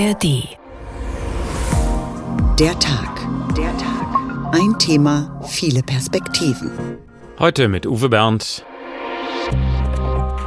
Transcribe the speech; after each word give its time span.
ARD. 0.00 0.56
Der 2.58 2.78
Tag. 2.78 3.28
Der 3.54 3.76
Tag. 3.76 4.54
Ein 4.54 4.78
Thema, 4.78 5.42
viele 5.46 5.82
Perspektiven. 5.82 6.70
Heute 7.38 7.68
mit 7.68 7.86
Uwe 7.86 8.08
Bernd. 8.08 8.64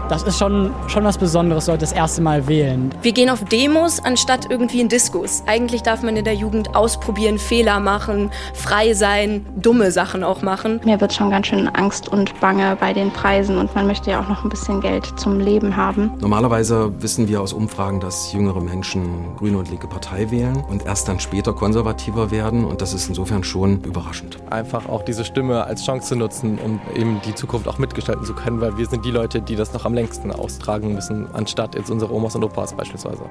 Das 0.10 0.24
ist 0.24 0.38
schon, 0.38 0.72
schon 0.88 1.06
was 1.06 1.18
Besonderes, 1.18 1.66
dort 1.66 1.82
das 1.82 1.94
erste 1.94 2.22
Mal 2.22 2.48
wählen. 2.48 2.94
Wir 3.02 3.14
gehen 3.14 3.30
auf 3.30 3.46
Demos 3.46 4.04
anstatt 4.04 4.48
irgendwie 4.50 4.82
in 4.82 4.90
Diskos. 4.90 5.44
Eigentlich 5.48 5.82
darf 5.82 6.04
man 6.04 6.18
in 6.18 6.26
der 6.26 6.36
Jugend 6.36 6.76
ausprobieren, 6.76 7.40
Fehler 7.40 7.80
machen, 7.80 8.30
frei 8.54 8.94
sein, 8.94 9.46
dumme 9.56 9.92
Sachen 9.92 10.24
auch 10.24 10.42
machen. 10.42 10.82
Mir 10.84 11.00
wird 11.00 11.14
schon 11.14 11.30
ganz 11.30 11.48
schön 11.48 11.70
Angst 11.70 12.10
und 12.10 12.38
Bange 12.42 12.76
bei 12.80 12.92
den 12.94 13.12
Preisen 13.12 13.58
und 13.58 13.74
man 13.76 13.88
möchte 13.88 14.12
ja 14.12 14.20
auch 14.20 14.28
noch 14.28 14.44
ein 14.44 14.50
bisschen 14.50 14.82
Geld 14.82 15.06
zum 15.18 15.40
Leben 15.40 15.78
haben. 15.78 16.12
Normalerweise 16.20 16.92
wissen 17.02 17.28
wir 17.30 17.42
aus 17.42 17.54
Umfragen, 17.54 18.02
dass 18.02 18.34
jüngere 18.34 18.62
Menschen 18.62 19.36
Grüne 19.38 19.58
und 19.58 19.70
linke 19.70 19.88
Partei 19.88 20.30
wählen 20.32 20.64
und 20.70 20.86
erst 20.86 21.08
dann 21.08 21.20
später 21.22 21.54
konservativer 21.54 22.30
werden 22.30 22.66
und 22.66 22.82
das 22.82 22.94
ist 22.94 23.08
insofern 23.08 23.44
schon 23.44 23.82
überraschend. 23.84 24.38
Einfach 24.50 24.90
auch 24.90 25.04
diese 25.04 25.24
Stimme 25.24 25.64
als 25.64 25.86
Chance 25.86 26.10
zu 26.10 26.16
nutzen, 26.18 26.60
um 26.60 26.82
eben 26.94 27.22
die 27.26 27.36
Zukunft 27.36 27.68
auch 27.70 27.78
mitgestalten 27.78 28.26
zu 28.26 28.34
können, 28.34 28.60
weil 28.60 28.78
wir 28.78 28.86
sind 28.86 29.06
die 29.06 29.12
Leute, 29.12 29.42
die 29.42 29.56
das 29.56 29.74
noch 29.74 29.86
am 29.86 29.93
längsten 29.94 30.14
längsten 30.14 30.32
austragen 30.32 30.94
müssen, 30.94 31.28
anstatt 31.34 31.76
jetzt 31.76 31.90
unsere 31.90 32.14
Omas 32.14 32.36
und 32.36 32.44
Opas 32.44 32.74
beispielsweise. 32.74 33.24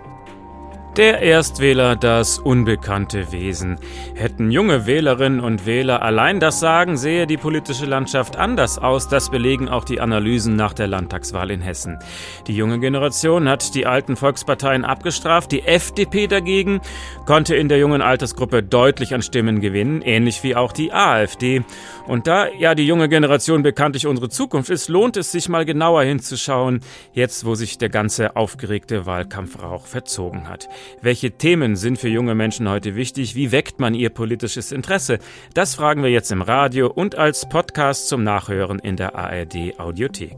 Der 0.98 1.22
Erstwähler, 1.22 1.96
das 1.96 2.38
unbekannte 2.38 3.32
Wesen. 3.32 3.78
Hätten 4.14 4.50
junge 4.50 4.84
Wählerinnen 4.84 5.40
und 5.40 5.64
Wähler 5.64 6.02
allein 6.02 6.38
das 6.38 6.60
Sagen, 6.60 6.98
sehe 6.98 7.26
die 7.26 7.38
politische 7.38 7.86
Landschaft 7.86 8.36
anders 8.36 8.76
aus. 8.76 9.08
Das 9.08 9.30
belegen 9.30 9.70
auch 9.70 9.84
die 9.84 10.02
Analysen 10.02 10.54
nach 10.54 10.74
der 10.74 10.88
Landtagswahl 10.88 11.50
in 11.50 11.62
Hessen. 11.62 11.98
Die 12.46 12.54
junge 12.54 12.78
Generation 12.78 13.48
hat 13.48 13.74
die 13.74 13.86
alten 13.86 14.16
Volksparteien 14.16 14.84
abgestraft. 14.84 15.50
Die 15.52 15.62
FDP 15.62 16.26
dagegen 16.26 16.82
konnte 17.24 17.56
in 17.56 17.70
der 17.70 17.78
jungen 17.78 18.02
Altersgruppe 18.02 18.62
deutlich 18.62 19.14
an 19.14 19.22
Stimmen 19.22 19.62
gewinnen, 19.62 20.02
ähnlich 20.02 20.42
wie 20.42 20.56
auch 20.56 20.72
die 20.72 20.92
AfD. 20.92 21.62
Und 22.06 22.26
da 22.26 22.48
ja 22.48 22.74
die 22.74 22.86
junge 22.86 23.08
Generation 23.08 23.62
bekanntlich 23.62 24.06
unsere 24.06 24.28
Zukunft 24.28 24.70
ist, 24.70 24.88
lohnt 24.88 25.16
es 25.16 25.32
sich 25.32 25.48
mal 25.48 25.64
genauer 25.64 26.02
hinzuschauen, 26.02 26.80
jetzt 27.12 27.44
wo 27.44 27.54
sich 27.54 27.78
der 27.78 27.88
ganze 27.88 28.36
aufgeregte 28.36 29.06
Wahlkampfrauch 29.06 29.86
verzogen 29.86 30.48
hat. 30.48 30.68
Welche 31.00 31.32
Themen 31.32 31.76
sind 31.76 31.98
für 31.98 32.08
junge 32.08 32.34
Menschen 32.34 32.68
heute 32.68 32.96
wichtig? 32.96 33.34
Wie 33.34 33.52
weckt 33.52 33.78
man 33.80 33.94
ihr 33.94 34.10
politisches 34.10 34.72
Interesse? 34.72 35.18
Das 35.54 35.74
fragen 35.74 36.02
wir 36.02 36.10
jetzt 36.10 36.32
im 36.32 36.42
Radio 36.42 36.88
und 36.88 37.14
als 37.14 37.48
Podcast 37.48 38.08
zum 38.08 38.24
Nachhören 38.24 38.78
in 38.78 38.96
der 38.96 39.14
ARD 39.14 39.78
Audiothek. 39.78 40.36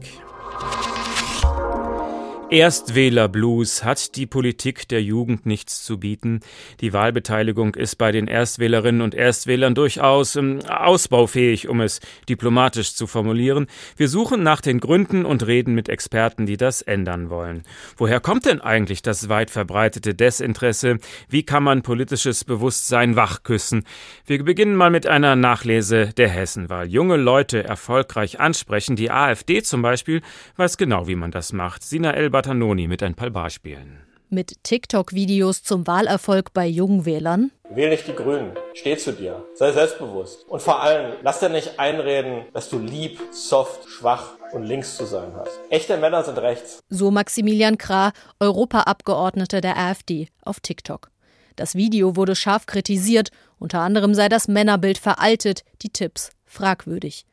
Erstwählerblues 2.51 3.83
hat 3.83 4.15
die 4.15 4.27
Politik 4.27 4.87
der 4.87 5.01
Jugend 5.01 5.47
nichts 5.47 5.83
zu 5.83 5.99
bieten. 5.99 6.41
Die 6.79 6.93
Wahlbeteiligung 6.93 7.73
ist 7.73 7.95
bei 7.95 8.11
den 8.11 8.27
Erstwählerinnen 8.27 9.01
und 9.01 9.15
Erstwählern 9.15 9.73
durchaus 9.73 10.35
ähm, 10.35 10.59
ausbaufähig, 10.67 11.67
um 11.67 11.81
es 11.81 12.01
diplomatisch 12.29 12.93
zu 12.93 13.07
formulieren. 13.07 13.65
Wir 13.97 14.07
suchen 14.09 14.43
nach 14.43 14.61
den 14.61 14.79
Gründen 14.79 15.25
und 15.25 15.47
reden 15.47 15.73
mit 15.73 15.89
Experten, 15.89 16.45
die 16.45 16.55
das 16.55 16.83
ändern 16.83 17.31
wollen. 17.31 17.63
Woher 17.97 18.19
kommt 18.19 18.45
denn 18.45 18.61
eigentlich 18.61 19.01
das 19.01 19.27
weit 19.27 19.49
verbreitete 19.49 20.13
Desinteresse? 20.13 20.99
Wie 21.27 21.43
kann 21.43 21.63
man 21.63 21.81
politisches 21.81 22.43
Bewusstsein 22.43 23.15
wachküssen? 23.15 23.85
Wir 24.27 24.43
beginnen 24.43 24.75
mal 24.75 24.91
mit 24.91 25.07
einer 25.07 25.35
Nachlese 25.35 26.13
der 26.15 26.29
Hessenwahl. 26.29 26.87
Junge 26.87 27.17
Leute 27.17 27.63
erfolgreich 27.63 28.39
ansprechen. 28.39 28.95
Die 28.95 29.09
AfD 29.09 29.63
zum 29.63 29.81
Beispiel 29.81 30.21
weiß 30.57 30.77
genau, 30.77 31.07
wie 31.07 31.15
man 31.15 31.31
das 31.31 31.51
macht. 31.51 31.81
Sina 31.81 32.11
El 32.11 32.34
Bartanoni 32.35 32.89
mit 32.89 33.01
ein 33.01 33.15
paar 33.15 33.29
Beispielen. 33.29 34.01
Mit 34.29 34.61
TikTok-Videos 34.63 35.63
zum 35.63 35.87
Wahlerfolg 35.87 36.53
bei 36.53 36.67
jungen 36.67 37.05
Wählern. 37.05 37.51
Wähl 37.69 37.87
nicht 37.87 38.09
die 38.09 38.13
Grünen. 38.13 38.51
Steh 38.73 38.97
zu 38.97 39.13
dir. 39.13 39.45
Sei 39.53 39.71
selbstbewusst. 39.71 40.45
Und 40.49 40.61
vor 40.61 40.81
allem, 40.81 41.13
lass 41.23 41.39
dir 41.39 41.47
nicht 41.47 41.79
einreden, 41.79 42.43
dass 42.51 42.69
du 42.69 42.77
lieb, 42.77 43.21
soft, 43.31 43.87
schwach 43.87 44.31
und 44.51 44.63
links 44.63 44.97
zu 44.97 45.05
sein 45.05 45.31
hast. 45.33 45.57
Echte 45.69 45.95
Männer 45.95 46.25
sind 46.25 46.37
rechts. 46.37 46.81
So 46.89 47.09
Maximilian 47.09 47.77
Krah, 47.77 48.11
Europaabgeordneter 48.41 49.61
der 49.61 49.77
AfD, 49.77 50.27
auf 50.41 50.59
TikTok. 50.59 51.11
Das 51.55 51.75
Video 51.75 52.17
wurde 52.17 52.35
scharf 52.35 52.65
kritisiert, 52.65 53.29
unter 53.59 53.79
anderem 53.79 54.13
sei 54.13 54.27
das 54.27 54.49
Männerbild 54.49 54.97
veraltet, 54.97 55.63
die 55.83 55.89
Tipps 55.89 56.31
fragwürdig. 56.45 57.25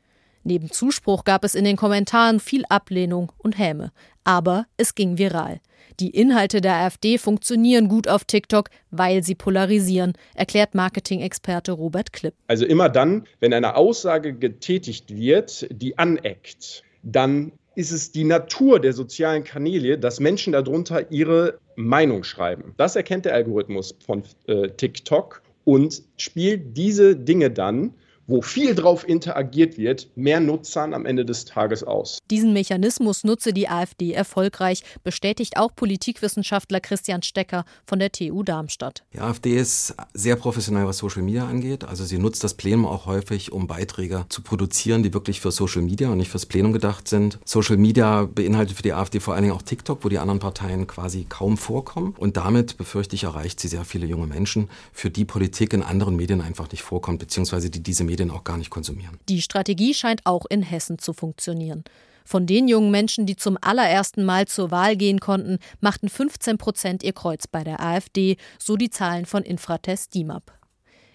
Neben 0.45 0.71
Zuspruch 0.71 1.25
gab 1.25 1.45
es 1.45 1.55
in 1.55 1.65
den 1.65 1.77
Kommentaren 1.77 2.41
viel 2.41 2.65
Ablehnung 2.69 3.33
und 3.39 3.59
Häme. 3.59 3.93
Aber 4.25 4.67
es 4.77 4.95
ging 4.95 5.19
viral. 5.19 5.61
Die 6.01 6.11
Inhalte 6.11 6.61
der 6.61 6.75
AfD 6.75 7.19
funktionieren 7.19 7.89
gut 7.89 8.09
auf 8.09 8.25
TikTok, 8.25 8.71
weil 8.91 9.23
sie 9.23 9.35
polarisieren, 9.35 10.15
erklärt 10.35 10.75
Marketing-Experte 10.75 11.73
Robert 11.73 12.13
Klipp. 12.13 12.35
Also 12.47 12.65
immer 12.65 12.89
dann, 12.89 13.25
wenn 13.41 13.53
eine 13.53 13.77
Aussage 13.77 14.33
getätigt 14.33 15.15
wird, 15.15 15.69
die 15.71 15.99
aneckt, 15.99 16.83
dann 17.03 17.53
ist 17.75 17.91
es 17.91 18.13
die 18.13 18.25
Natur 18.25 18.81
der 18.81 18.93
sozialen 18.93 19.45
Kanäle, 19.45 19.99
dass 19.99 20.21
Menschen 20.21 20.53
darunter 20.53 21.11
ihre 21.11 21.59
Meinung 21.77 22.25
schreiben. 22.25 22.75
Das 22.77 22.97
erkennt 22.97 23.25
der 23.25 23.35
Algorithmus 23.35 23.95
von 24.05 24.23
äh, 24.47 24.69
TikTok 24.71 25.43
und 25.65 26.03
spielt 26.17 26.77
diese 26.77 27.17
Dinge 27.17 27.51
dann 27.51 27.95
wo 28.27 28.43
viel 28.43 28.75
drauf 28.75 29.07
interagiert 29.07 29.79
wird, 29.79 30.09
mehr 30.17 30.41
Nutzern 30.41 30.95
am 30.95 31.07
Ende 31.07 31.25
des 31.25 31.45
Tages 31.45 31.83
aus. 31.85 32.19
Diesen 32.31 32.53
Mechanismus 32.53 33.25
nutze 33.25 33.53
die 33.53 33.69
AfD 33.69 34.13
erfolgreich, 34.13 34.83
bestätigt 35.05 35.57
auch 35.57 35.75
Politikwissenschaftler 35.75 36.81
Christian 36.81 37.23
Stecker 37.23 37.65
von 37.85 37.99
der 37.99 38.13
TU 38.13 38.43
Darmstadt. 38.43 39.05
Die 39.13 39.21
AfD 39.21 39.57
ist 39.57 39.95
sehr 40.15 40.37
professionell, 40.37 40.87
was 40.87 40.99
Social 40.99 41.23
Media 41.23 41.47
angeht. 41.47 41.85
Also 41.85 42.05
sie 42.05 42.19
nutzt 42.19 42.45
das 42.45 42.55
Plenum 42.55 42.87
auch 42.87 43.07
häufig, 43.07 43.53
um 43.53 43.67
Beiträge 43.67 44.25
zu 44.29 44.43
produzieren, 44.43 45.03
die 45.03 45.13
wirklich 45.13 45.41
für 45.41 45.51
Social 45.51 45.83
Media 45.83 46.11
und 46.11 46.19
nicht 46.19 46.31
fürs 46.31 46.47
Plenum 46.47 46.73
gedacht 46.73 47.09
sind. 47.09 47.39
Social 47.45 47.77
Media 47.77 48.25
beinhaltet 48.25 48.77
für 48.77 48.83
die 48.83 48.93
AfD 48.93 49.21
vor 49.21 49.35
allen 49.35 49.43
Dingen 49.43 49.55
auch 49.55 49.63
TikTok, 49.63 50.05
wo 50.05 50.09
die 50.09 50.19
anderen 50.19 50.41
Parteien 50.41 50.87
quasi 50.87 51.27
kaum 51.29 51.57
vorkommen. 51.57 52.15
Und 52.19 52.37
damit, 52.37 52.77
befürchte 52.77 53.17
ich, 53.17 53.25
erreicht 53.25 53.61
sie 53.61 53.69
sehr 53.69 53.85
viele 53.85 54.07
junge 54.07 54.27
Menschen, 54.27 54.69
für 54.93 55.11
die 55.11 55.25
Politik 55.25 55.73
in 55.73 55.83
anderen 55.83 56.17
Medien 56.17 56.41
einfach 56.41 56.71
nicht 56.71 56.83
vorkommt, 56.83 57.19
beziehungsweise 57.19 57.69
die 57.69 57.83
diese 57.83 58.05
Medien 58.05 58.12
auch 58.31 58.45
gar 58.45 58.59
nicht 58.59 58.71
konsumieren. 58.71 59.19
Die 59.29 59.43
Strategie 59.43 59.95
scheint 59.95 60.25
auch 60.25 60.47
in 60.49 60.63
Hessen 60.63 60.99
zu 60.99 61.13
funktionieren. 61.13 61.85
Von 62.25 62.47
den 62.47 62.69
jungen 62.69 62.91
Menschen, 62.91 63.27
die 63.27 63.37
zum 63.37 63.59
allerersten 63.61 64.25
Mal 64.25 64.47
zur 64.47 64.71
Wahl 64.71 64.97
gehen 64.97 65.21
konnten, 65.21 65.59
machten 65.81 66.09
15 66.09 66.59
Prozent 66.59 67.03
ihr 67.03 67.13
Kreuz 67.13 67.47
bei 67.47 67.65
der 67.65 67.81
AfD, 67.81 68.37
so 68.59 68.77
die 68.77 68.91
Zahlen 68.91 69.27
von 69.27 69.43
Infratest 69.43 70.15
DIMAP. 70.15 70.53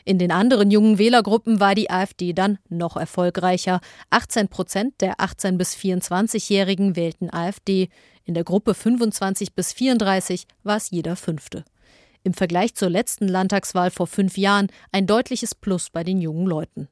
In 0.03 0.19
den 0.19 0.31
anderen 0.31 0.71
jungen 0.71 0.97
Wählergruppen 0.97 1.59
war 1.59 1.75
die 1.75 1.89
AfD 1.89 2.31
dann 2.31 2.59
noch 2.69 2.95
erfolgreicher. 2.95 3.81
18 4.09 4.47
Prozent 4.47 5.01
der 5.01 5.15
18- 5.15 5.57
bis 5.57 5.75
24-Jährigen 5.75 6.95
wählten 6.95 7.29
AfD. 7.29 7.89
In 8.23 8.33
der 8.33 8.45
Gruppe 8.45 8.73
25 8.73 9.53
bis 9.53 9.73
34 9.73 10.45
war 10.63 10.77
es 10.77 10.91
jeder 10.91 11.17
Fünfte 11.17 11.65
im 12.27 12.33
Vergleich 12.33 12.75
zur 12.75 12.89
letzten 12.89 13.27
Landtagswahl 13.27 13.89
vor 13.89 14.05
fünf 14.05 14.37
Jahren 14.37 14.67
ein 14.91 15.07
deutliches 15.07 15.55
Plus 15.55 15.89
bei 15.89 16.03
den 16.03 16.21
jungen 16.21 16.45
Leuten. 16.45 16.89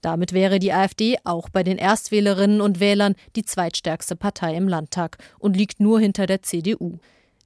Damit 0.00 0.32
wäre 0.32 0.58
die 0.58 0.72
AfD 0.72 1.18
auch 1.24 1.50
bei 1.50 1.62
den 1.62 1.76
Erstwählerinnen 1.76 2.62
und 2.62 2.80
Wählern 2.80 3.14
die 3.36 3.44
zweitstärkste 3.44 4.16
Partei 4.16 4.56
im 4.56 4.66
Landtag 4.66 5.18
und 5.38 5.56
liegt 5.56 5.78
nur 5.78 6.00
hinter 6.00 6.26
der 6.26 6.42
CDU. 6.42 6.98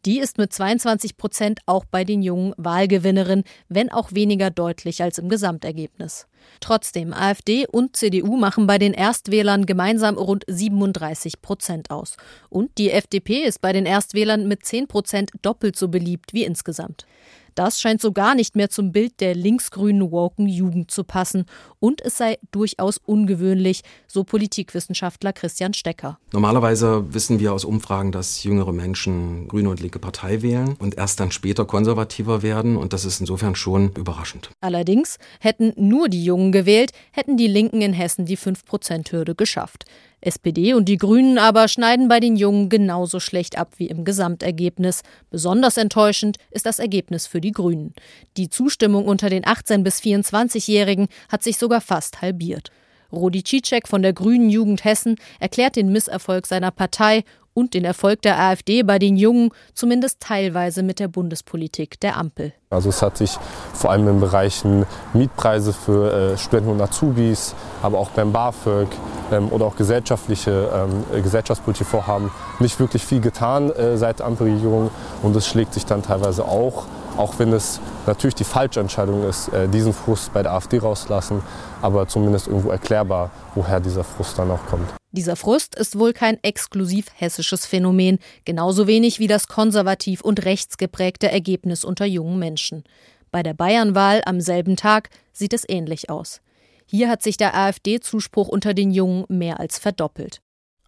Die 0.04 0.19
ist 0.19 0.37
mit 0.37 0.53
22 0.53 1.16
Prozent 1.16 1.60
auch 1.65 1.87
bei 1.87 2.04
den 2.04 2.22
jungen 2.22 2.53
Wahlgewinnerinnen, 2.59 3.44
wenn 3.69 3.91
auch 3.91 4.12
weniger 4.12 4.50
deutlich 4.50 5.03
als 5.03 5.19
im 5.19 5.31
Gesamtergebnis. 5.31 6.26
Trotzdem, 6.60 7.15
AfD 7.15 7.66
und 7.66 7.97
CDU 7.97 8.37
machen 8.37 8.66
bei 8.66 8.76
den 8.76 8.93
Erstwählern 8.93 9.64
gemeinsam 9.64 10.16
rund 10.16 10.44
37 10.47 11.41
Prozent 11.41 11.91
aus. 11.91 12.16
Und 12.50 12.76
die 12.76 12.91
FDP 12.91 13.44
ist 13.44 13.62
bei 13.62 13.72
den 13.72 13.87
Erstwählern 13.87 14.47
mit 14.47 14.67
10 14.67 14.88
Prozent 14.88 15.31
doppelt 15.40 15.76
so 15.76 15.88
beliebt 15.88 16.34
wie 16.34 16.44
insgesamt. 16.44 17.06
Das 17.54 17.80
scheint 17.80 18.00
so 18.00 18.12
gar 18.12 18.34
nicht 18.34 18.56
mehr 18.56 18.68
zum 18.68 18.92
Bild 18.92 19.20
der 19.20 19.34
linksgrünen 19.34 20.10
woken 20.10 20.48
Jugend 20.48 20.90
zu 20.90 21.04
passen 21.04 21.44
und 21.78 22.00
es 22.00 22.16
sei 22.16 22.38
durchaus 22.50 22.98
ungewöhnlich, 22.98 23.82
so 24.08 24.24
Politikwissenschaftler 24.24 25.32
Christian 25.32 25.74
Stecker. 25.74 26.18
Normalerweise 26.32 27.12
wissen 27.14 27.38
wir 27.38 27.52
aus 27.52 27.64
Umfragen, 27.64 28.10
dass 28.10 28.42
jüngere 28.42 28.72
Menschen 28.72 29.46
Grüne 29.48 29.70
und 29.70 29.80
linke 29.80 29.98
Partei 29.98 30.42
wählen 30.42 30.76
und 30.78 30.96
erst 30.96 31.20
dann 31.20 31.30
später 31.30 31.64
konservativer 31.64 32.42
werden 32.42 32.76
und 32.76 32.92
das 32.92 33.04
ist 33.04 33.20
insofern 33.20 33.54
schon 33.54 33.92
überraschend. 33.92 34.50
Allerdings 34.60 35.18
hätten 35.40 35.72
nur 35.76 36.08
die 36.08 36.24
Jungen 36.24 36.52
gewählt, 36.52 36.90
hätten 37.12 37.36
die 37.36 37.46
Linken 37.46 37.82
in 37.82 37.92
Hessen 37.92 38.26
die 38.26 38.38
5-Prozent-Hürde 38.38 39.34
geschafft. 39.34 39.84
SPD 40.25 40.75
und 40.75 40.87
die 40.88 40.97
Grünen 40.97 41.38
aber 41.38 41.69
schneiden 41.69 42.09
bei 42.09 42.21
den 42.21 42.37
Jungen 42.37 42.69
genauso 42.69 43.21
schlecht 43.21 43.59
ab 43.59 43.75
wie 43.76 43.87
im 43.87 44.05
Gesamtergebnis. 44.05 45.03
Besonders 45.31 45.76
enttäuschend 45.76 46.38
ist 46.50 46.67
das 46.67 46.79
Ergebnis 46.79 47.26
für 47.26 47.41
die 47.41 47.53
Grünen. 47.53 47.94
Die 48.37 48.49
Zustimmung 48.49 49.06
unter 49.06 49.31
den 49.31 49.44
18- 49.44 49.82
bis 49.82 50.00
24-Jährigen 50.00 51.09
hat 51.29 51.43
sich 51.43 51.59
sogar 51.59 51.81
fast 51.81 52.23
halbiert. 52.23 52.71
Rodi 53.12 53.44
Cicek 53.44 53.87
von 53.87 54.03
der 54.03 54.12
Grünen 54.12 54.50
Jugend 54.50 54.85
Hessen 54.85 55.17
erklärt 55.38 55.76
den 55.76 55.93
Misserfolg 55.93 56.47
seiner 56.47 56.71
Partei 56.71 57.25
und 57.55 57.73
den 57.73 57.85
Erfolg 57.85 58.21
der 58.23 58.38
AfD 58.38 58.82
bei 58.82 58.99
den 58.99 59.17
Jungen, 59.17 59.50
zumindest 59.75 60.21
teilweise 60.21 60.82
mit 60.82 60.99
der 60.99 61.09
Bundespolitik 61.09 62.00
der 62.00 62.17
Ampel. 62.17 62.53
Also 62.71 62.88
es 62.88 63.00
hat 63.00 63.17
sich 63.17 63.31
vor 63.73 63.93
allem 63.93 64.09
in 64.09 64.21
Bereichen 64.21 64.85
Mietpreise 65.12 65.73
für 65.73 66.32
äh, 66.32 66.37
Studenten 66.37 66.73
und 66.73 66.81
Azubis, 66.81 67.55
aber 67.81 67.99
auch 67.99 68.11
beim 68.11 68.32
BAföG 68.32 68.88
ähm, 69.34 69.48
oder 69.50 69.66
auch 69.66 69.76
gesellschaftliche, 69.76 70.70
ähm, 70.75 71.22
gesellschaftspolitische 71.22 71.84
Vorhaben 71.84 72.31
nicht 72.58 72.78
wirklich 72.78 73.04
viel 73.04 73.20
getan 73.20 73.70
äh, 73.70 73.96
seit 73.96 74.20
der 74.20 74.26
Ampelregierung 74.26 74.90
und 75.22 75.34
es 75.36 75.46
schlägt 75.46 75.75
sich 75.75 75.86
dann 75.86 76.02
teilweise 76.02 76.44
auch 76.44 76.84
auch 77.16 77.38
wenn 77.38 77.52
es 77.52 77.81
natürlich 78.06 78.34
die 78.34 78.44
falsche 78.44 78.81
Entscheidung 78.81 79.28
ist, 79.28 79.48
äh, 79.48 79.69
diesen 79.69 79.92
Frust 79.92 80.32
bei 80.32 80.42
der 80.42 80.52
AfD 80.52 80.78
rauslassen, 80.78 81.42
aber 81.81 82.08
zumindest 82.08 82.48
irgendwo 82.48 82.70
erklärbar, 82.70 83.31
woher 83.54 83.81
dieser 83.81 84.04
Frust 84.04 84.38
dann 84.38 84.50
auch 84.50 84.64
kommt. 84.66 84.88
Dieser 85.12 85.37
Frust 85.37 85.76
ist 85.76 85.96
wohl 85.96 86.12
kein 86.12 86.42
exklusiv 86.42 87.06
hessisches 87.14 87.66
Phänomen, 87.66 88.19
genauso 88.44 88.88
wenig 88.88 89.20
wie 89.20 89.28
das 89.28 89.46
konservativ 89.46 90.22
und 90.22 90.44
rechtsgeprägte 90.44 91.30
Ergebnis 91.30 91.84
unter 91.84 92.04
jungen 92.04 92.38
Menschen. 92.38 92.82
Bei 93.30 93.42
der 93.42 93.54
Bayernwahl 93.54 94.22
am 94.26 94.40
selben 94.40 94.76
Tag 94.76 95.10
sieht 95.32 95.52
es 95.52 95.64
ähnlich 95.69 96.10
aus. 96.10 96.40
Hier 96.86 97.08
hat 97.08 97.22
sich 97.22 97.36
der 97.36 97.54
AfD-Zuspruch 97.54 98.48
unter 98.48 98.75
den 98.75 98.90
Jungen 98.90 99.25
mehr 99.28 99.60
als 99.60 99.78
verdoppelt. 99.78 100.40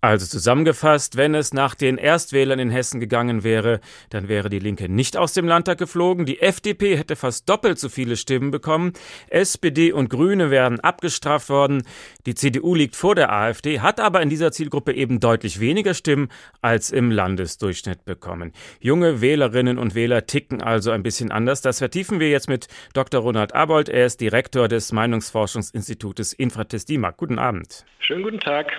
Also 0.03 0.27
zusammengefasst, 0.27 1.17
wenn 1.17 1.35
es 1.35 1.55
nach 1.55 1.75
den 1.75 1.97
Erstwählern 1.97 2.59
in 2.59 2.71
Hessen 2.71 3.01
gegangen 3.01 3.45
wäre, 3.45 3.81
dann 4.11 4.29
wäre 4.29 4.51
die 4.51 4.59
Linke 4.59 4.91
nicht 4.91 5.17
aus 5.17 5.33
dem 5.33 5.49
Landtag 5.49 5.79
geflogen, 5.79 6.27
die 6.27 6.41
FDP 6.41 6.99
hätte 6.99 7.17
fast 7.17 7.49
doppelt 7.49 7.79
so 7.79 7.89
viele 7.89 8.17
Stimmen 8.17 8.51
bekommen, 8.51 8.93
SPD 9.29 9.93
und 9.93 10.11
Grüne 10.11 10.51
wären 10.51 10.81
abgestraft 10.81 11.49
worden, 11.49 11.83
die 12.27 12.35
CDU 12.35 12.75
liegt 12.75 12.95
vor 12.95 13.15
der 13.15 13.33
AfD, 13.33 13.81
hat 13.81 13.99
aber 13.99 14.21
in 14.21 14.29
dieser 14.29 14.53
Zielgruppe 14.53 14.93
eben 14.93 15.19
deutlich 15.19 15.61
weniger 15.61 15.95
Stimmen 15.95 16.29
als 16.61 16.91
im 16.91 17.11
Landesdurchschnitt 17.11 18.05
bekommen. 18.05 18.53
Junge 18.81 19.23
Wählerinnen 19.23 19.79
und 19.79 19.95
Wähler 19.95 20.27
ticken 20.27 20.63
also 20.63 20.91
ein 20.91 21.03
bisschen 21.03 21.33
anders. 21.33 21.63
Das 21.63 21.79
vertiefen 21.79 22.21
wir 22.21 22.29
jetzt 22.29 22.49
mit 22.49 22.69
Dr. 22.93 23.23
Ronald 23.23 23.55
Abold. 23.55 23.89
Er 23.89 24.07
ist 24.07 24.21
Direktor 24.21 24.69
des 24.69 24.93
Meinungsforschungsinstitutes 24.93 26.35
Infratest 26.35 26.89
DIMAG. 26.91 27.17
Guten 27.17 27.39
Abend. 27.39 27.85
Schönen 27.99 28.23
guten 28.23 28.41
Tag. 28.41 28.71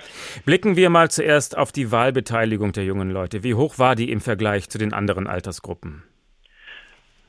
Blicken 0.46 0.76
wir 0.76 0.88
mal 0.88 1.07
zuerst 1.08 1.56
auf 1.56 1.72
die 1.72 1.90
Wahlbeteiligung 1.92 2.72
der 2.72 2.84
jungen 2.84 3.10
Leute. 3.10 3.44
Wie 3.44 3.54
hoch 3.54 3.78
war 3.78 3.94
die 3.94 4.10
im 4.10 4.20
Vergleich 4.20 4.68
zu 4.68 4.78
den 4.78 4.92
anderen 4.92 5.26
Altersgruppen? 5.26 6.02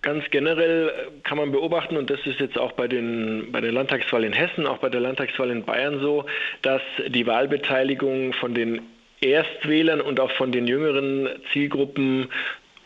Ganz 0.02 0.24
generell 0.31 0.92
kann 1.24 1.38
man 1.38 1.52
beobachten, 1.52 1.98
und 1.98 2.10
das 2.10 2.20
ist 2.26 2.40
jetzt 2.40 2.58
auch 2.58 2.72
bei, 2.72 2.88
den, 2.88 3.52
bei 3.52 3.60
der 3.60 3.74
Landtagswahl 3.74 4.24
in 4.24 4.31
Hessen, 4.31 4.66
auch 4.66 4.78
bei 4.78 4.90
der 4.90 5.02
Landtagswahl 5.02 5.50
in 5.50 5.66
Bayern 5.66 6.00
so, 6.00 6.26
dass 6.62 6.81
die 7.08 7.28
Wahlbeteiligung 7.28 8.31
von 8.34 8.54
den 8.54 8.81
Erstwählern 9.22 10.00
und 10.00 10.22
auch 10.22 10.31
von 10.31 10.54
den 10.54 10.68
jüngeren 10.68 11.28
Zielgruppen 11.52 12.30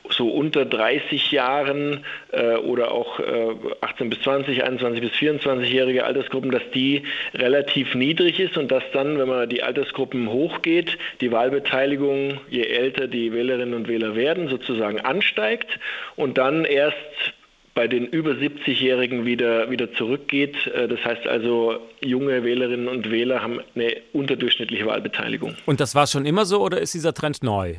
so 0.10 0.30
unter 0.30 0.66
30 0.66 1.32
Jahren 1.32 2.04
äh, 2.32 2.56
oder 2.56 2.92
auch 2.92 3.20
äh, 3.20 3.56
18 3.82 4.10
bis 4.10 4.22
20, 4.22 4.64
21 4.64 5.02
bis 5.02 5.12
24-jährige 5.12 6.06
Altersgruppen, 6.06 6.52
dass 6.52 6.64
die 6.74 7.04
relativ 7.34 7.96
niedrig 7.96 8.40
ist 8.40 8.58
und 8.58 8.72
dass 8.72 8.84
dann, 8.94 9.18
wenn 9.18 9.28
man 9.28 9.50
die 9.50 9.64
Altersgruppen 9.64 10.30
hochgeht, 10.30 10.98
die 11.22 11.32
Wahlbeteiligung, 11.32 12.40
je 12.50 12.64
älter 12.64 13.08
die 13.08 13.32
Wählerinnen 13.32 13.74
und 13.74 13.88
Wähler 13.88 14.16
werden, 14.16 14.50
sozusagen 14.50 15.00
ansteigt 15.00 15.80
und 16.16 16.38
dann 16.38 16.66
erst 16.66 16.98
bei 17.74 17.88
den 17.88 18.06
über 18.06 18.32
70-Jährigen 18.32 19.26
wieder, 19.26 19.72
wieder 19.72 19.94
zurückgeht. 19.94 20.68
Äh, 20.68 20.88
das 20.88 21.04
heißt 21.04 21.28
also, 21.28 21.80
junge 22.02 22.44
Wählerinnen 22.44 22.88
und 22.88 23.10
Wähler 23.10 23.42
haben 23.42 23.60
eine 23.76 23.98
unterdurchschnittliche 24.14 24.86
Wahlbeteiligung. 24.86 25.56
Und 25.66 25.80
das 25.80 25.96
war 25.96 26.08
schon 26.08 26.26
immer 26.26 26.46
so 26.46 26.62
oder 26.62 26.80
ist 26.80 26.94
dieser 26.94 27.14
Trend 27.14 27.44
neu? 27.44 27.76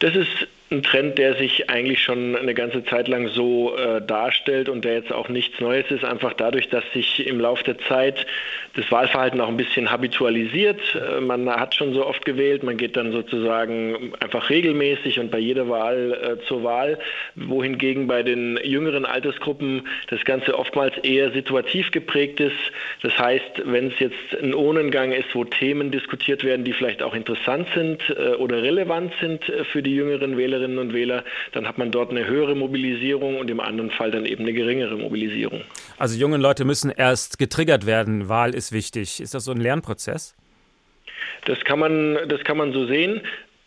Das 0.00 0.14
ist 0.14 0.28
ein 0.72 0.82
Trend, 0.82 1.18
der 1.18 1.36
sich 1.36 1.70
eigentlich 1.70 2.02
schon 2.02 2.34
eine 2.34 2.54
ganze 2.54 2.84
Zeit 2.84 3.06
lang 3.06 3.28
so 3.28 3.76
äh, 3.76 4.00
darstellt 4.00 4.68
und 4.68 4.84
der 4.84 4.94
jetzt 4.94 5.12
auch 5.12 5.28
nichts 5.28 5.60
Neues 5.60 5.90
ist, 5.90 6.04
einfach 6.04 6.32
dadurch, 6.32 6.68
dass 6.68 6.84
sich 6.92 7.26
im 7.26 7.38
Laufe 7.38 7.62
der 7.64 7.78
Zeit 7.78 8.26
das 8.74 8.90
Wahlverhalten 8.90 9.40
auch 9.40 9.48
ein 9.48 9.56
bisschen 9.56 9.90
habitualisiert. 9.90 10.80
Äh, 10.94 11.20
man 11.20 11.48
hat 11.48 11.74
schon 11.74 11.92
so 11.92 12.06
oft 12.06 12.24
gewählt, 12.24 12.62
man 12.62 12.76
geht 12.78 12.96
dann 12.96 13.12
sozusagen 13.12 14.14
einfach 14.20 14.48
regelmäßig 14.50 15.20
und 15.20 15.30
bei 15.30 15.38
jeder 15.38 15.68
Wahl 15.68 16.38
äh, 16.40 16.46
zur 16.46 16.64
Wahl, 16.64 16.98
wohingegen 17.34 18.06
bei 18.06 18.22
den 18.22 18.58
jüngeren 18.64 19.04
Altersgruppen 19.04 19.86
das 20.08 20.24
Ganze 20.24 20.58
oftmals 20.58 20.96
eher 20.98 21.30
situativ 21.32 21.90
geprägt 21.90 22.40
ist. 22.40 22.56
Das 23.02 23.16
heißt, 23.18 23.62
wenn 23.64 23.88
es 23.88 23.98
jetzt 23.98 24.42
ein 24.42 24.54
Ohnengang 24.54 25.12
ist, 25.12 25.34
wo 25.34 25.44
Themen 25.44 25.90
diskutiert 25.90 26.42
werden, 26.42 26.64
die 26.64 26.72
vielleicht 26.72 27.02
auch 27.02 27.14
interessant 27.14 27.68
sind 27.74 28.02
äh, 28.10 28.34
oder 28.36 28.62
relevant 28.62 29.12
sind 29.20 29.46
äh, 29.48 29.64
für 29.64 29.82
die 29.82 29.94
jüngeren 29.94 30.38
Wählerinnen 30.38 30.61
Wählerinnen 30.62 30.78
und 30.78 30.92
Wähler, 30.92 31.24
dann 31.52 31.66
hat 31.66 31.78
man 31.78 31.90
dort 31.90 32.10
eine 32.10 32.26
höhere 32.26 32.54
Mobilisierung 32.54 33.38
und 33.38 33.50
im 33.50 33.60
anderen 33.60 33.90
Fall 33.90 34.10
dann 34.10 34.24
eben 34.24 34.42
eine 34.44 34.52
geringere 34.52 34.96
Mobilisierung. 34.96 35.62
Also 35.98 36.18
junge 36.18 36.36
Leute 36.36 36.64
müssen 36.64 36.90
erst 36.90 37.38
getriggert 37.38 37.86
werden. 37.86 38.28
Wahl 38.28 38.54
ist 38.54 38.72
wichtig. 38.72 39.20
Ist 39.20 39.34
das 39.34 39.44
so 39.44 39.52
ein 39.52 39.60
Lernprozess? 39.60 40.34
Das 41.46 41.58
kann 41.64 41.78
man, 41.78 42.28
das 42.28 42.42
kann 42.44 42.56
man 42.56 42.72
so 42.72 42.86
sehen. 42.86 43.20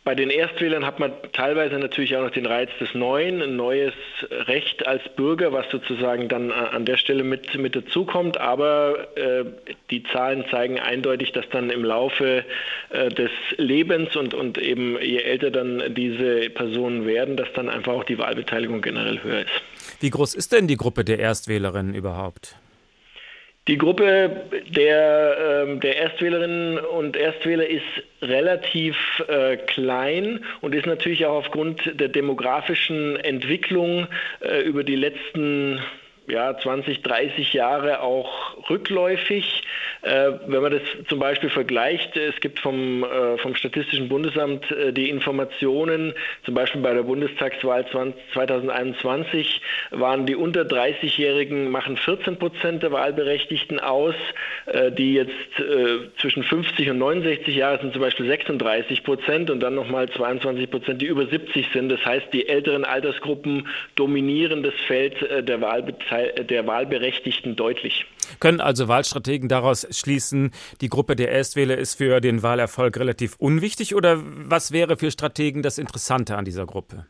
Bei 0.06 0.14
den 0.14 0.30
Erstwählern 0.30 0.86
hat 0.86 1.00
man 1.00 1.14
teilweise 1.34 1.80
natürlich 1.80 2.16
auch 2.16 2.22
noch 2.22 2.30
den 2.30 2.46
Reiz 2.46 2.70
des 2.80 2.94
Neuen, 2.94 3.42
ein 3.42 3.56
neues 3.56 3.96
Recht 4.30 4.86
als 4.86 5.02
Bürger, 5.16 5.52
was 5.52 5.66
sozusagen 5.72 6.30
dann 6.30 6.52
an 6.52 6.86
der 6.86 6.98
Stelle 6.98 7.24
mit, 7.24 7.58
mit 7.58 7.76
dazukommt. 7.76 8.38
Aber 8.38 9.08
äh, 9.18 9.46
die 9.90 10.04
Zahlen 10.04 10.46
zeigen 10.52 10.80
eindeutig, 10.80 11.32
dass 11.32 11.50
dann 11.50 11.72
im 11.72 11.84
Laufe 11.84 12.46
äh, 12.92 13.10
des 13.10 13.32
Lebens 13.58 14.16
und, 14.16 14.36
und 14.36 14.60
eben 14.60 14.96
je 15.02 15.18
älter 15.18 15.50
dann 15.50 15.82
diese 15.96 16.52
Personen 16.52 17.08
werden, 17.08 17.36
dass 17.36 17.52
dann 17.56 17.68
einfach 17.68 17.94
auch 17.94 18.04
die 18.04 18.20
Wahlbeteiligung 18.20 18.84
generell 18.84 19.24
höher 19.24 19.42
ist. 19.42 19.62
Wie 20.02 20.12
groß 20.12 20.36
ist 20.36 20.52
denn 20.52 20.68
die 20.68 20.78
Gruppe 20.78 21.04
der 21.04 21.18
Erstwählerinnen 21.18 21.96
überhaupt? 21.96 22.56
Die 23.68 23.80
Gruppe 23.80 24.44
der, 24.70 25.66
äh, 25.68 25.80
der 25.80 25.98
Erstwählerinnen 25.98 26.78
und 26.78 27.18
Erstwähler 27.18 27.68
ist 27.68 27.82
relativ 28.22 28.96
äh, 29.28 29.58
klein 29.58 30.44
und 30.62 30.76
ist 30.76 30.86
natürlich 30.86 31.26
auch 31.26 31.38
aufgrund 31.38 32.00
der 32.00 32.10
demografischen 32.10 33.18
Entwicklung 33.18 34.08
äh, 34.42 34.62
über 34.62 34.84
die 34.84 34.96
letzten 34.96 35.82
ja, 36.28 36.58
20, 36.58 37.02
30 37.02 37.54
Jahre 37.54 38.02
auch 38.02 38.70
rückläufig. 38.70 39.64
Äh, 40.02 40.32
wenn 40.48 40.62
man 40.62 40.72
das 40.72 40.82
zum 41.08 41.20
Beispiel 41.20 41.50
vergleicht, 41.50 42.16
es 42.18 42.40
gibt 42.40 42.60
vom, 42.60 43.04
äh, 43.04 43.38
vom 43.38 43.56
Statistischen 43.56 44.10
Bundesamt 44.10 44.70
äh, 44.72 44.92
die 44.92 45.10
Informationen, 45.10 46.14
zum 46.44 46.54
Beispiel 46.54 46.82
bei 46.82 46.94
der 46.94 47.04
Bundestagswahl 47.04 47.88
20, 47.88 48.22
2021 48.34 49.62
waren 49.92 50.26
die 50.26 50.36
unter 50.36 50.62
30-Jährigen 50.62 51.70
machen 51.70 51.98
14 51.98 52.38
Prozent 52.38 52.84
der 52.84 52.92
Wahlberechtigten 52.92 53.80
aus, 53.80 54.16
äh, 54.66 54.92
die 54.92 55.14
jetzt 55.14 55.32
äh, 55.60 56.10
zwischen 56.20 56.44
50 56.44 56.90
und 56.90 57.00
69 57.00 57.56
Jahre 57.56 57.82
sind 57.82 57.94
zum 57.94 58.02
Beispiel 58.02 58.28
36 58.28 59.04
Prozent 59.04 59.50
und 59.50 59.60
dann 59.60 59.76
nochmal 59.76 60.10
22 60.10 60.70
Prozent, 60.70 61.02
die 61.02 61.08
über 61.08 61.26
70 61.26 61.68
sind. 61.72 61.90
Das 61.90 62.04
heißt, 62.06 62.28
die 62.34 62.48
älteren 62.48 62.84
Altersgruppen 62.84 63.68
dominieren 63.96 64.64
das 64.64 64.74
Feld 64.88 65.22
äh, 65.24 65.44
der 65.44 65.62
Wahlbeteiligung 65.62 66.15
der 66.50 66.68
Wahlberechtigten 66.68 67.56
deutlich. 67.56 68.06
Können 68.40 68.62
also 68.62 68.88
Wahlstrategen 68.88 69.50
daraus 69.50 69.88
schließen, 69.92 70.52
die 70.82 70.90
Gruppe 70.90 71.16
der 71.16 71.32
Erstwähler 71.32 71.78
ist 71.78 71.96
für 71.96 72.22
den 72.22 72.44
Wahlerfolg 72.44 72.98
relativ 72.98 73.36
unwichtig 73.38 73.96
oder 73.96 74.20
was 74.22 74.72
wäre 74.72 74.98
für 74.98 75.12
Strategen 75.12 75.62
das 75.62 75.78
Interessante 75.78 76.36
an 76.38 76.46
dieser 76.46 76.66
Gruppe? 76.66 77.06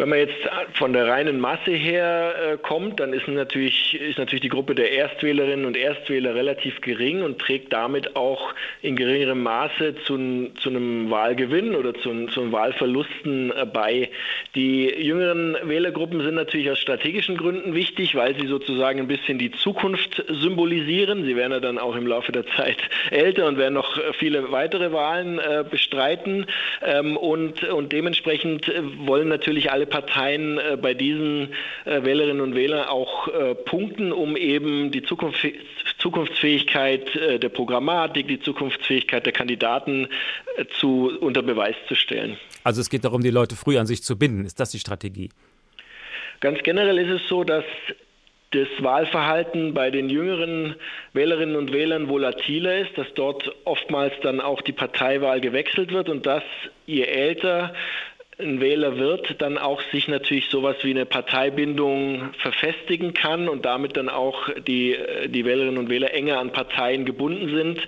Wenn 0.00 0.08
man 0.08 0.18
jetzt 0.18 0.48
von 0.72 0.94
der 0.94 1.08
reinen 1.08 1.38
Masse 1.40 1.72
her 1.72 2.34
äh, 2.34 2.56
kommt, 2.56 3.00
dann 3.00 3.12
ist 3.12 3.28
natürlich, 3.28 4.00
ist 4.00 4.16
natürlich 4.16 4.40
die 4.40 4.48
Gruppe 4.48 4.74
der 4.74 4.92
Erstwählerinnen 4.92 5.66
und 5.66 5.76
Erstwähler 5.76 6.34
relativ 6.34 6.80
gering 6.80 7.22
und 7.22 7.38
trägt 7.38 7.70
damit 7.74 8.16
auch 8.16 8.54
in 8.80 8.96
geringerem 8.96 9.42
Maße 9.42 9.96
zu, 10.06 10.52
zu 10.58 10.70
einem 10.70 11.10
Wahlgewinn 11.10 11.74
oder 11.74 11.92
zu, 11.92 12.28
zu 12.28 12.50
Wahlverlusten 12.50 13.50
äh, 13.50 13.66
bei. 13.66 14.08
Die 14.54 14.86
jüngeren 14.86 15.54
Wählergruppen 15.64 16.22
sind 16.22 16.36
natürlich 16.36 16.70
aus 16.70 16.78
strategischen 16.78 17.36
Gründen 17.36 17.74
wichtig, 17.74 18.14
weil 18.14 18.34
sie 18.40 18.46
sozusagen 18.46 19.00
ein 19.00 19.06
bisschen 19.06 19.38
die 19.38 19.50
Zukunft 19.50 20.24
symbolisieren. 20.28 21.26
Sie 21.26 21.36
werden 21.36 21.52
ja 21.52 21.60
dann 21.60 21.76
auch 21.76 21.94
im 21.94 22.06
Laufe 22.06 22.32
der 22.32 22.46
Zeit 22.46 22.78
älter 23.10 23.46
und 23.46 23.58
werden 23.58 23.74
noch 23.74 24.00
viele 24.14 24.50
weitere 24.50 24.92
Wahlen 24.92 25.38
äh, 25.40 25.62
bestreiten. 25.70 26.46
Ähm, 26.82 27.18
und, 27.18 27.64
und 27.64 27.92
dementsprechend 27.92 28.66
äh, 28.70 28.80
wollen 29.06 29.28
natürlich 29.28 29.70
alle 29.70 29.89
Parteien 29.90 30.58
äh, 30.58 30.78
bei 30.80 30.94
diesen 30.94 31.52
äh, 31.84 32.02
Wählerinnen 32.02 32.40
und 32.40 32.54
Wählern 32.54 32.88
auch 32.88 33.28
äh, 33.28 33.54
punkten, 33.54 34.12
um 34.12 34.36
eben 34.36 34.90
die 34.90 35.02
Zukunft, 35.02 35.46
Zukunftsfähigkeit 35.98 37.14
äh, 37.14 37.38
der 37.38 37.50
Programmatik, 37.50 38.26
die 38.28 38.40
Zukunftsfähigkeit 38.40 39.26
der 39.26 39.32
Kandidaten 39.32 40.08
äh, 40.56 40.64
zu, 40.78 41.10
unter 41.20 41.42
Beweis 41.42 41.76
zu 41.88 41.94
stellen. 41.94 42.38
Also 42.64 42.80
es 42.80 42.88
geht 42.88 43.04
darum, 43.04 43.22
die 43.22 43.30
Leute 43.30 43.56
früh 43.56 43.78
an 43.78 43.86
sich 43.86 44.02
zu 44.02 44.18
binden. 44.18 44.44
Ist 44.44 44.60
das 44.60 44.70
die 44.70 44.78
Strategie? 44.78 45.28
Ganz 46.40 46.62
generell 46.62 46.98
ist 46.98 47.22
es 47.22 47.28
so, 47.28 47.44
dass 47.44 47.64
das 48.52 48.68
Wahlverhalten 48.80 49.74
bei 49.74 49.90
den 49.90 50.10
jüngeren 50.10 50.74
Wählerinnen 51.12 51.54
und 51.54 51.72
Wählern 51.72 52.08
volatiler 52.08 52.78
ist, 52.78 52.96
dass 52.98 53.06
dort 53.14 53.50
oftmals 53.64 54.12
dann 54.22 54.40
auch 54.40 54.60
die 54.60 54.72
Parteiwahl 54.72 55.40
gewechselt 55.40 55.92
wird 55.92 56.08
und 56.08 56.26
dass 56.26 56.42
je 56.86 57.04
älter 57.04 57.74
ein 58.40 58.60
Wähler 58.60 58.98
wird, 58.98 59.40
dann 59.40 59.58
auch 59.58 59.80
sich 59.92 60.08
natürlich 60.08 60.48
sowas 60.48 60.76
wie 60.82 60.90
eine 60.90 61.06
Parteibindung 61.06 62.30
verfestigen 62.38 63.14
kann 63.14 63.48
und 63.48 63.64
damit 63.64 63.96
dann 63.96 64.08
auch 64.08 64.48
die, 64.66 64.96
die 65.26 65.44
Wählerinnen 65.44 65.78
und 65.78 65.88
Wähler 65.88 66.12
enger 66.12 66.38
an 66.38 66.52
Parteien 66.52 67.04
gebunden 67.04 67.54
sind. 67.54 67.80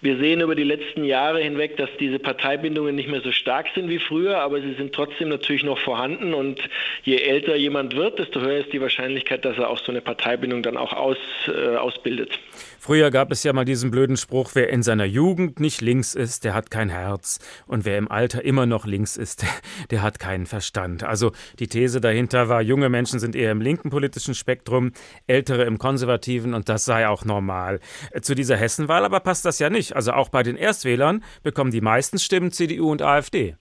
Wir 0.00 0.16
sehen 0.18 0.40
über 0.40 0.54
die 0.54 0.64
letzten 0.64 1.04
Jahre 1.04 1.40
hinweg, 1.40 1.76
dass 1.76 1.90
diese 2.00 2.18
Parteibindungen 2.18 2.94
nicht 2.94 3.08
mehr 3.08 3.20
so 3.20 3.32
stark 3.32 3.68
sind 3.74 3.88
wie 3.88 3.98
früher, 3.98 4.38
aber 4.38 4.60
sie 4.60 4.74
sind 4.74 4.92
trotzdem 4.92 5.28
natürlich 5.28 5.62
noch 5.62 5.78
vorhanden 5.78 6.34
und 6.34 6.60
je 7.04 7.16
älter 7.16 7.56
jemand 7.56 7.94
wird, 7.94 8.18
desto 8.18 8.40
höher 8.40 8.58
ist 8.58 8.72
die 8.72 8.80
Wahrscheinlichkeit, 8.80 9.44
dass 9.44 9.58
er 9.58 9.70
auch 9.70 9.78
so 9.78 9.92
eine 9.92 10.00
Parteibindung 10.00 10.62
dann 10.62 10.76
auch 10.76 10.92
aus, 10.92 11.18
äh, 11.46 11.76
ausbildet. 11.76 12.38
Früher 12.84 13.12
gab 13.12 13.30
es 13.30 13.44
ja 13.44 13.52
mal 13.52 13.64
diesen 13.64 13.92
blöden 13.92 14.16
Spruch, 14.16 14.50
wer 14.54 14.68
in 14.68 14.82
seiner 14.82 15.04
Jugend 15.04 15.60
nicht 15.60 15.80
links 15.80 16.16
ist, 16.16 16.42
der 16.42 16.52
hat 16.52 16.72
kein 16.72 16.88
Herz. 16.88 17.38
Und 17.68 17.84
wer 17.84 17.96
im 17.96 18.10
Alter 18.10 18.44
immer 18.44 18.66
noch 18.66 18.86
links 18.86 19.16
ist, 19.16 19.44
der 19.92 20.02
hat 20.02 20.18
keinen 20.18 20.46
Verstand. 20.46 21.04
Also 21.04 21.32
die 21.58 21.68
These 21.68 22.00
dahinter 22.00 22.48
war, 22.48 22.62
junge 22.62 22.88
Menschen 22.88 23.20
sind 23.20 23.36
eher 23.36 23.52
im 23.52 23.60
linken 23.60 23.90
politischen 23.90 24.34
Spektrum, 24.34 24.92
ältere 25.26 25.64
im 25.64 25.78
konservativen 25.78 26.54
und 26.54 26.68
das 26.68 26.84
sei 26.84 27.06
auch 27.06 27.24
normal. 27.24 27.78
Zu 28.20 28.34
dieser 28.34 28.56
Hessenwahl 28.56 29.04
aber 29.04 29.20
passt 29.20 29.44
das 29.44 29.58
ja 29.58 29.70
nicht. 29.70 29.94
Also 29.94 30.12
auch 30.12 30.30
bei 30.30 30.42
den 30.42 30.56
Erstwählern 30.56 31.22
bekommen 31.42 31.70
die 31.70 31.80
meisten 31.80 32.18
Stimmen 32.18 32.50
CDU 32.50 32.90
und 32.90 33.02
AfD. 33.02 33.54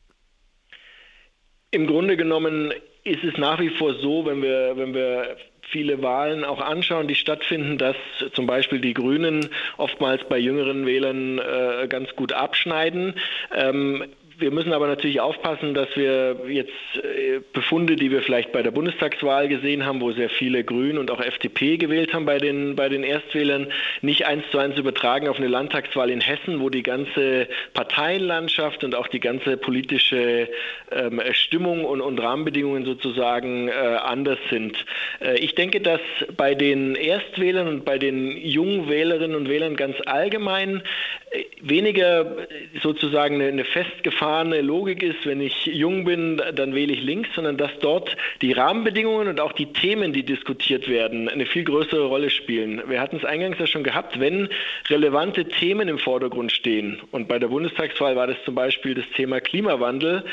Im 1.71 1.85
Grunde 1.85 2.17
genommen 2.17 2.73
ist 3.03 3.23
es 3.23 3.37
nach 3.37 3.59
wie 3.59 3.69
vor 3.69 3.95
so, 3.95 4.25
wenn 4.25 4.41
wir, 4.41 4.73
wenn 4.75 4.93
wir 4.93 5.37
viele 5.71 6.01
Wahlen 6.01 6.43
auch 6.43 6.59
anschauen, 6.59 7.07
die 7.07 7.15
stattfinden, 7.15 7.77
dass 7.77 7.95
zum 8.33 8.45
Beispiel 8.45 8.79
die 8.79 8.93
Grünen 8.93 9.49
oftmals 9.77 10.21
bei 10.27 10.37
jüngeren 10.37 10.85
Wählern 10.85 11.39
äh, 11.39 11.87
ganz 11.87 12.15
gut 12.15 12.33
abschneiden. 12.33 13.15
Ähm, 13.55 14.05
wir 14.41 14.51
müssen 14.51 14.73
aber 14.73 14.87
natürlich 14.87 15.21
aufpassen, 15.21 15.73
dass 15.73 15.87
wir 15.95 16.41
jetzt 16.47 16.71
äh, 16.95 17.39
Befunde, 17.53 17.95
die 17.95 18.09
wir 18.09 18.23
vielleicht 18.23 18.51
bei 18.51 18.63
der 18.63 18.71
Bundestagswahl 18.71 19.47
gesehen 19.47 19.85
haben, 19.85 20.01
wo 20.01 20.11
sehr 20.11 20.29
viele 20.29 20.63
Grün 20.63 20.97
und 20.97 21.11
auch 21.11 21.21
FDP 21.21 21.77
gewählt 21.77 22.13
haben 22.13 22.25
bei 22.25 22.39
den, 22.39 22.75
bei 22.75 22.89
den 22.89 23.03
Erstwählern, 23.03 23.67
nicht 24.01 24.25
eins 24.25 24.43
zu 24.51 24.57
eins 24.57 24.77
übertragen 24.77 25.27
auf 25.27 25.37
eine 25.37 25.47
Landtagswahl 25.47 26.09
in 26.09 26.21
Hessen, 26.21 26.59
wo 26.59 26.69
die 26.69 26.81
ganze 26.81 27.47
Parteienlandschaft 27.73 28.83
und 28.83 28.95
auch 28.95 29.07
die 29.07 29.19
ganze 29.19 29.57
politische 29.57 30.49
ähm, 30.91 31.21
Stimmung 31.33 31.85
und, 31.85 32.01
und, 32.01 32.19
Rahmenbedingungen 32.19 32.83
sozusagen 32.83 33.67
äh, 33.67 33.71
anders 33.71 34.39
sind. 34.49 34.75
Äh, 35.21 35.37
ich 35.37 35.53
denke, 35.53 35.81
dass 35.81 36.01
bei 36.35 36.55
den 36.55 36.95
Erstwählern 36.95 37.67
und 37.67 37.85
bei 37.85 37.99
den 37.99 38.35
jungen 38.37 38.89
Wählerinnen 38.89 39.35
und 39.35 39.49
Wählern 39.49 39.75
ganz 39.75 39.95
allgemein 40.05 40.81
äh, 41.29 41.43
weniger 41.61 42.47
sozusagen 42.81 43.35
eine, 43.35 43.47
eine 43.47 43.65
festgefahrene 43.65 44.30
abgefahrene 44.31 44.61
Logik 44.61 45.03
ist, 45.03 45.25
wenn 45.25 45.41
ich 45.41 45.65
jung 45.65 46.05
bin, 46.05 46.41
dann 46.53 46.73
wähle 46.73 46.93
ich 46.93 47.01
links, 47.01 47.29
sondern 47.35 47.57
dass 47.57 47.71
dort 47.79 48.15
die 48.41 48.53
Rahmenbedingungen 48.53 49.27
und 49.27 49.39
auch 49.39 49.51
die 49.51 49.73
Themen, 49.73 50.13
die 50.13 50.23
diskutiert 50.23 50.87
werden, 50.87 51.27
eine 51.27 51.45
viel 51.45 51.65
größere 51.65 52.05
Rolle 52.05 52.29
spielen. 52.29 52.81
Wir 52.87 53.01
hatten 53.01 53.17
es 53.17 53.25
eingangs 53.25 53.59
ja 53.59 53.67
schon 53.67 53.83
gehabt, 53.83 54.19
wenn 54.19 54.47
relevante 54.89 55.45
Themen 55.45 55.87
im 55.89 55.99
Vordergrund 55.99 56.51
stehen, 56.51 57.01
und 57.11 57.27
bei 57.27 57.39
der 57.39 57.47
Bundestagswahl 57.47 58.15
war 58.15 58.27
das 58.27 58.37
zum 58.45 58.55
Beispiel 58.55 58.95
das 58.95 59.05
Thema 59.15 59.41
Klimawandel, 59.41 60.23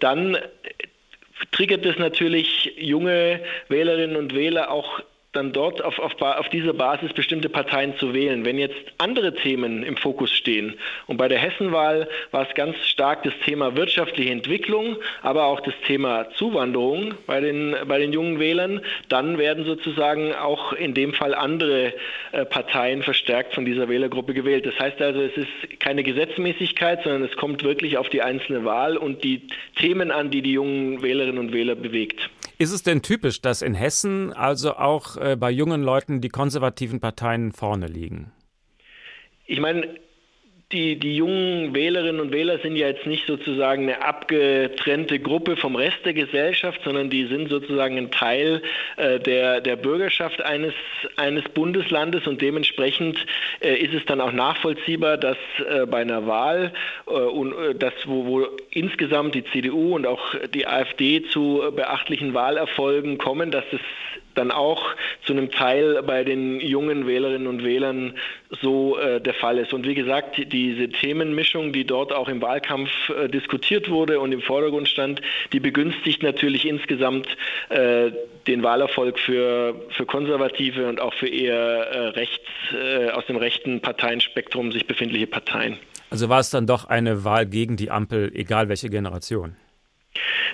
dann 0.00 0.36
triggert 1.52 1.84
das 1.84 1.98
natürlich 1.98 2.72
junge 2.76 3.40
Wählerinnen 3.68 4.16
und 4.16 4.34
Wähler 4.34 4.70
auch 4.70 5.00
dann 5.36 5.52
dort 5.52 5.84
auf, 5.84 5.98
auf, 5.98 6.20
auf 6.20 6.48
dieser 6.48 6.72
Basis 6.72 7.12
bestimmte 7.12 7.48
Parteien 7.48 7.96
zu 7.98 8.14
wählen. 8.14 8.44
Wenn 8.44 8.58
jetzt 8.58 8.74
andere 8.98 9.34
Themen 9.34 9.82
im 9.82 9.96
Fokus 9.96 10.30
stehen, 10.30 10.74
und 11.06 11.18
bei 11.18 11.28
der 11.28 11.38
Hessenwahl 11.38 12.08
war 12.30 12.48
es 12.48 12.54
ganz 12.54 12.76
stark 12.86 13.22
das 13.22 13.34
Thema 13.44 13.76
wirtschaftliche 13.76 14.30
Entwicklung, 14.30 14.96
aber 15.22 15.44
auch 15.44 15.60
das 15.60 15.74
Thema 15.86 16.30
Zuwanderung 16.30 17.14
bei 17.26 17.40
den, 17.40 17.76
bei 17.86 17.98
den 17.98 18.12
jungen 18.12 18.40
Wählern, 18.40 18.80
dann 19.08 19.38
werden 19.38 19.64
sozusagen 19.64 20.34
auch 20.34 20.72
in 20.72 20.94
dem 20.94 21.12
Fall 21.12 21.34
andere 21.34 21.92
äh, 22.32 22.44
Parteien 22.46 23.02
verstärkt 23.02 23.54
von 23.54 23.64
dieser 23.64 23.88
Wählergruppe 23.88 24.34
gewählt. 24.34 24.66
Das 24.66 24.78
heißt 24.78 25.00
also, 25.02 25.20
es 25.20 25.36
ist 25.36 25.80
keine 25.80 26.02
Gesetzmäßigkeit, 26.02 27.02
sondern 27.02 27.24
es 27.24 27.36
kommt 27.36 27.62
wirklich 27.62 27.98
auf 27.98 28.08
die 28.08 28.22
einzelne 28.22 28.64
Wahl 28.64 28.96
und 28.96 29.22
die 29.22 29.42
Themen 29.76 30.10
an, 30.10 30.30
die 30.30 30.42
die 30.42 30.52
jungen 30.52 31.02
Wählerinnen 31.02 31.38
und 31.38 31.52
Wähler 31.52 31.74
bewegt. 31.74 32.30
Ist 32.58 32.72
es 32.72 32.82
denn 32.82 33.02
typisch, 33.02 33.42
dass 33.42 33.60
in 33.60 33.74
Hessen 33.74 34.32
also 34.32 34.76
auch 34.76 35.16
äh, 35.18 35.36
bei 35.36 35.50
jungen 35.50 35.82
Leuten 35.82 36.22
die 36.22 36.30
konservativen 36.30 37.00
Parteien 37.00 37.52
vorne 37.52 37.86
liegen? 37.86 38.32
Ich 39.44 39.60
meine, 39.60 39.98
die, 40.72 40.98
die 40.98 41.16
jungen 41.16 41.74
Wählerinnen 41.74 42.20
und 42.20 42.32
Wähler 42.32 42.58
sind 42.58 42.74
ja 42.74 42.88
jetzt 42.88 43.06
nicht 43.06 43.24
sozusagen 43.28 43.84
eine 43.84 44.02
abgetrennte 44.02 45.20
Gruppe 45.20 45.56
vom 45.56 45.76
Rest 45.76 45.98
der 46.04 46.12
Gesellschaft, 46.12 46.80
sondern 46.82 47.08
die 47.08 47.26
sind 47.26 47.48
sozusagen 47.48 47.96
ein 47.96 48.10
Teil 48.10 48.62
äh, 48.96 49.20
der, 49.20 49.60
der 49.60 49.76
Bürgerschaft 49.76 50.42
eines, 50.42 50.74
eines 51.16 51.44
Bundeslandes 51.50 52.26
und 52.26 52.42
dementsprechend 52.42 53.24
äh, 53.60 53.76
ist 53.76 53.94
es 53.94 54.04
dann 54.06 54.20
auch 54.20 54.32
nachvollziehbar, 54.32 55.18
dass 55.18 55.38
äh, 55.68 55.86
bei 55.86 56.00
einer 56.00 56.26
Wahl, 56.26 56.72
äh, 57.06 57.12
und, 57.12 57.52
äh, 57.52 57.74
das, 57.76 57.94
wo, 58.04 58.26
wo 58.26 58.46
insgesamt 58.70 59.36
die 59.36 59.44
CDU 59.44 59.94
und 59.94 60.04
auch 60.04 60.34
die 60.52 60.66
AfD 60.66 61.22
zu 61.30 61.62
beachtlichen 61.76 62.34
Wahlerfolgen 62.34 63.18
kommen, 63.18 63.52
dass 63.52 63.64
es 63.70 63.80
dann 64.36 64.50
auch 64.50 64.94
zu 65.24 65.32
einem 65.32 65.50
Teil 65.50 66.02
bei 66.02 66.24
den 66.24 66.60
jungen 66.60 67.06
Wählerinnen 67.06 67.46
und 67.46 67.64
Wählern 67.64 68.14
so 68.60 68.98
äh, 68.98 69.20
der 69.20 69.34
Fall 69.34 69.58
ist. 69.58 69.72
Und 69.72 69.86
wie 69.86 69.94
gesagt, 69.94 70.40
diese 70.52 70.88
Themenmischung, 70.88 71.72
die 71.72 71.84
dort 71.84 72.12
auch 72.12 72.28
im 72.28 72.40
Wahlkampf 72.42 72.90
äh, 73.10 73.28
diskutiert 73.28 73.90
wurde 73.90 74.20
und 74.20 74.32
im 74.32 74.40
Vordergrund 74.40 74.88
stand, 74.88 75.20
die 75.52 75.60
begünstigt 75.60 76.22
natürlich 76.22 76.66
insgesamt 76.66 77.28
äh, 77.70 78.10
den 78.46 78.62
Wahlerfolg 78.62 79.18
für, 79.18 79.74
für 79.90 80.06
konservative 80.06 80.88
und 80.88 81.00
auch 81.00 81.14
für 81.14 81.28
eher 81.28 81.56
äh, 81.56 81.98
rechts, 82.08 82.44
äh, 82.72 83.10
aus 83.10 83.26
dem 83.26 83.36
rechten 83.36 83.80
Parteienspektrum 83.80 84.72
sich 84.72 84.86
befindliche 84.86 85.26
Parteien. 85.26 85.78
Also 86.10 86.28
war 86.28 86.40
es 86.40 86.50
dann 86.50 86.66
doch 86.66 86.84
eine 86.84 87.24
Wahl 87.24 87.46
gegen 87.46 87.76
die 87.76 87.90
Ampel, 87.90 88.30
egal 88.34 88.68
welche 88.68 88.88
Generation? 88.88 89.56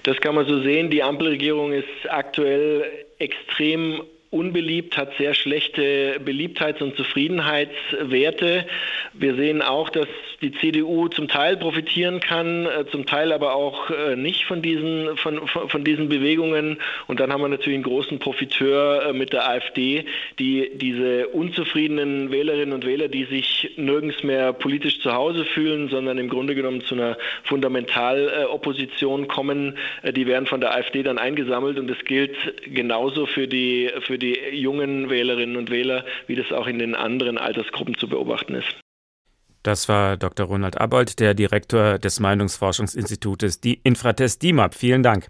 Das 0.05 0.17
kann 0.21 0.35
man 0.35 0.47
so 0.47 0.61
sehen. 0.63 0.91
Die 0.91 1.03
Ampelregierung 1.03 1.73
ist 1.73 1.89
aktuell 2.09 3.07
extrem 3.19 4.03
unbeliebt, 4.33 4.97
hat 4.97 5.15
sehr 5.19 5.35
schlechte 5.35 6.19
Beliebtheits- 6.25 6.81
und 6.81 6.97
Zufriedenheitswerte. 6.97 8.67
Wir 9.13 9.35
sehen 9.35 9.61
auch, 9.61 9.91
dass 9.91 10.09
die 10.41 10.53
CDU 10.53 11.09
zum 11.09 11.29
Teil 11.29 11.59
profitieren 11.59 12.21
kann, 12.21 12.65
äh, 12.67 12.87
zum 12.91 13.05
Teil 13.05 13.31
aber 13.33 13.55
auch 13.55 13.91
äh, 13.91 14.17
nicht 14.17 14.47
von 14.47 14.63
diesen, 14.63 15.17
von, 15.19 15.47
von 15.47 15.85
diesen 15.85 16.09
Bewegungen. 16.09 16.79
Und 17.07 17.21
dann 17.21 17.31
haben 17.31 17.43
wir 17.43 17.49
natürlich 17.49 17.77
einen 17.77 17.85
großen 17.85 18.19
Profiteur 18.19 19.07
äh, 19.07 19.13
mit 19.13 19.35
der 19.35 19.49
AfD, 19.49 20.07
die 20.39 20.71
diese 20.75 21.29
unzufriedenen 21.29 22.31
Wählerinnen 22.33 22.73
und 22.73 22.87
Wähler, 22.87 23.09
die 23.09 23.25
sich 23.25 23.73
nirgends 23.77 24.23
mehr 24.23 24.55
politisch 24.55 25.01
zu 25.01 25.13
Hause 25.13 25.45
fühlen, 25.45 25.91
sondern 25.91 26.17
im 26.17 26.31
Grunde 26.31 26.55
genommen 26.55 26.81
zu 26.81 26.95
einer 26.95 27.19
Fundamentalopposition 27.45 29.29
kommen, 29.29 29.77
die 30.17 30.27
werden 30.27 30.47
von 30.47 30.61
der 30.61 30.75
AfD 30.75 31.03
dann 31.03 31.19
eingesammelt. 31.19 31.79
Und 31.79 31.89
das 31.89 32.03
gilt 32.05 32.37
genauso 32.73 33.27
für 33.27 33.47
die, 33.47 33.91
für 34.01 34.19
die 34.23 34.39
jungen 34.53 35.11
Wählerinnen 35.11 35.57
und 35.57 35.71
Wähler, 35.71 36.05
wie 36.27 36.37
das 36.37 36.53
auch 36.53 36.67
in 36.67 36.79
den 36.79 36.95
anderen 36.95 37.39
Altersgruppen 37.39 37.97
zu 37.99 38.09
beobachten 38.09 38.55
ist. 38.55 38.75
Das 39.63 39.89
war 39.89 40.17
Dr. 40.17 40.47
Ronald 40.47 40.81
Abold, 40.81 41.21
der 41.21 41.35
Direktor 41.35 41.99
des 41.99 42.19
Meinungsforschungsinstitutes 42.19 43.61
die 43.61 43.75
Infratest 43.85 44.43
DIMAP. 44.43 44.75
Vielen 44.75 45.05
Dank. 45.05 45.29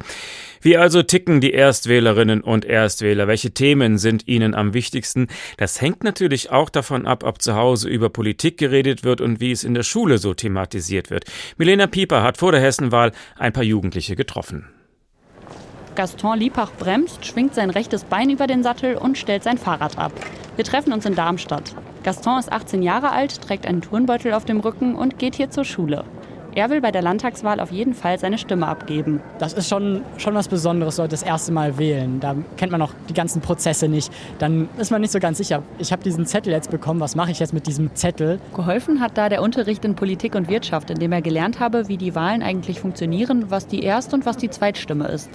Wie 0.63 0.79
also 0.79 1.03
ticken 1.03 1.43
die 1.43 1.53
Erstwählerinnen 1.53 2.41
und 2.41 2.65
Erstwähler? 2.65 3.29
Welche 3.29 3.53
Themen 3.53 3.99
sind 3.99 4.27
ihnen 4.29 4.55
am 4.55 4.73
wichtigsten? 4.73 5.29
Das 5.59 5.83
hängt 5.83 6.03
natürlich 6.03 6.51
auch 6.51 6.71
davon 6.71 7.07
ab, 7.07 7.25
ob 7.25 7.43
zu 7.43 7.57
Hause 7.57 7.91
über 7.91 8.09
Politik 8.09 8.57
geredet 8.57 9.05
wird 9.05 9.21
und 9.21 9.41
wie 9.41 9.53
es 9.53 9.65
in 9.65 9.75
der 9.75 9.83
Schule 9.83 10.17
so 10.17 10.33
thematisiert 10.33 11.11
wird. 11.11 11.25
Milena 11.59 11.87
Pieper 11.87 12.23
hat 12.23 12.39
vor 12.39 12.53
der 12.53 12.63
Hessenwahl 12.63 13.13
ein 13.37 13.53
paar 13.53 13.65
Jugendliche 13.65 14.17
getroffen. 14.17 14.67
Gaston 15.95 16.39
Liepach 16.39 16.73
bremst, 16.79 17.27
schwingt 17.27 17.55
sein 17.55 17.69
rechtes 17.69 18.05
Bein 18.05 18.31
über 18.31 18.47
den 18.47 18.63
Sattel 18.63 18.97
und 18.97 19.19
stellt 19.19 19.43
sein 19.43 19.59
Fahrrad 19.59 19.99
ab. 19.99 20.13
Wir 20.57 20.65
treffen 20.65 20.93
uns 20.93 21.05
in 21.05 21.15
Darmstadt. 21.15 21.75
Gaston 22.03 22.39
ist 22.39 22.51
18 22.51 22.83
Jahre 22.83 23.11
alt, 23.13 23.43
trägt 23.43 23.67
einen 23.67 23.83
Turnbeutel 23.83 24.33
auf 24.33 24.45
dem 24.47 24.61
Rücken 24.61 24.95
und 24.95 25.19
geht 25.19 25.35
hier 25.35 25.51
zur 25.51 25.65
Schule. 25.65 26.05
Er 26.55 26.69
will 26.69 26.83
bei 26.83 26.91
der 26.91 27.01
Landtagswahl 27.01 27.61
auf 27.61 27.73
jeden 27.73 27.95
Fall 27.95 28.19
seine 28.19 28.37
Stimme 28.37 28.67
abgeben. 28.67 29.23
Das 29.39 29.55
ist 29.55 29.71
schon, 29.71 30.03
schon 30.19 30.35
was 30.35 30.49
Besonderes, 30.49 30.97
so 30.97 31.07
das 31.07 31.23
erste 31.23 31.51
Mal 31.51 31.79
wählen. 31.79 32.21
Da 32.21 32.37
kennt 32.59 32.71
man 32.71 32.79
noch 32.79 32.93
die 33.09 33.15
ganzen 33.15 33.41
Prozesse 33.41 33.89
nicht. 33.89 34.13
Dann 34.39 34.69
ist 34.77 34.91
man 34.91 35.01
nicht 35.01 35.13
so 35.13 35.19
ganz 35.19 35.39
sicher. 35.39 35.63
Ich 35.79 35.93
habe 35.93 36.03
diesen 36.03 36.27
Zettel 36.27 36.53
jetzt 36.53 36.71
bekommen. 36.71 37.01
Was 37.01 37.17
mache 37.17 37.31
ich 37.31 37.39
jetzt 37.39 37.55
mit 37.55 37.67
diesem 37.67 37.95
Zettel? 37.95 38.39
Geholfen 38.55 39.01
hat 39.01 39.17
da 39.17 39.31
der 39.31 39.41
Unterricht 39.41 39.83
in 39.87 39.95
Politik 39.95 40.35
und 40.35 40.51
Wirtschaft, 40.51 40.91
in 40.91 40.99
dem 40.99 41.13
er 41.13 41.23
gelernt 41.23 41.59
habe, 41.59 41.89
wie 41.89 41.97
die 41.97 42.15
Wahlen 42.15 42.43
eigentlich 42.43 42.81
funktionieren, 42.81 43.47
was 43.49 43.67
die 43.67 43.83
Erst- 43.83 44.13
und 44.13 44.27
was 44.27 44.37
die 44.37 44.51
Zweitstimme 44.51 45.09
ist. 45.09 45.31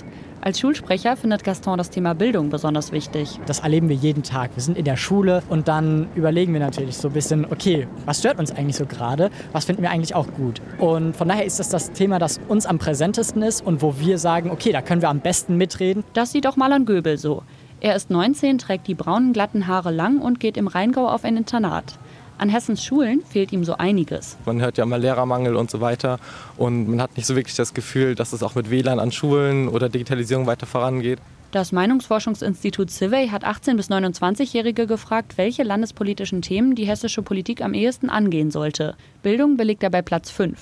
Als 0.47 0.61
Schulsprecher 0.61 1.17
findet 1.17 1.43
Gaston 1.43 1.77
das 1.77 1.89
Thema 1.89 2.15
Bildung 2.15 2.49
besonders 2.49 2.93
wichtig. 2.93 3.37
Das 3.47 3.59
erleben 3.59 3.89
wir 3.89 3.97
jeden 3.97 4.23
Tag. 4.23 4.51
Wir 4.55 4.63
sind 4.63 4.77
in 4.77 4.85
der 4.85 4.95
Schule 4.95 5.43
und 5.49 5.67
dann 5.67 6.07
überlegen 6.15 6.53
wir 6.53 6.61
natürlich 6.61 6.95
so 6.95 7.09
ein 7.09 7.13
bisschen, 7.13 7.43
okay, 7.51 7.85
was 8.05 8.19
stört 8.19 8.39
uns 8.39 8.53
eigentlich 8.53 8.77
so 8.77 8.85
gerade? 8.85 9.29
Was 9.51 9.65
finden 9.65 9.81
wir 9.81 9.89
eigentlich 9.91 10.15
auch 10.15 10.27
gut? 10.35 10.61
Und 10.77 11.17
von 11.17 11.27
daher 11.27 11.43
ist 11.43 11.59
das 11.59 11.67
das 11.67 11.91
Thema, 11.91 12.17
das 12.17 12.39
uns 12.47 12.65
am 12.65 12.79
präsentesten 12.79 13.41
ist 13.41 13.59
und 13.59 13.81
wo 13.81 13.99
wir 13.99 14.17
sagen, 14.19 14.49
okay, 14.49 14.71
da 14.71 14.81
können 14.81 15.01
wir 15.01 15.09
am 15.09 15.19
besten 15.19 15.57
mitreden. 15.57 16.05
Das 16.13 16.31
sieht 16.31 16.47
auch 16.47 16.55
Marlon 16.55 16.85
Göbel 16.85 17.17
so. 17.17 17.43
Er 17.81 17.97
ist 17.97 18.09
19, 18.09 18.57
trägt 18.57 18.87
die 18.87 18.95
braunen 18.95 19.33
glatten 19.33 19.67
Haare 19.67 19.91
lang 19.91 20.21
und 20.21 20.39
geht 20.39 20.55
im 20.55 20.67
Rheingau 20.67 21.09
auf 21.09 21.25
ein 21.25 21.35
Internat. 21.35 21.99
An 22.39 22.49
Hessens 22.49 22.83
Schulen 22.83 23.23
fehlt 23.25 23.51
ihm 23.51 23.63
so 23.63 23.73
einiges. 23.77 24.37
Man 24.45 24.61
hört 24.61 24.77
ja 24.77 24.85
mal 24.85 25.01
Lehrermangel 25.01 25.55
und 25.55 25.71
so 25.71 25.81
weiter 25.81 26.19
und 26.55 26.87
man 26.87 27.01
hat 27.01 27.17
nicht 27.17 27.25
so 27.25 27.35
wirklich 27.35 27.55
das 27.55 27.73
Gefühl, 27.73 28.13
dass 28.13 28.31
es 28.31 28.43
auch 28.43 28.53
mit 28.53 28.69
WLAN 28.69 28.99
an 28.99 29.11
Schulen 29.11 29.67
oder 29.67 29.89
Digitalisierung 29.89 30.45
weiter 30.45 30.67
vorangeht. 30.67 31.19
Das 31.51 31.71
Meinungsforschungsinstitut 31.71 32.91
Civey 32.91 33.29
hat 33.29 33.43
18- 33.43 33.77
bis 33.77 33.89
29-Jährige 33.89 34.85
gefragt, 34.85 35.37
welche 35.37 35.63
landespolitischen 35.63 36.41
Themen 36.41 36.75
die 36.75 36.85
hessische 36.85 37.23
Politik 37.23 37.61
am 37.61 37.73
ehesten 37.73 38.09
angehen 38.09 38.51
sollte. 38.51 38.95
Bildung 39.23 39.57
belegt 39.57 39.81
dabei 39.81 40.01
Platz 40.01 40.29
5. 40.29 40.59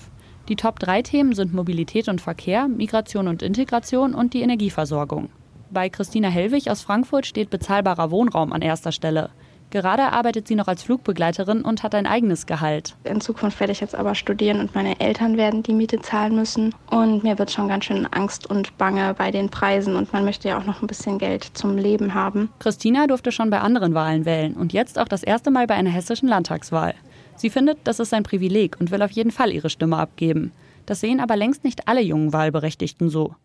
Die 0.47 0.55
Top 0.55 0.79
3 0.79 1.01
Themen 1.01 1.33
sind 1.33 1.53
Mobilität 1.53 2.07
und 2.07 2.21
Verkehr, 2.21 2.67
Migration 2.67 3.27
und 3.27 3.41
Integration 3.41 4.13
und 4.13 4.33
die 4.33 4.41
Energieversorgung. 4.41 5.29
Bei 5.71 5.89
Christina 5.89 6.29
Hellwig 6.29 6.69
aus 6.69 6.83
Frankfurt 6.83 7.25
steht 7.25 7.49
bezahlbarer 7.49 8.11
Wohnraum 8.11 8.53
an 8.53 8.61
erster 8.61 8.91
Stelle. 8.91 9.31
Gerade 9.75 10.13
arbeitet 10.13 10.47
sie 10.47 10.55
noch 10.55 10.69
als 10.69 10.83
Flugbegleiterin 10.83 11.63
und 11.63 11.83
hat 11.83 11.95
ein 11.95 12.05
eigenes 12.05 12.45
Gehalt. 12.45 12.95
In 13.03 13.19
Zukunft 13.19 13.59
werde 13.59 13.73
ich 13.73 13.81
jetzt 13.81 13.93
aber 13.93 14.15
studieren 14.15 14.61
und 14.61 14.73
meine 14.73 15.01
Eltern 15.01 15.35
werden 15.35 15.63
die 15.63 15.73
Miete 15.73 15.99
zahlen 15.99 16.33
müssen. 16.33 16.73
Und 16.89 17.23
mir 17.23 17.37
wird 17.37 17.51
schon 17.51 17.67
ganz 17.67 17.83
schön 17.83 18.05
Angst 18.05 18.49
und 18.49 18.77
Bange 18.77 19.13
bei 19.15 19.31
den 19.31 19.49
Preisen 19.49 19.97
und 19.97 20.13
man 20.13 20.23
möchte 20.23 20.47
ja 20.47 20.57
auch 20.57 20.63
noch 20.63 20.81
ein 20.81 20.87
bisschen 20.87 21.17
Geld 21.17 21.43
zum 21.55 21.77
Leben 21.77 22.13
haben. 22.13 22.47
Christina 22.59 23.05
durfte 23.05 23.33
schon 23.33 23.49
bei 23.49 23.59
anderen 23.59 23.93
Wahlen 23.93 24.23
wählen 24.23 24.53
und 24.53 24.71
jetzt 24.71 24.97
auch 24.97 25.09
das 25.09 25.23
erste 25.23 25.51
Mal 25.51 25.67
bei 25.67 25.73
einer 25.75 25.89
hessischen 25.89 26.29
Landtagswahl. 26.29 26.93
Sie 27.35 27.49
findet, 27.49 27.79
das 27.83 27.99
ist 27.99 28.13
ein 28.13 28.23
Privileg 28.23 28.77
und 28.79 28.91
will 28.91 29.01
auf 29.01 29.11
jeden 29.11 29.31
Fall 29.31 29.51
ihre 29.51 29.69
Stimme 29.69 29.97
abgeben. 29.97 30.53
Das 30.85 31.01
sehen 31.01 31.19
aber 31.19 31.35
längst 31.35 31.65
nicht 31.65 31.89
alle 31.89 32.01
jungen 32.01 32.31
Wahlberechtigten 32.31 33.09
so. 33.09 33.35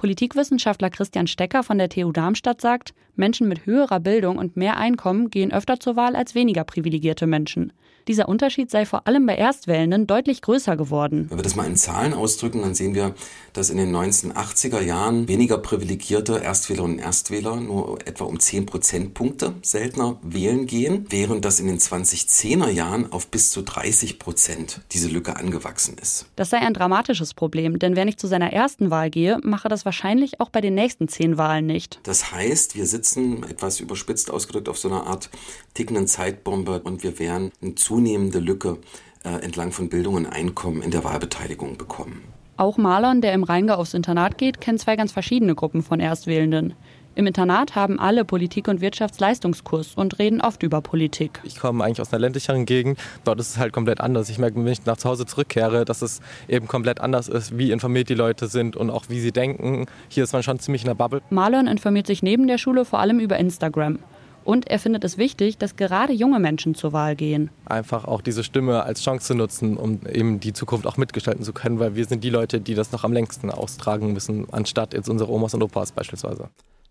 Politikwissenschaftler 0.00 0.88
Christian 0.88 1.26
Stecker 1.26 1.62
von 1.62 1.76
der 1.76 1.90
TU 1.90 2.10
Darmstadt 2.10 2.62
sagt, 2.62 2.94
Menschen 3.16 3.48
mit 3.48 3.66
höherer 3.66 4.00
Bildung 4.00 4.38
und 4.38 4.56
mehr 4.56 4.78
Einkommen 4.78 5.28
gehen 5.28 5.52
öfter 5.52 5.78
zur 5.78 5.94
Wahl 5.94 6.16
als 6.16 6.34
weniger 6.34 6.64
privilegierte 6.64 7.26
Menschen. 7.26 7.74
Dieser 8.08 8.28
Unterschied 8.28 8.70
sei 8.70 8.86
vor 8.86 9.06
allem 9.06 9.26
bei 9.26 9.36
Erstwählenden 9.36 10.06
deutlich 10.06 10.42
größer 10.42 10.76
geworden. 10.76 11.26
Wenn 11.28 11.38
wir 11.38 11.42
das 11.42 11.56
mal 11.56 11.66
in 11.66 11.76
Zahlen 11.76 12.14
ausdrücken, 12.14 12.62
dann 12.62 12.74
sehen 12.74 12.94
wir, 12.94 13.14
dass 13.52 13.70
in 13.70 13.76
den 13.76 13.94
1980er 13.94 14.80
Jahren 14.80 15.28
weniger 15.28 15.58
privilegierte 15.58 16.38
Erstwählerinnen 16.38 16.98
und 16.98 17.04
Erstwähler 17.04 17.56
nur 17.56 17.98
etwa 18.06 18.24
um 18.24 18.38
10 18.38 18.66
Prozentpunkte 18.66 19.54
seltener 19.62 20.18
wählen 20.22 20.66
gehen, 20.66 21.06
während 21.10 21.44
das 21.44 21.60
in 21.60 21.66
den 21.66 21.78
2010er 21.78 22.68
Jahren 22.70 23.12
auf 23.12 23.28
bis 23.28 23.50
zu 23.50 23.62
30 23.62 24.18
Prozent 24.18 24.80
diese 24.92 25.08
Lücke 25.08 25.36
angewachsen 25.36 25.96
ist. 26.00 26.26
Das 26.36 26.50
sei 26.50 26.58
ein 26.58 26.74
dramatisches 26.74 27.34
Problem, 27.34 27.78
denn 27.78 27.96
wer 27.96 28.04
nicht 28.04 28.20
zu 28.20 28.26
seiner 28.26 28.52
ersten 28.52 28.90
Wahl 28.90 29.10
gehe, 29.10 29.38
mache 29.42 29.68
das 29.68 29.84
wahrscheinlich 29.84 30.40
auch 30.40 30.50
bei 30.50 30.60
den 30.60 30.74
nächsten 30.74 31.08
zehn 31.08 31.38
Wahlen 31.38 31.66
nicht. 31.66 32.00
Das 32.04 32.32
heißt, 32.32 32.76
wir 32.76 32.86
sitzen 32.86 33.42
etwas 33.44 33.80
überspitzt 33.80 34.30
ausgedrückt 34.30 34.68
auf 34.68 34.78
so 34.78 34.88
einer 34.88 35.06
Art 35.06 35.30
tickenden 35.74 36.06
Zeitbombe 36.06 36.80
und 36.82 37.02
wir 37.02 37.18
werden 37.18 37.52
eine 37.62 37.74
zunehmende 37.90 38.38
Lücke 38.38 38.78
äh, 39.24 39.42
entlang 39.42 39.72
von 39.72 39.88
Bildung 39.88 40.14
und 40.14 40.26
Einkommen 40.26 40.80
in 40.80 40.92
der 40.92 41.02
Wahlbeteiligung 41.02 41.76
bekommen. 41.76 42.22
Auch 42.56 42.78
Marlon, 42.78 43.20
der 43.20 43.32
im 43.32 43.42
Rheingau 43.42 43.74
aufs 43.74 43.94
Internat 43.94 44.38
geht, 44.38 44.60
kennt 44.60 44.78
zwei 44.78 44.94
ganz 44.94 45.10
verschiedene 45.10 45.56
Gruppen 45.56 45.82
von 45.82 45.98
Erstwählenden. 45.98 46.74
Im 47.16 47.26
Internat 47.26 47.74
haben 47.74 47.98
alle 47.98 48.24
Politik- 48.24 48.68
und 48.68 48.80
Wirtschaftsleistungskurs 48.80 49.94
und 49.96 50.20
reden 50.20 50.40
oft 50.40 50.62
über 50.62 50.80
Politik. 50.80 51.40
Ich 51.42 51.58
komme 51.58 51.82
eigentlich 51.82 52.00
aus 52.00 52.12
einer 52.12 52.20
ländlicheren 52.20 52.64
Gegend. 52.64 52.96
Dort 53.24 53.40
ist 53.40 53.48
es 53.48 53.58
halt 53.58 53.72
komplett 53.72 54.00
anders. 54.00 54.30
Ich 54.30 54.38
merke, 54.38 54.64
wenn 54.64 54.68
ich 54.68 54.86
nach 54.86 55.02
Hause 55.02 55.26
zurückkehre, 55.26 55.84
dass 55.84 56.00
es 56.00 56.20
eben 56.46 56.68
komplett 56.68 57.00
anders 57.00 57.26
ist, 57.26 57.58
wie 57.58 57.72
informiert 57.72 58.08
die 58.08 58.14
Leute 58.14 58.46
sind 58.46 58.76
und 58.76 58.90
auch 58.90 59.06
wie 59.08 59.18
sie 59.18 59.32
denken. 59.32 59.86
Hier 60.08 60.22
ist 60.22 60.32
man 60.32 60.44
schon 60.44 60.60
ziemlich 60.60 60.82
in 60.82 60.86
der 60.86 60.94
Bubble. 60.94 61.22
Marlon 61.30 61.66
informiert 61.66 62.06
sich 62.06 62.22
neben 62.22 62.46
der 62.46 62.58
Schule 62.58 62.84
vor 62.84 63.00
allem 63.00 63.18
über 63.18 63.36
Instagram. 63.36 63.98
Und 64.44 64.68
er 64.68 64.78
findet 64.78 65.04
es 65.04 65.18
wichtig, 65.18 65.58
dass 65.58 65.76
gerade 65.76 66.12
junge 66.12 66.38
Menschen 66.38 66.74
zur 66.74 66.92
Wahl 66.92 67.16
gehen. 67.16 67.50
Einfach 67.66 68.04
auch 68.04 68.20
diese 68.20 68.42
Stimme 68.42 68.82
als 68.82 69.02
Chance 69.02 69.26
zu 69.26 69.34
nutzen, 69.34 69.76
um 69.76 70.00
eben 70.06 70.40
die 70.40 70.52
Zukunft 70.52 70.86
auch 70.86 70.96
mitgestalten 70.96 71.44
zu 71.44 71.52
können, 71.52 71.78
weil 71.78 71.94
wir 71.94 72.04
sind 72.06 72.24
die 72.24 72.30
Leute, 72.30 72.60
die 72.60 72.74
das 72.74 72.92
noch 72.92 73.04
am 73.04 73.12
längsten 73.12 73.50
austragen 73.50 74.12
müssen, 74.12 74.46
anstatt 74.52 74.94
jetzt 74.94 75.08
unsere 75.08 75.30
Omas 75.30 75.54
und 75.54 75.62
Opas 75.62 75.92
beispielsweise. 75.92 76.48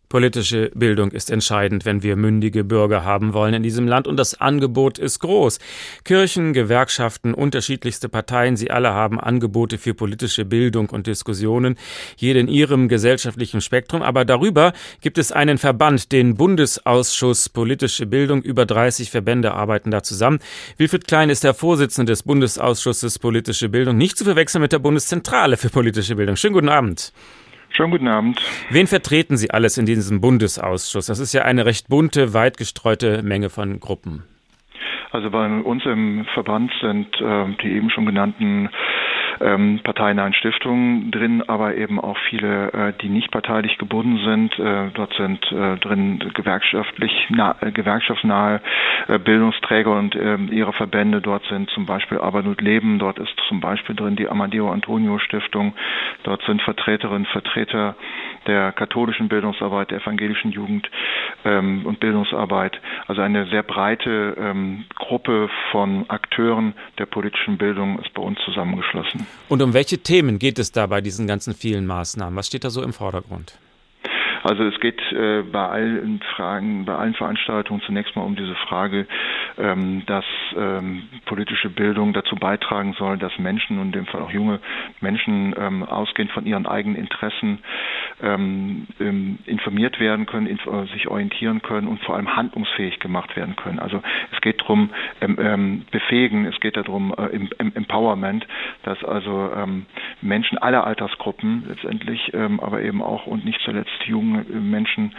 Politische 0.10 0.72
Bildung 0.74 1.12
ist 1.12 1.30
entscheidend, 1.30 1.86
wenn 1.86 2.02
wir 2.02 2.16
mündige 2.16 2.64
Bürger 2.64 3.06
haben 3.06 3.34
wollen 3.34 3.54
in 3.54 3.62
diesem 3.62 3.88
Land 3.88 4.08
und 4.08 4.18
das 4.18 4.42
Angebot 4.42 4.98
ist 4.98 5.20
groß. 5.20 5.60
Kirchen, 6.04 6.54
Gewerkschaften, 6.54 7.36
unterschiedlichste 7.36 8.10
Parteien, 8.10 8.58
sie 8.58 8.72
alle 8.72 8.92
haben 8.92 9.20
Angebote 9.20 9.78
für 9.78 9.94
politische 9.94 10.46
Bildung 10.46 10.90
und 10.90 11.06
Diskussionen, 11.06 11.76
jede 12.18 12.40
in 12.40 12.48
ihrem 12.48 12.88
gesellschaftlichen 12.88 13.62
Spektrum, 13.62 14.02
aber 14.02 14.26
darüber 14.26 14.74
gibt 15.02 15.20
es 15.20 15.32
einen 15.32 15.60
Verband, 15.60 16.12
den 16.12 16.34
Bundesausschuss 16.34 17.50
Politische 17.50 18.08
Bildung, 18.08 18.42
über 18.42 18.66
30 18.66 19.12
Verbände 19.12 19.54
arbeiten 19.54 19.92
da 19.92 20.02
zusammen. 20.02 20.40
Wilfried 20.78 21.08
Klein 21.08 21.30
ist 21.30 21.44
der 21.44 21.54
Vorsitzende 21.54 22.12
des 22.12 22.24
Bundesausschusses 22.24 23.20
Politische 23.20 23.70
Bildung, 23.70 23.98
nicht 23.98 24.18
zu 24.18 24.24
verwechseln 24.24 24.62
mit 24.62 24.72
der 24.72 24.80
Bundeszentrale 24.80 25.56
für 25.56 25.70
politische 25.70 26.16
Bildung. 26.16 26.36
Schönen 26.36 26.56
guten 26.56 26.70
Abend. 26.70 27.14
Schönen 27.72 27.92
guten 27.92 28.08
Abend. 28.08 28.42
Wen 28.70 28.88
vertreten 28.88 29.38
Sie 29.38 29.52
alles 29.52 29.78
in 29.78 29.86
diesem 29.86 30.22
Bundesausschuss? 30.22 31.06
Das 31.06 31.20
ist 31.20 31.34
ja 31.34 31.44
eine 31.44 31.66
recht 31.66 31.88
bunte, 31.88 32.34
weit 32.34 32.58
gestreute 32.58 33.24
Menge 33.24 33.50
von 33.50 33.80
Gruppen. 33.80 34.24
Also 35.12 35.30
bei 35.32 35.48
uns 35.48 35.86
im 35.86 36.26
Verband 36.34 36.72
sind 36.82 37.08
äh, 37.20 37.46
die 37.64 37.72
eben 37.72 37.90
schon 37.90 38.06
genannten 38.06 38.70
ähm, 39.42 39.80
parteinahen 39.84 40.34
Stiftungen 40.34 41.12
drin, 41.12 41.44
aber 41.48 41.76
eben 41.76 42.00
auch 42.00 42.18
viele, 42.30 42.74
äh, 42.74 42.94
die 43.02 43.10
nicht 43.10 43.32
parteilich 43.32 43.78
gebunden 43.78 44.20
sind. 44.24 44.60
Äh, 44.60 44.90
dort 44.94 45.14
sind 45.14 45.52
äh, 45.52 45.78
drin 45.78 46.20
gewerkschaftlich 46.34 47.28
na, 47.30 47.56
äh, 47.62 47.72
gewerkschaftsnahe 47.72 48.62
äh, 49.08 49.20
Bildungsträger 49.20 49.98
und 49.98 50.16
äh, 50.16 50.38
ihre 50.52 50.74
Verbände. 50.74 51.22
Dort 51.22 51.46
sind 51.46 51.70
zum 51.72 51.86
Beispiel 51.86 52.18
Arbeit 52.18 52.46
und 52.46 52.62
Leben. 52.62 53.00
Dort 53.00 53.20
ist 53.20 53.34
zum 53.48 53.60
Beispiel 53.60 53.96
drin 53.96 54.16
die 54.16 54.28
Amadeo 54.28 54.72
Antonio 54.72 55.20
Stiftung. 55.20 55.74
Dort 56.24 56.42
sind 56.44 56.62
Vertreterinnen, 56.62 57.26
Vertreter 57.26 57.96
der 58.48 58.72
katholischen 58.72 59.28
Bildungsarbeit, 59.28 59.92
der 59.92 60.02
evangelischen 60.02 60.52
Jugend 60.52 60.90
ähm, 61.46 61.86
und 61.86 62.00
Bildungsarbeit. 62.00 62.80
Also 63.08 63.22
eine 63.22 63.46
sehr 63.48 63.64
breite 63.64 64.36
ähm, 64.40 64.86
Gruppe 64.96 65.50
von 65.72 66.06
Akteuren 66.10 66.74
der 66.98 67.06
politischen 67.06 67.58
Bildung 67.58 68.00
ist 68.00 68.14
bei 68.14 68.22
uns 68.22 68.40
zusammengeschlossen. 68.46 69.28
Und 69.48 69.62
um 69.62 69.74
welche 69.74 69.98
Themen 69.98 70.40
geht 70.40 70.60
es 70.60 70.72
da 70.72 70.86
bei 70.88 71.02
diesen 71.02 71.28
ganzen 71.28 71.56
vielen 71.56 71.86
Maßnahmen? 71.86 72.36
Was 72.36 72.48
steht 72.48 72.64
da 72.64 72.70
so 72.70 72.84
im 72.84 72.94
Vordergrund? 72.94 73.54
Also 74.44 74.64
es 74.64 74.80
geht 74.80 75.00
äh, 75.12 75.44
bei 75.44 75.68
allen 75.68 76.22
Fragen, 76.36 76.86
bei 76.86 76.96
allen 76.96 77.14
Veranstaltungen 77.14 77.82
zunächst 77.82 78.16
mal 78.16 78.22
um 78.22 78.36
diese 78.36 78.56
Frage, 78.56 79.06
ähm, 79.58 80.04
dass 80.06 80.26
ähm, 80.56 81.04
politische 81.26 81.70
Bildung 81.70 82.14
dazu 82.14 82.36
beitragen 82.36 82.94
soll, 82.98 83.18
dass 83.18 83.38
Menschen 83.38 83.80
und 83.80 83.88
in 83.88 83.92
dem 83.92 84.06
Fall 84.06 84.22
auch 84.22 84.32
junge 84.32 84.60
Menschen 85.02 85.54
ähm, 85.58 85.84
ausgehend 85.84 86.32
von 86.32 86.46
ihren 86.46 86.66
eigenen 86.66 86.96
Interessen 86.96 87.60
ähm, 88.22 88.88
ähm, 89.00 89.40
informiert 89.46 90.00
werden 90.00 90.26
können, 90.26 90.48
inf 90.48 90.66
äh, 90.66 90.86
sich 90.94 91.08
orientieren 91.08 91.62
können 91.62 91.88
und 91.88 92.02
vor 92.04 92.16
allem 92.16 92.36
handlungsfähig 92.36 93.00
gemacht 93.00 93.36
werden 93.36 93.56
können. 93.56 93.80
Also 93.80 94.02
es 94.34 94.42
geht 94.42 94.62
darum, 94.62 94.90
ähm, 95.22 95.86
befähigen, 95.92 96.46
es 96.46 96.60
geht 96.60 96.78
darum, 96.78 97.14
äh, 97.18 97.28
im, 97.28 97.50
im 97.60 97.76
Empowerment, 97.76 98.48
dass 98.84 99.04
also 99.04 99.52
Menschen 100.22 100.58
aller 100.58 100.86
Altersgruppen 100.86 101.66
letztendlich, 101.68 102.34
aber 102.34 102.82
eben 102.82 103.02
auch 103.02 103.26
und 103.26 103.46
nicht 103.46 103.60
zuletzt 103.62 103.90
Jugend 104.06 104.29
junge 104.30 104.60
Menschen 104.60 105.16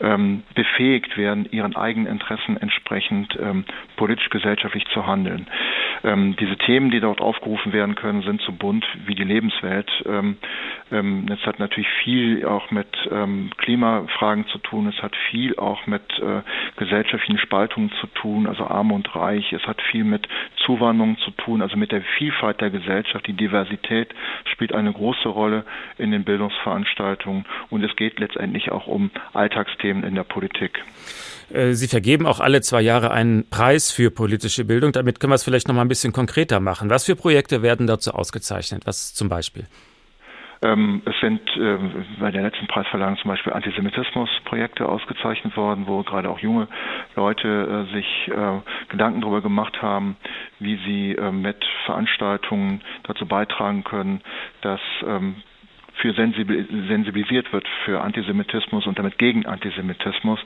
ähm, 0.00 0.42
befähigt 0.54 1.16
werden, 1.16 1.48
ihren 1.50 1.76
eigenen 1.76 2.10
Interessen 2.10 2.56
entsprechend 2.56 3.36
ähm, 3.40 3.64
politisch-gesellschaftlich 3.96 4.84
zu 4.92 5.06
handeln. 5.06 5.46
Ähm, 6.04 6.36
diese 6.38 6.56
Themen, 6.56 6.90
die 6.90 7.00
dort 7.00 7.20
aufgerufen 7.20 7.72
werden 7.72 7.94
können, 7.94 8.22
sind 8.22 8.40
so 8.42 8.52
bunt 8.52 8.86
wie 9.06 9.14
die 9.14 9.24
Lebenswelt. 9.24 9.90
Ähm, 10.06 10.36
ähm, 10.92 11.26
es 11.30 11.44
hat 11.46 11.58
natürlich 11.58 11.88
viel 12.04 12.44
auch 12.46 12.70
mit 12.70 12.88
ähm, 13.10 13.50
Klimafragen 13.56 14.46
zu 14.48 14.58
tun. 14.58 14.86
Es 14.86 15.02
hat 15.02 15.16
viel 15.30 15.56
auch 15.56 15.86
mit 15.86 16.02
äh, 16.20 16.42
gesellschaftlichen 16.76 17.38
Spaltungen 17.38 17.90
zu 18.00 18.06
tun, 18.08 18.46
also 18.46 18.64
arm 18.66 18.92
und 18.92 19.14
reich. 19.14 19.52
Es 19.52 19.66
hat 19.66 19.80
viel 19.90 20.04
mit 20.04 20.28
Zuwanderung 20.64 21.18
zu 21.18 21.30
tun, 21.32 21.62
also 21.62 21.76
mit 21.76 21.92
der 21.92 22.02
Vielfalt 22.18 22.60
der 22.60 22.70
Gesellschaft. 22.70 23.26
Die 23.26 23.32
Diversität 23.32 24.14
spielt 24.44 24.72
eine 24.72 24.92
große 24.92 25.28
Rolle 25.28 25.64
in 25.98 26.10
den 26.10 26.24
Bildungsveranstaltungen 26.24 27.44
und 27.70 27.82
es 27.82 27.94
geht 27.96 28.20
letztendlich 28.20 28.47
auch 28.70 28.86
um 28.86 29.10
Alltagsthemen 29.32 30.04
in 30.04 30.14
der 30.14 30.24
Politik. 30.24 30.82
Äh, 31.50 31.72
Sie 31.72 31.88
vergeben 31.88 32.26
auch 32.26 32.40
alle 32.40 32.60
zwei 32.60 32.80
Jahre 32.80 33.10
einen 33.10 33.48
Preis 33.48 33.90
für 33.90 34.10
politische 34.10 34.64
Bildung. 34.64 34.92
Damit 34.92 35.20
können 35.20 35.30
wir 35.30 35.36
es 35.36 35.44
vielleicht 35.44 35.68
noch 35.68 35.74
mal 35.74 35.82
ein 35.82 35.88
bisschen 35.88 36.12
konkreter 36.12 36.60
machen. 36.60 36.90
Was 36.90 37.04
für 37.04 37.16
Projekte 37.16 37.62
werden 37.62 37.86
dazu 37.86 38.12
ausgezeichnet? 38.12 38.82
Was 38.86 39.14
zum 39.14 39.28
Beispiel? 39.28 39.66
Ähm, 40.60 41.02
es 41.04 41.14
sind 41.20 41.40
äh, 41.56 41.78
bei 42.18 42.32
der 42.32 42.42
letzten 42.42 42.66
Preisverleihung 42.66 43.16
zum 43.18 43.30
Beispiel 43.30 43.52
Antisemitismusprojekte 43.52 44.88
ausgezeichnet 44.88 45.56
worden, 45.56 45.86
wo 45.86 46.02
gerade 46.02 46.28
auch 46.28 46.40
junge 46.40 46.66
Leute 47.14 47.86
äh, 47.88 47.94
sich 47.94 48.28
äh, 48.28 48.60
Gedanken 48.88 49.20
darüber 49.20 49.40
gemacht 49.40 49.80
haben, 49.82 50.16
wie 50.58 50.76
sie 50.84 51.12
äh, 51.12 51.30
mit 51.30 51.64
Veranstaltungen 51.86 52.80
dazu 53.04 53.26
beitragen 53.26 53.84
können, 53.84 54.20
dass 54.62 54.80
ähm, 55.06 55.36
für 56.00 56.12
sensibilisiert 56.14 57.52
wird 57.52 57.66
für 57.84 58.00
Antisemitismus 58.00 58.86
und 58.86 58.98
damit 58.98 59.18
gegen 59.18 59.46
Antisemitismus. 59.46 60.38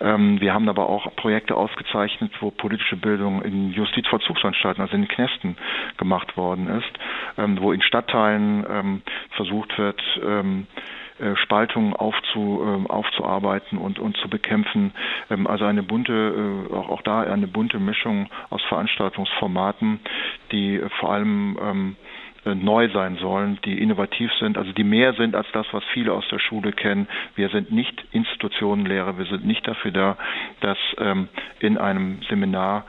Ähm, 0.00 0.40
wir 0.40 0.54
haben 0.54 0.68
aber 0.68 0.88
auch 0.88 1.14
Projekte 1.16 1.54
ausgezeichnet, 1.56 2.32
wo 2.40 2.50
politische 2.50 2.96
Bildung 2.96 3.42
in 3.42 3.72
Justizvollzugsanstalten, 3.72 4.82
also 4.82 4.94
in 4.96 5.08
Knästen 5.08 5.56
gemacht 5.98 6.36
worden 6.36 6.68
ist, 6.68 6.98
ähm, 7.38 7.58
wo 7.60 7.72
in 7.72 7.82
Stadtteilen 7.82 8.64
ähm, 8.68 9.02
versucht 9.30 9.76
wird, 9.78 10.00
äh, 11.18 11.34
Spaltungen 11.36 11.94
aufzu, 11.94 12.62
äh, 12.62 12.90
aufzuarbeiten 12.92 13.78
und, 13.78 13.98
und 13.98 14.16
zu 14.18 14.28
bekämpfen. 14.28 14.92
Also 15.46 15.64
eine 15.64 15.82
bunte, 15.82 16.12
äh, 16.70 16.74
auch, 16.74 16.90
auch 16.90 17.02
da 17.02 17.22
eine 17.22 17.46
bunte 17.46 17.78
Mischung 17.78 18.28
aus 18.50 18.62
Veranstaltungsformaten, 18.68 20.00
die 20.52 20.80
vor 21.00 21.12
allem 21.12 21.96
äh, 21.96 22.05
neu 22.54 22.88
sein 22.90 23.16
sollen, 23.16 23.58
die 23.64 23.78
innovativ 23.80 24.30
sind, 24.38 24.58
also 24.58 24.72
die 24.72 24.84
mehr 24.84 25.14
sind 25.14 25.34
als 25.34 25.46
das, 25.52 25.66
was 25.72 25.82
viele 25.92 26.12
aus 26.12 26.24
der 26.30 26.38
Schule 26.38 26.72
kennen. 26.72 27.08
Wir 27.34 27.48
sind 27.48 27.72
nicht 27.72 28.04
Institutionenlehrer, 28.12 29.18
wir 29.18 29.26
sind 29.26 29.44
nicht 29.46 29.66
dafür 29.66 29.90
da, 29.90 30.16
dass 30.60 30.78
ähm, 30.98 31.28
in 31.60 31.78
einem 31.78 32.20
Seminar 32.28 32.84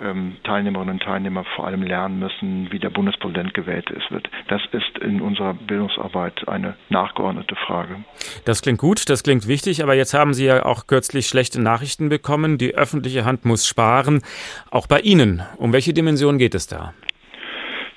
ähm, 0.00 0.36
Teilnehmerinnen 0.44 0.94
und 0.94 1.02
Teilnehmer 1.02 1.44
vor 1.56 1.66
allem 1.66 1.82
lernen 1.82 2.18
müssen, 2.18 2.68
wie 2.72 2.78
der 2.78 2.90
Bundespräsident 2.90 3.54
gewählt 3.54 3.90
ist. 3.90 4.10
Wird. 4.10 4.28
Das 4.48 4.60
ist 4.72 4.98
in 4.98 5.20
unserer 5.20 5.54
Bildungsarbeit 5.54 6.48
eine 6.48 6.74
nachgeordnete 6.88 7.54
Frage. 7.56 8.04
Das 8.44 8.62
klingt 8.62 8.78
gut, 8.78 9.08
das 9.08 9.22
klingt 9.22 9.46
wichtig, 9.46 9.82
aber 9.82 9.94
jetzt 9.94 10.14
haben 10.14 10.34
Sie 10.34 10.46
ja 10.46 10.64
auch 10.64 10.86
kürzlich 10.86 11.26
schlechte 11.26 11.60
Nachrichten 11.60 12.08
bekommen. 12.08 12.58
Die 12.58 12.74
öffentliche 12.74 13.24
Hand 13.24 13.44
muss 13.44 13.66
sparen. 13.66 14.22
Auch 14.70 14.86
bei 14.86 15.00
Ihnen. 15.00 15.42
Um 15.56 15.72
welche 15.72 15.94
Dimension 15.94 16.38
geht 16.38 16.54
es 16.54 16.66
da? 16.66 16.92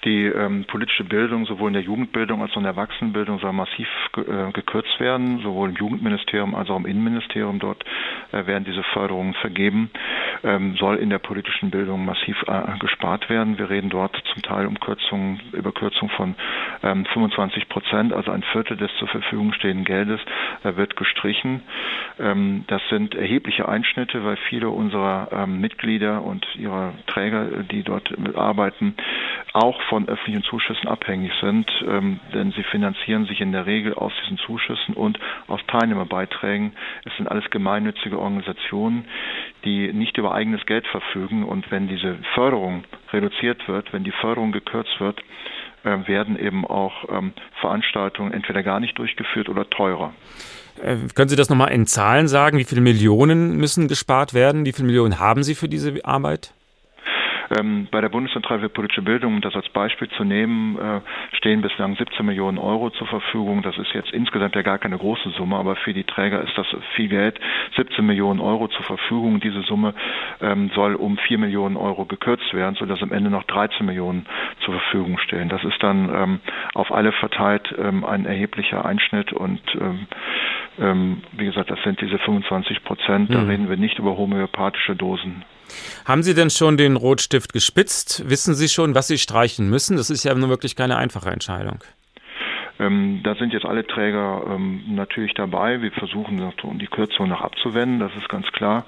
Die 0.08 0.24
ähm, 0.24 0.64
politische 0.64 1.04
Bildung 1.04 1.46
sowohl 1.48 1.68
in 1.68 1.74
der 1.74 1.84
Jugendbildung 1.84 2.42
als 2.42 2.54
auch 2.54 2.58
in 2.58 2.64
der 2.64 2.72
Erwachsenenbildung 2.72 3.40
soll 3.40 3.52
massiv 3.52 3.90
ge 4.14 4.24
äh, 4.24 4.54
gekürzt 4.54 4.98
werden, 5.02 5.40
sowohl 5.40 5.68
im 5.72 5.76
Jugendministerium 5.76 6.56
als 6.56 6.70
auch 6.70 6.78
im 6.78 6.86
Innenministerium. 6.86 7.60
Dort 7.60 7.84
äh, 8.32 8.46
werden 8.46 8.64
diese 8.64 8.84
Förderungen 8.84 9.34
vergeben, 9.34 9.90
ähm, 10.46 10.78
soll 10.78 10.96
in 10.96 11.10
der 11.10 11.18
politischen 11.20 11.72
Bildung 11.72 12.06
massiv 12.06 12.42
äh, 12.48 12.78
gespart 12.80 13.30
werden. 13.30 13.58
Wir 13.58 13.70
reden 13.70 13.90
dort 13.90 14.16
zum 14.32 14.44
Teil 14.44 14.66
um 14.68 14.80
Kürzungen, 14.80 15.42
über 15.52 15.74
Kürzung 15.74 16.08
von 16.12 16.36
ähm, 16.84 17.06
25 17.12 17.68
Prozent, 17.68 18.14
also 18.14 18.32
ein 18.32 18.44
Viertel 18.54 18.78
des 18.78 18.90
zur 19.00 19.10
Verfügung 19.10 19.52
stehenden 19.52 19.84
Geldes 19.84 20.22
äh, 20.64 20.78
wird 20.78 20.96
gestrichen. 20.96 21.64
Ähm, 22.18 22.64
das 22.68 22.82
sind 22.90 23.14
erhebliche 23.14 23.68
Einschnitte, 23.68 24.24
weil 24.24 24.38
viele 24.48 24.70
unserer 24.70 25.28
ähm, 25.34 25.60
Mitglieder 25.60 26.24
und 26.24 26.48
ihrer 26.56 26.94
Träger, 27.08 27.64
die 27.64 27.84
dort 27.84 28.10
arbeiten, 28.38 28.96
auch 29.52 29.82
von 29.90 29.97
öffentlichen 30.06 30.44
Zuschüssen 30.44 30.88
abhängig 30.88 31.32
sind, 31.42 31.70
ähm, 31.88 32.20
denn 32.34 32.52
sie 32.52 32.64
finanzieren 32.64 33.26
sich 33.26 33.42
in 33.42 33.52
der 33.52 33.66
Regel 33.66 33.94
aus 33.94 34.14
diesen 34.24 34.38
Zuschüssen 34.38 34.94
und 34.94 35.20
aus 35.48 35.62
Teilnehmerbeiträgen. 35.68 36.74
Es 37.06 37.16
sind 37.18 37.28
alles 37.28 37.50
gemeinnützige 37.50 38.20
Organisationen, 38.20 39.06
die 39.66 39.92
nicht 39.94 40.18
über 40.18 40.34
eigenes 40.34 40.66
Geld 40.66 40.86
verfügen 40.88 41.44
und 41.44 41.72
wenn 41.72 41.88
diese 41.88 42.18
Förderung 42.36 42.84
reduziert 43.12 43.68
wird, 43.68 43.92
wenn 43.94 44.04
die 44.04 44.12
Förderung 44.12 44.52
gekürzt 44.52 45.00
wird, 45.00 45.22
äh, 45.84 46.08
werden 46.08 46.38
eben 46.38 46.66
auch 46.66 47.06
ähm, 47.10 47.34
Veranstaltungen 47.62 48.34
entweder 48.34 48.64
gar 48.64 48.80
nicht 48.80 48.98
durchgeführt 48.98 49.50
oder 49.50 49.70
teurer. 49.70 50.14
Äh, 50.82 50.98
können 51.16 51.30
Sie 51.30 51.36
das 51.36 51.50
nochmal 51.50 51.72
in 51.72 51.88
Zahlen 51.88 52.28
sagen? 52.28 52.58
Wie 52.58 52.64
viele 52.64 52.82
Millionen 52.82 53.58
müssen 53.58 53.88
gespart 53.88 54.34
werden? 54.34 54.66
Wie 54.66 54.74
viele 54.74 54.88
Millionen 54.88 55.20
haben 55.20 55.44
Sie 55.44 55.56
für 55.56 55.70
diese 55.70 55.94
Arbeit? 56.04 56.54
Ähm, 57.58 57.88
bei 57.92 58.02
der 58.02 58.10
Bundeszentrale 58.10 58.62
für 58.62 58.70
politische 58.70 59.02
Bildung, 59.02 59.36
um 59.36 59.42
das 59.42 59.56
als 59.56 59.70
Beispiel 59.70 60.10
zu 60.10 60.24
nehmen, 60.24 60.78
äh, 60.78 61.02
stehen 61.36 61.62
bislang 61.62 61.96
17 61.96 62.26
Millionen 62.26 62.58
Euro 62.58 62.90
zur 62.90 63.08
Verfügung. 63.08 63.62
Das 63.62 63.78
ist 63.78 63.94
jetzt 63.94 64.12
insgesamt 64.12 64.56
ja 64.56 64.62
gar 64.62 64.78
keine 64.78 64.98
große 64.98 65.30
Summe, 65.32 65.56
aber 65.58 65.76
für 65.76 65.94
die 65.94 66.04
Träger 66.04 66.42
ist 66.42 66.58
das 66.58 66.68
viel 66.96 67.08
Geld. 67.08 67.40
17 67.76 68.06
Millionen 68.06 68.40
Euro 68.40 68.68
zur 68.68 68.84
Verfügung. 68.84 69.40
Diese 69.40 69.62
Summe 69.62 69.94
ähm, 70.42 70.72
soll 70.76 70.96
um 70.96 71.18
4 71.18 71.38
Millionen 71.38 71.78
Euro 71.78 72.06
gekürzt 72.06 72.54
werden, 72.54 72.76
sodass 72.76 73.02
am 73.02 73.12
Ende 73.12 73.30
noch 73.30 73.44
13 73.44 73.86
Millionen 73.86 74.26
zur 74.66 74.74
Verfügung 74.74 75.18
stehen. 75.20 75.50
Das 75.50 75.64
ist 75.64 75.82
dann 75.82 76.10
ähm, 76.14 76.40
auf 76.74 76.92
alle 76.92 77.12
verteilt 77.12 77.74
ähm, 77.78 78.04
ein 78.04 78.26
erheblicher 78.26 78.86
Einschnitt 78.86 79.34
und 79.34 79.62
ähm, 79.80 80.08
ähm, 80.80 81.22
wie 81.32 81.46
gesagt, 81.46 81.72
das 81.72 81.82
sind 81.84 82.00
diese 82.02 82.20
25 82.20 82.84
Prozent. 82.84 83.34
Da 83.34 83.42
mhm. 83.42 83.50
reden 83.50 83.70
wir 83.70 83.78
nicht 83.78 84.00
über 84.00 84.18
homöopathische 84.18 84.96
Dosen. 84.96 85.44
Haben 86.06 86.24
Sie 86.24 86.34
denn 86.34 86.50
schon 86.50 86.78
den 86.78 86.96
Rotstift 86.96 87.54
gespitzt? 87.54 88.30
Wissen 88.30 88.56
Sie 88.56 88.70
schon, 88.70 88.96
was 88.96 89.08
Sie 89.08 89.18
streichen 89.18 89.70
müssen? 89.70 89.98
Das 89.98 90.10
ist 90.10 90.24
ja 90.24 90.34
nun 90.34 90.50
wirklich 90.50 90.76
keine 90.76 90.98
einfache 90.98 91.30
Entscheidung. 91.30 91.80
Ähm, 92.80 93.22
da 93.24 93.36
sind 93.36 93.54
jetzt 93.54 93.66
alle 93.66 93.86
Träger 93.86 94.44
ähm, 94.48 94.84
natürlich 94.90 95.34
dabei. 95.34 95.82
Wir 95.82 95.92
versuchen 95.92 96.54
die 96.80 96.88
Kürzung 96.88 97.30
noch 97.30 97.42
abzuwenden, 97.42 98.00
das 98.00 98.16
ist 98.16 98.30
ganz 98.30 98.48
klar. 98.52 98.86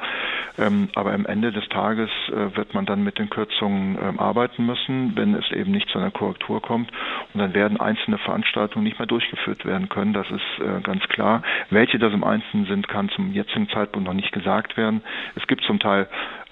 Ähm, 0.57 0.89
aber 0.95 1.13
am 1.13 1.25
Ende 1.25 1.51
des 1.51 1.67
Tages 1.69 2.09
äh, 2.27 2.55
wird 2.55 2.73
man 2.73 2.85
dann 2.85 3.03
mit 3.03 3.17
den 3.17 3.29
Kürzungen 3.29 3.97
ähm, 4.01 4.19
arbeiten 4.19 4.65
müssen, 4.65 5.15
wenn 5.15 5.33
es 5.33 5.51
eben 5.51 5.71
nicht 5.71 5.89
zu 5.89 5.99
einer 5.99 6.11
Korrektur 6.11 6.61
kommt. 6.61 6.91
Und 7.33 7.39
dann 7.39 7.53
werden 7.53 7.79
einzelne 7.79 8.17
Veranstaltungen 8.17 8.83
nicht 8.83 8.99
mehr 8.99 9.07
durchgeführt 9.07 9.65
werden 9.65 9.89
können. 9.89 10.13
Das 10.13 10.27
ist 10.29 10.63
äh, 10.63 10.81
ganz 10.81 11.03
klar. 11.07 11.41
Welche 11.69 11.97
das 11.97 12.13
im 12.13 12.23
Einzelnen 12.23 12.65
sind, 12.65 12.87
kann 12.87 13.09
zum 13.09 13.31
jetzigen 13.33 13.69
Zeitpunkt 13.69 14.07
noch 14.07 14.13
nicht 14.13 14.31
gesagt 14.31 14.77
werden. 14.77 15.01
Es 15.35 15.47
gibt 15.47 15.63
zum 15.63 15.79
Teil 15.79 16.07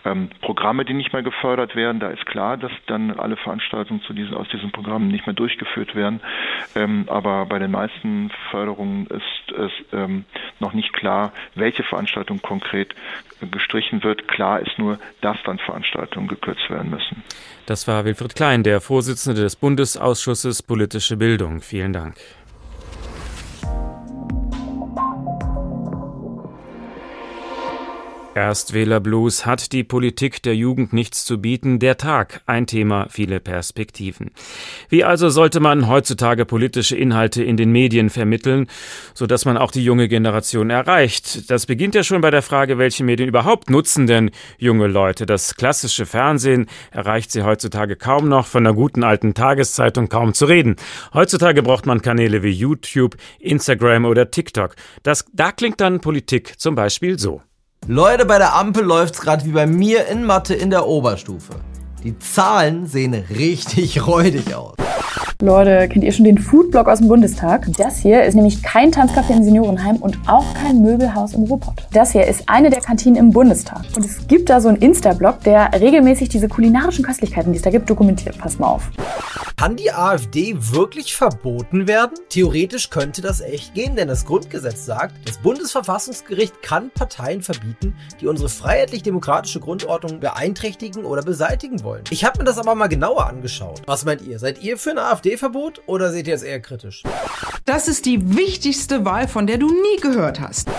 ähm, 0.05 0.29
Programme, 0.41 0.85
die 0.85 0.93
nicht 0.93 1.13
mehr 1.13 1.23
gefördert 1.23 1.75
werden. 1.75 1.99
Da 1.99 2.09
ist 2.09 2.25
klar, 2.25 2.57
dass 2.57 2.71
dann 2.87 3.11
alle 3.11 3.37
Veranstaltungen 3.37 4.01
zu 4.01 4.13
diesen, 4.13 4.33
aus 4.33 4.47
diesen 4.49 4.71
Programmen 4.71 5.07
nicht 5.09 5.25
mehr 5.25 5.33
durchgeführt 5.35 5.95
werden. 5.95 6.21
Ähm, 6.75 7.05
aber 7.07 7.45
bei 7.45 7.59
den 7.59 7.71
meisten 7.71 8.31
Förderungen 8.51 9.07
ist 9.07 9.57
es 9.57 9.71
ähm, 9.93 10.25
noch 10.59 10.73
nicht 10.73 10.93
klar, 10.93 11.31
welche 11.55 11.83
Veranstaltung 11.83 12.41
konkret 12.41 12.95
gestrichen 13.51 14.03
wird. 14.03 14.27
Klar 14.27 14.59
ist 14.61 14.77
nur, 14.79 14.99
dass 15.21 15.37
dann 15.45 15.59
Veranstaltungen 15.59 16.27
gekürzt 16.27 16.69
werden 16.69 16.89
müssen. 16.89 17.23
Das 17.65 17.87
war 17.87 18.05
Wilfried 18.05 18.35
Klein, 18.35 18.63
der 18.63 18.81
Vorsitzende 18.81 19.41
des 19.41 19.55
Bundesausschusses 19.55 20.63
Politische 20.63 21.17
Bildung. 21.17 21.61
Vielen 21.61 21.93
Dank. 21.93 22.15
Erstwählerblues 28.37 29.47
hat 29.47 29.71
die 29.71 29.83
Politik 29.83 30.43
der 30.43 30.55
Jugend 30.55 30.93
nichts 30.93 31.25
zu 31.25 31.41
bieten. 31.41 31.79
Der 31.79 31.97
Tag, 31.97 32.41
ein 32.45 32.67
Thema, 32.67 33.07
viele 33.09 33.39
Perspektiven. 33.39 34.29
Wie 34.89 35.03
also 35.03 35.29
sollte 35.29 35.59
man 35.59 35.87
heutzutage 35.87 36.45
politische 36.45 36.95
Inhalte 36.95 37.43
in 37.43 37.57
den 37.57 37.71
Medien 37.71 38.11
vermitteln, 38.11 38.67
sodass 39.15 39.45
man 39.45 39.57
auch 39.57 39.71
die 39.71 39.83
junge 39.83 40.07
Generation 40.07 40.69
erreicht? 40.69 41.49
Das 41.49 41.65
beginnt 41.65 41.95
ja 41.95 42.03
schon 42.03 42.21
bei 42.21 42.29
der 42.29 42.43
Frage, 42.43 42.77
welche 42.77 43.03
Medien 43.03 43.27
überhaupt 43.27 43.71
nutzen 43.71 44.05
denn 44.05 44.29
junge 44.59 44.85
Leute? 44.85 45.25
Das 45.25 45.55
klassische 45.55 46.05
Fernsehen 46.05 46.67
erreicht 46.91 47.31
sie 47.31 47.41
heutzutage 47.41 47.95
kaum 47.95 48.29
noch, 48.29 48.45
von 48.45 48.63
der 48.63 48.73
guten 48.73 49.03
alten 49.03 49.33
Tageszeitung 49.33 50.09
kaum 50.09 50.35
zu 50.35 50.45
reden. 50.45 50.75
Heutzutage 51.11 51.63
braucht 51.63 51.87
man 51.87 52.03
Kanäle 52.03 52.43
wie 52.43 52.51
YouTube, 52.51 53.17
Instagram 53.39 54.05
oder 54.05 54.29
TikTok. 54.29 54.75
Das, 55.01 55.25
da 55.33 55.51
klingt 55.51 55.81
dann 55.81 56.01
Politik 56.01 56.59
zum 56.59 56.75
Beispiel 56.75 57.17
so. 57.17 57.41
Leute, 57.85 58.25
bei 58.25 58.37
der 58.37 58.55
Ampel 58.55 58.83
läuft's 58.83 59.21
gerade 59.21 59.45
wie 59.45 59.51
bei 59.51 59.65
mir 59.65 60.07
in 60.07 60.25
Mathe 60.25 60.53
in 60.53 60.69
der 60.69 60.87
Oberstufe. 60.87 61.53
Die 62.03 62.17
Zahlen 62.19 62.85
sehen 62.85 63.13
richtig 63.13 64.05
räudig 64.07 64.53
aus. 64.55 64.75
Leute, 65.41 65.87
kennt 65.87 66.03
ihr 66.03 66.11
schon 66.11 66.25
den 66.25 66.37
Foodblog 66.39 66.87
aus 66.87 66.97
dem 66.97 67.07
Bundestag? 67.07 67.67
Das 67.77 67.97
hier 67.97 68.23
ist 68.23 68.33
nämlich 68.33 68.63
kein 68.63 68.91
Tanzcafé 68.91 69.37
im 69.37 69.43
Seniorenheim 69.43 69.97
und 69.97 70.17
auch 70.27 70.45
kein 70.55 70.81
Möbelhaus 70.81 71.33
im 71.33 71.43
Ruhrpott. 71.43 71.87
Das 71.93 72.11
hier 72.11 72.25
ist 72.25 72.43
eine 72.47 72.71
der 72.71 72.81
Kantinen 72.81 73.15
im 73.17 73.31
Bundestag. 73.31 73.83
Und 73.95 74.03
es 74.03 74.27
gibt 74.27 74.49
da 74.49 74.59
so 74.59 74.67
einen 74.67 74.77
Insta-Blog, 74.77 75.43
der 75.43 75.69
regelmäßig 75.79 76.29
diese 76.29 76.47
kulinarischen 76.47 77.05
Köstlichkeiten, 77.05 77.51
die 77.53 77.57
es 77.57 77.63
da 77.63 77.69
gibt, 77.69 77.89
dokumentiert. 77.89 78.37
Pass 78.39 78.57
mal 78.57 78.67
auf. 78.67 78.89
Kann 79.59 79.75
die 79.75 79.91
AfD 79.91 80.55
wirklich 80.55 81.15
verboten 81.15 81.87
werden? 81.87 82.13
Theoretisch 82.29 82.91
könnte 82.91 83.23
das 83.23 83.41
echt 83.41 83.73
gehen, 83.73 83.95
denn 83.95 84.07
das 84.07 84.23
Grundgesetz 84.23 84.85
sagt, 84.85 85.15
das 85.27 85.39
Bundesverfassungsgericht 85.39 86.61
kann 86.61 86.91
Parteien 86.91 87.41
verbieten, 87.41 87.95
die 88.21 88.27
unsere 88.27 88.49
freiheitlich-demokratische 88.49 89.59
Grundordnung 89.59 90.19
beeinträchtigen 90.19 91.05
oder 91.05 91.23
beseitigen 91.23 91.81
wollen. 91.83 92.03
Ich 92.11 92.23
habe 92.23 92.37
mir 92.37 92.45
das 92.45 92.59
aber 92.59 92.75
mal 92.75 92.85
genauer 92.85 93.25
angeschaut. 93.25 93.81
Was 93.87 94.05
meint 94.05 94.21
ihr? 94.21 94.37
Seid 94.37 94.61
ihr 94.61 94.77
für 94.77 94.91
ein 94.91 94.99
AfD-Verbot 94.99 95.81
oder 95.87 96.11
seht 96.11 96.27
ihr 96.27 96.35
es 96.35 96.43
eher 96.43 96.59
kritisch? 96.59 97.01
Das 97.65 97.87
ist 97.87 98.05
die 98.05 98.37
wichtigste 98.37 99.05
Wahl, 99.05 99.27
von 99.27 99.47
der 99.47 99.57
du 99.57 99.69
nie 99.69 99.99
gehört 99.99 100.39
hast. 100.39 100.69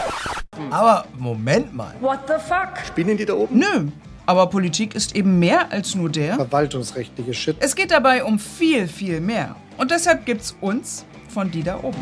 Aber 0.71 1.05
Moment 1.19 1.75
mal. 1.75 1.97
What 2.01 2.21
the 2.29 2.35
fuck? 2.35 2.79
Spinnen 2.87 3.17
die 3.17 3.25
da 3.25 3.35
oben? 3.35 3.59
Nö. 3.59 3.89
Aber 4.29 4.47
Politik 4.49 4.95
ist 4.95 5.17
eben 5.17 5.39
mehr 5.39 5.73
als 5.73 5.95
nur 5.95 6.11
der 6.11 6.35
verwaltungsrechtliche 6.35 7.33
Shit. 7.33 7.57
Es 7.61 7.75
geht 7.75 7.91
dabei 7.91 8.25
um 8.25 8.39
viel, 8.39 8.87
viel 8.87 9.23
mehr. 9.23 9.57
Und 9.79 9.91
deshalb 9.91 10.27
gibt's 10.27 10.55
uns 10.61 11.07
von 11.31 11.51
die 11.51 11.63
da 11.63 11.79
oben. 11.79 11.97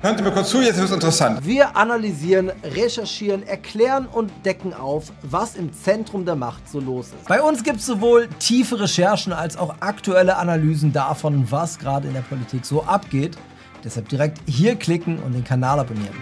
Hören 0.00 0.16
Sie 0.16 0.22
mir 0.22 0.30
kurz 0.30 0.50
zu, 0.50 0.62
jetzt 0.62 0.76
wird 0.76 0.86
es 0.86 0.94
interessant. 0.94 1.44
Wir 1.44 1.76
analysieren, 1.76 2.52
recherchieren, 2.62 3.44
erklären 3.44 4.06
und 4.06 4.30
decken 4.44 4.72
auf, 4.72 5.10
was 5.22 5.56
im 5.56 5.72
Zentrum 5.72 6.24
der 6.24 6.36
Macht 6.36 6.68
so 6.68 6.78
los 6.78 7.06
ist. 7.06 7.26
Bei 7.26 7.42
uns 7.42 7.64
gibt 7.64 7.80
es 7.80 7.86
sowohl 7.86 8.28
tiefe 8.38 8.78
Recherchen 8.78 9.32
als 9.32 9.56
auch 9.56 9.74
aktuelle 9.80 10.36
Analysen 10.36 10.92
davon, 10.92 11.50
was 11.50 11.80
gerade 11.80 12.06
in 12.06 12.14
der 12.14 12.20
Politik 12.20 12.64
so 12.64 12.84
abgeht. 12.84 13.36
Deshalb 13.82 14.08
direkt 14.08 14.38
hier 14.46 14.76
klicken 14.76 15.18
und 15.18 15.32
den 15.32 15.42
Kanal 15.42 15.80
abonnieren. 15.80 16.14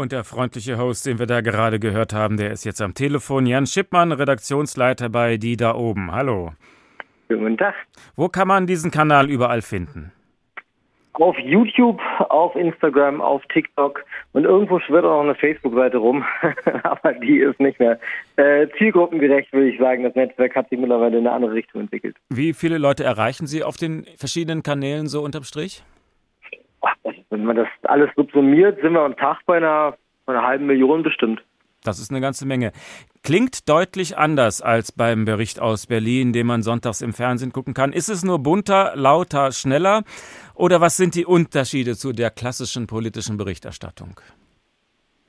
Und 0.00 0.12
der 0.12 0.24
freundliche 0.24 0.78
Host, 0.78 1.04
den 1.04 1.18
wir 1.18 1.26
da 1.26 1.42
gerade 1.42 1.78
gehört 1.78 2.14
haben, 2.14 2.38
der 2.38 2.52
ist 2.52 2.64
jetzt 2.64 2.80
am 2.80 2.94
Telefon. 2.94 3.44
Jan 3.44 3.66
Schippmann, 3.66 4.12
Redaktionsleiter 4.12 5.10
bei 5.10 5.36
Die 5.36 5.58
da 5.58 5.74
oben. 5.74 6.10
Hallo. 6.10 6.52
Guten 7.28 7.58
Tag. 7.58 7.74
Wo 8.16 8.28
kann 8.28 8.48
man 8.48 8.66
diesen 8.66 8.90
Kanal 8.90 9.28
überall 9.28 9.60
finden? 9.60 10.10
Auf 11.12 11.36
YouTube, 11.38 12.00
auf 12.30 12.56
Instagram, 12.56 13.20
auf 13.20 13.42
TikTok 13.52 14.02
und 14.32 14.44
irgendwo 14.44 14.80
schwirrt 14.80 15.04
auch 15.04 15.18
noch 15.18 15.24
eine 15.24 15.34
Facebook-Seite 15.34 15.98
rum, 15.98 16.24
aber 16.82 17.12
die 17.12 17.40
ist 17.40 17.60
nicht 17.60 17.78
mehr 17.78 18.00
äh, 18.36 18.68
zielgruppengerecht, 18.78 19.52
würde 19.52 19.68
ich 19.68 19.78
sagen. 19.78 20.04
Das 20.04 20.14
Netzwerk 20.14 20.56
hat 20.56 20.70
sich 20.70 20.78
mittlerweile 20.78 21.18
in 21.18 21.26
eine 21.26 21.36
andere 21.36 21.52
Richtung 21.52 21.82
entwickelt. 21.82 22.16
Wie 22.30 22.54
viele 22.54 22.78
Leute 22.78 23.04
erreichen 23.04 23.46
Sie 23.46 23.62
auf 23.62 23.76
den 23.76 24.06
verschiedenen 24.16 24.62
Kanälen 24.62 25.08
so 25.08 25.20
unterm 25.20 25.42
Strich? 25.42 25.84
Wenn 27.30 27.44
man 27.44 27.56
das 27.56 27.68
alles 27.82 28.10
subsumiert, 28.16 28.80
sind 28.82 28.92
wir 28.92 29.02
am 29.02 29.16
Tag 29.16 29.38
bei 29.46 29.58
einer, 29.58 29.96
bei 30.26 30.32
einer 30.32 30.46
halben 30.46 30.66
Million 30.66 31.02
bestimmt. 31.02 31.40
Das 31.82 31.98
ist 31.98 32.10
eine 32.10 32.20
ganze 32.20 32.44
Menge. 32.44 32.72
Klingt 33.22 33.68
deutlich 33.68 34.18
anders 34.18 34.60
als 34.60 34.92
beim 34.92 35.24
Bericht 35.24 35.60
aus 35.60 35.86
Berlin, 35.86 36.32
den 36.32 36.46
man 36.46 36.62
sonntags 36.62 37.00
im 37.00 37.14
Fernsehen 37.14 37.52
gucken 37.52 37.72
kann. 37.72 37.92
Ist 37.92 38.08
es 38.08 38.22
nur 38.22 38.38
bunter, 38.38 38.92
lauter, 38.96 39.52
schneller? 39.52 40.02
Oder 40.54 40.80
was 40.80 40.96
sind 40.96 41.14
die 41.14 41.24
Unterschiede 41.24 41.96
zu 41.96 42.12
der 42.12 42.30
klassischen 42.30 42.86
politischen 42.86 43.38
Berichterstattung? 43.38 44.20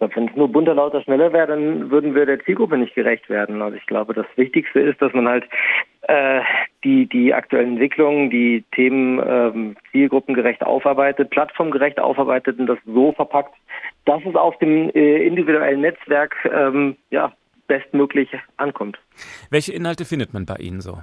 Wenn 0.02 0.28
es 0.28 0.36
nur 0.36 0.52
bunter, 0.52 0.74
lauter, 0.74 1.02
schneller 1.02 1.32
wäre, 1.32 1.48
dann 1.48 1.92
würden 1.92 2.16
wir 2.16 2.26
der 2.26 2.40
Zielgruppe 2.44 2.78
nicht 2.78 2.96
gerecht 2.96 3.30
werden. 3.30 3.62
Also 3.62 3.78
ich 3.78 3.86
glaube, 3.86 4.14
das 4.14 4.26
Wichtigste 4.36 4.80
ist, 4.80 5.02
dass 5.02 5.14
man 5.14 5.28
halt 5.28 5.46
äh, 6.08 6.42
die, 6.84 7.08
die 7.08 7.34
aktuellen 7.34 7.74
Entwicklungen, 7.74 8.30
die 8.30 8.64
Themen 8.74 9.22
ähm, 9.24 9.76
zielgruppengerecht 9.92 10.64
aufarbeitet, 10.64 11.30
plattformgerecht 11.30 12.00
aufarbeitet 12.00 12.60
und 12.60 12.66
das 12.66 12.80
so 12.86 13.12
verpackt, 13.12 13.54
dass 14.06 14.22
es 14.26 14.36
auf 14.36 14.58
dem 14.58 14.90
äh, 14.90 15.26
individuellen 15.26 15.82
Netzwerk 15.82 16.36
ähm, 16.52 16.96
ja, 17.12 17.32
bestmöglich 17.68 18.30
ankommt. 18.58 19.00
Welche 19.52 19.74
Inhalte 19.74 20.06
findet 20.06 20.34
man 20.34 20.46
bei 20.46 20.56
Ihnen 20.56 20.82
so? 20.82 20.98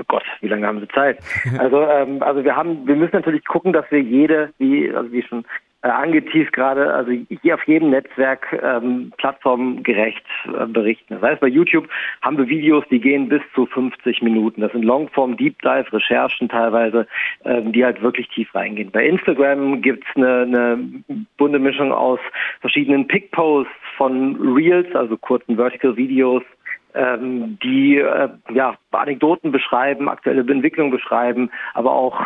Oh 0.00 0.04
Gott, 0.06 0.22
wie 0.40 0.48
lange 0.48 0.66
haben 0.66 0.80
Sie 0.80 0.88
Zeit? 0.88 1.18
Also, 1.58 1.82
ähm, 1.82 2.22
also 2.22 2.44
wir 2.44 2.54
haben, 2.54 2.86
wir 2.86 2.94
müssen 2.94 3.16
natürlich 3.16 3.44
gucken, 3.44 3.72
dass 3.72 3.90
wir 3.90 4.00
jede, 4.00 4.52
wie, 4.58 4.90
also 4.92 5.10
wie 5.10 5.22
schon 5.22 5.44
äh, 5.82 5.88
angeteased 5.88 6.52
gerade, 6.52 6.92
also 6.92 7.12
hier 7.42 7.54
auf 7.54 7.62
jedem 7.64 7.90
Netzwerk 7.90 8.46
ähm, 8.62 9.12
plattformgerecht 9.16 10.24
äh, 10.46 10.66
berichten. 10.66 11.14
Das 11.14 11.22
heißt, 11.22 11.40
bei 11.40 11.46
YouTube 11.46 11.88
haben 12.20 12.36
wir 12.36 12.48
Videos, 12.48 12.84
die 12.90 13.00
gehen 13.00 13.28
bis 13.28 13.42
zu 13.54 13.66
50 13.66 14.22
Minuten. 14.22 14.60
Das 14.60 14.72
sind 14.72 14.84
Longform, 14.84 15.36
Deep 15.36 15.60
Dive, 15.62 15.92
Recherchen 15.92 16.48
teilweise, 16.48 17.06
ähm, 17.44 17.72
die 17.72 17.84
halt 17.84 18.02
wirklich 18.02 18.28
tief 18.28 18.52
reingehen. 18.54 18.90
Bei 18.90 19.06
Instagram 19.06 19.80
gibt's 19.80 20.08
eine, 20.16 20.42
eine 20.42 20.84
bunte 21.36 21.60
Mischung 21.60 21.92
aus 21.92 22.18
verschiedenen 22.60 23.06
Pick-Posts 23.06 23.72
von 23.96 24.36
Reels, 24.54 24.92
also 24.94 25.16
kurzen 25.16 25.56
Vertical 25.56 25.96
Videos, 25.96 26.42
ähm, 26.94 27.58
die 27.62 27.98
äh, 27.98 28.28
ja, 28.52 28.76
Anekdoten 28.90 29.52
beschreiben, 29.52 30.08
aktuelle 30.08 30.40
Entwicklungen 30.40 30.90
beschreiben, 30.90 31.50
aber 31.74 31.92
auch 31.92 32.20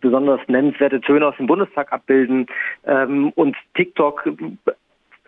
besonders 0.00 0.40
nennenswerte 0.48 1.00
Töne 1.00 1.26
aus 1.26 1.36
dem 1.36 1.46
Bundestag 1.46 1.92
abbilden 1.92 2.46
ähm, 2.86 3.30
und 3.34 3.56
TikTok 3.74 4.28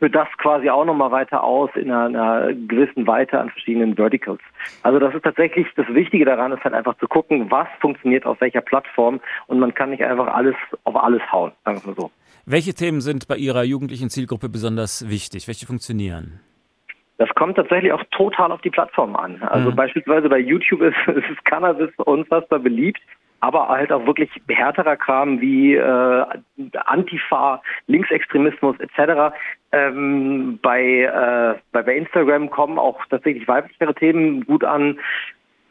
führt 0.00 0.14
das 0.14 0.28
quasi 0.38 0.68
auch 0.70 0.84
nochmal 0.84 1.12
weiter 1.12 1.44
aus 1.44 1.70
in 1.76 1.90
einer, 1.90 2.06
einer, 2.06 2.54
gewissen 2.54 3.06
Weite 3.06 3.38
an 3.38 3.50
verschiedenen 3.50 3.96
Verticals. 3.96 4.40
Also 4.82 4.98
das 4.98 5.14
ist 5.14 5.22
tatsächlich 5.22 5.66
das 5.76 5.86
Wichtige 5.88 6.24
daran, 6.24 6.52
ist 6.52 6.64
halt 6.64 6.74
einfach 6.74 6.96
zu 6.98 7.06
gucken, 7.06 7.50
was 7.50 7.68
funktioniert 7.80 8.24
auf 8.24 8.40
welcher 8.40 8.62
Plattform 8.62 9.20
und 9.46 9.60
man 9.60 9.74
kann 9.74 9.90
nicht 9.90 10.02
einfach 10.02 10.26
alles 10.28 10.56
auf 10.84 10.96
alles 10.96 11.22
hauen, 11.30 11.52
sagen 11.64 11.80
wir 11.82 11.90
mal 11.90 11.96
so. 11.96 12.10
Welche 12.46 12.74
Themen 12.74 13.02
sind 13.02 13.28
bei 13.28 13.36
Ihrer 13.36 13.62
jugendlichen 13.62 14.08
Zielgruppe 14.08 14.48
besonders 14.48 15.08
wichtig? 15.08 15.46
Welche 15.46 15.66
funktionieren? 15.66 16.40
Das 17.20 17.28
kommt 17.34 17.56
tatsächlich 17.56 17.92
auch 17.92 18.02
total 18.12 18.50
auf 18.50 18.62
die 18.62 18.70
Plattform 18.70 19.14
an. 19.14 19.42
Also 19.42 19.70
mhm. 19.70 19.76
beispielsweise 19.76 20.30
bei 20.30 20.38
YouTube 20.38 20.80
ist, 20.80 20.96
ist 21.06 21.44
Cannabis 21.44 21.90
unfassbar 21.98 22.60
beliebt, 22.60 22.98
aber 23.40 23.68
halt 23.68 23.92
auch 23.92 24.06
wirklich 24.06 24.30
härterer 24.48 24.96
Kram 24.96 25.38
wie 25.38 25.74
äh, 25.74 26.24
Antifa, 26.86 27.60
Linksextremismus 27.88 28.76
etc. 28.80 29.36
Ähm, 29.70 30.58
bei, 30.62 30.80
äh, 30.80 31.60
bei, 31.72 31.82
bei 31.82 31.94
Instagram 31.94 32.48
kommen 32.48 32.78
auch 32.78 33.04
tatsächlich 33.10 33.46
weiblichere 33.46 33.94
Themen 33.94 34.46
gut 34.46 34.64
an. 34.64 34.98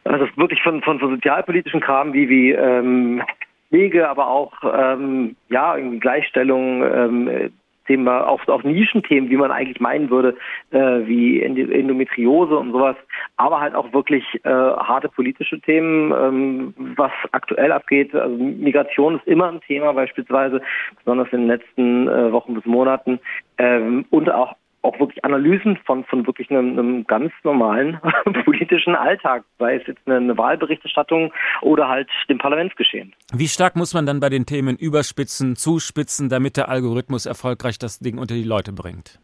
Also 0.03 0.27
wirklich 0.35 0.61
von, 0.61 0.83
von, 0.83 0.99
von 0.99 1.09
sozialpolitischen 1.15 1.81
Kram 1.81 2.13
wie, 2.13 2.29
wie 2.29 2.51
ähm, 2.51 3.23
Pflege, 3.69 4.07
aber 4.07 4.27
auch 4.27 4.53
ähm, 4.71 5.35
ja, 5.49 5.77
Gleichstellung, 5.99 6.83
ähm, 6.83 7.51
Thema, 7.89 8.27
auch, 8.27 8.47
auch 8.47 8.63
Nischenthemen, 8.63 9.29
wie 9.31 9.37
man 9.37 9.51
eigentlich 9.51 9.79
meinen 9.79 10.11
würde, 10.11 10.37
äh, 10.69 10.77
wie 10.77 11.41
Endometriose 11.41 12.55
und 12.55 12.71
sowas, 12.71 12.95
aber 13.37 13.59
halt 13.59 13.73
auch 13.73 13.91
wirklich 13.93 14.23
äh, 14.43 14.49
harte 14.49 15.09
politische 15.09 15.59
Themen, 15.59 16.13
ähm, 16.13 16.73
was 16.95 17.11
aktuell 17.31 17.71
abgeht. 17.71 18.13
Also 18.13 18.35
Migration 18.37 19.15
ist 19.15 19.27
immer 19.27 19.51
ein 19.51 19.61
Thema 19.61 19.93
beispielsweise, 19.93 20.61
besonders 20.97 21.33
in 21.33 21.41
den 21.41 21.47
letzten 21.47 22.07
äh, 22.07 22.31
Wochen 22.31 22.53
bis 22.53 22.65
Monaten 22.65 23.19
ähm, 23.57 24.05
und 24.11 24.31
auch 24.31 24.55
auch 24.81 24.99
wirklich 24.99 25.23
Analysen 25.23 25.77
von, 25.85 26.03
von 26.05 26.25
wirklich 26.25 26.49
einem, 26.49 26.77
einem 26.77 27.03
ganz 27.05 27.31
normalen 27.43 27.99
politischen 28.45 28.95
Alltag, 28.95 29.43
sei 29.57 29.75
es 29.75 29.87
jetzt 29.87 30.01
eine, 30.05 30.17
eine, 30.17 30.37
Wahlberichterstattung 30.37 31.33
oder 31.61 31.87
halt 31.89 32.09
dem 32.29 32.37
Parlamentsgeschehen. 32.37 33.13
Wie 33.33 33.47
stark 33.47 33.75
muss 33.75 33.93
man 33.93 34.05
dann 34.05 34.19
bei 34.19 34.29
den 34.29 34.45
Themen 34.45 34.77
überspitzen, 34.77 35.55
zuspitzen, 35.55 36.29
damit 36.29 36.57
der 36.57 36.69
Algorithmus 36.69 37.25
erfolgreich 37.25 37.77
das 37.77 37.99
Ding 37.99 38.17
unter 38.17 38.35
die 38.35 38.43
Leute 38.43 38.71
bringt? 38.71 39.19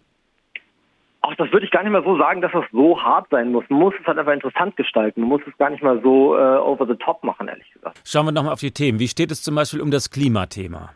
Ach, 1.28 1.36
das 1.38 1.52
würde 1.52 1.66
ich 1.66 1.72
gar 1.72 1.82
nicht 1.82 1.92
mal 1.92 2.04
so 2.04 2.18
sagen, 2.20 2.42
dass 2.42 2.52
das 2.52 2.66
so 2.72 3.02
hart 3.02 3.28
sein 3.32 3.52
muss. 3.52 3.64
Man 3.70 3.80
muss 3.80 3.94
es 4.00 4.06
halt 4.06 4.20
einfach 4.20 4.34
interessant 4.34 4.76
gestalten. 4.76 5.22
Man 5.22 5.30
muss 5.30 5.42
es 5.48 5.58
gar 5.58 5.72
nicht 5.72 5.82
mal 5.82 6.00
so 6.04 6.38
äh, 6.38 6.40
over 6.40 6.86
the 6.86 6.94
top 6.96 7.24
machen, 7.24 7.48
ehrlich 7.48 7.72
gesagt. 7.72 8.00
Schauen 8.06 8.28
wir 8.28 8.32
nochmal 8.32 8.54
auf 8.54 8.60
die 8.60 8.72
Themen. 8.72 9.00
Wie 9.00 9.08
steht 9.08 9.32
es 9.32 9.42
zum 9.42 9.56
Beispiel 9.56 9.82
um 9.82 9.90
das 9.90 10.12
Klimathema? 10.12 10.92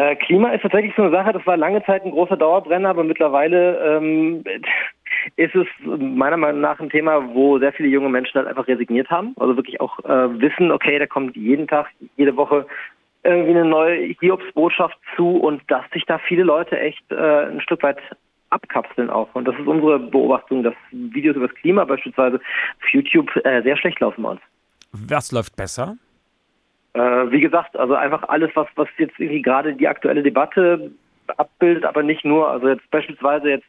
Äh, 0.00 0.16
Klima 0.16 0.48
ist 0.52 0.62
tatsächlich 0.62 0.94
so 0.96 1.02
eine 1.02 1.10
Sache, 1.10 1.34
das 1.34 1.46
war 1.46 1.58
lange 1.58 1.84
Zeit 1.84 2.06
ein 2.06 2.12
großer 2.12 2.38
Dauerbrenner, 2.38 2.88
aber 2.88 3.04
mittlerweile 3.04 3.98
ähm, 3.98 4.42
ist 5.36 5.54
es 5.54 5.66
meiner 5.84 6.38
Meinung 6.38 6.62
nach 6.62 6.80
ein 6.80 6.88
Thema, 6.88 7.34
wo 7.34 7.58
sehr 7.58 7.74
viele 7.74 7.90
junge 7.90 8.08
Menschen 8.08 8.38
halt 8.38 8.46
einfach 8.46 8.66
resigniert 8.66 9.10
haben. 9.10 9.34
Also 9.38 9.56
wirklich 9.56 9.78
auch 9.82 9.98
äh, 9.98 10.40
wissen, 10.40 10.72
okay, 10.72 10.98
da 10.98 11.06
kommt 11.06 11.36
jeden 11.36 11.68
Tag, 11.68 11.88
jede 12.16 12.34
Woche 12.34 12.66
irgendwie 13.24 13.50
eine 13.50 13.66
neue 13.66 14.14
Hiobsbotschaft 14.18 14.96
zu 15.16 15.36
und 15.36 15.60
dass 15.70 15.84
sich 15.92 16.06
da 16.06 16.16
viele 16.16 16.44
Leute 16.44 16.80
echt 16.80 17.04
äh, 17.10 17.50
ein 17.50 17.60
Stück 17.60 17.82
weit 17.82 17.98
abkapseln 18.48 19.10
auch. 19.10 19.28
Und 19.34 19.46
das 19.46 19.54
ist 19.56 19.66
unsere 19.66 19.98
Beobachtung, 19.98 20.62
dass 20.62 20.74
Videos 20.92 21.36
über 21.36 21.48
das 21.48 21.56
Klima 21.56 21.84
beispielsweise 21.84 22.36
auf 22.36 22.88
YouTube 22.90 23.28
äh, 23.44 23.60
sehr 23.60 23.76
schlecht 23.76 24.00
laufen 24.00 24.22
bei 24.22 24.30
uns. 24.30 24.40
Was 24.92 25.30
läuft 25.30 25.56
besser? 25.56 25.98
Äh, 26.94 27.30
wie 27.30 27.40
gesagt, 27.40 27.76
also 27.76 27.94
einfach 27.94 28.28
alles, 28.28 28.50
was, 28.54 28.66
was 28.76 28.88
jetzt 28.98 29.18
irgendwie 29.18 29.42
gerade 29.42 29.74
die 29.74 29.88
aktuelle 29.88 30.22
Debatte 30.22 30.90
abbildet, 31.36 31.84
aber 31.84 32.02
nicht 32.02 32.24
nur. 32.24 32.48
Also 32.48 32.68
jetzt 32.68 32.90
beispielsweise 32.90 33.50
jetzt, 33.50 33.66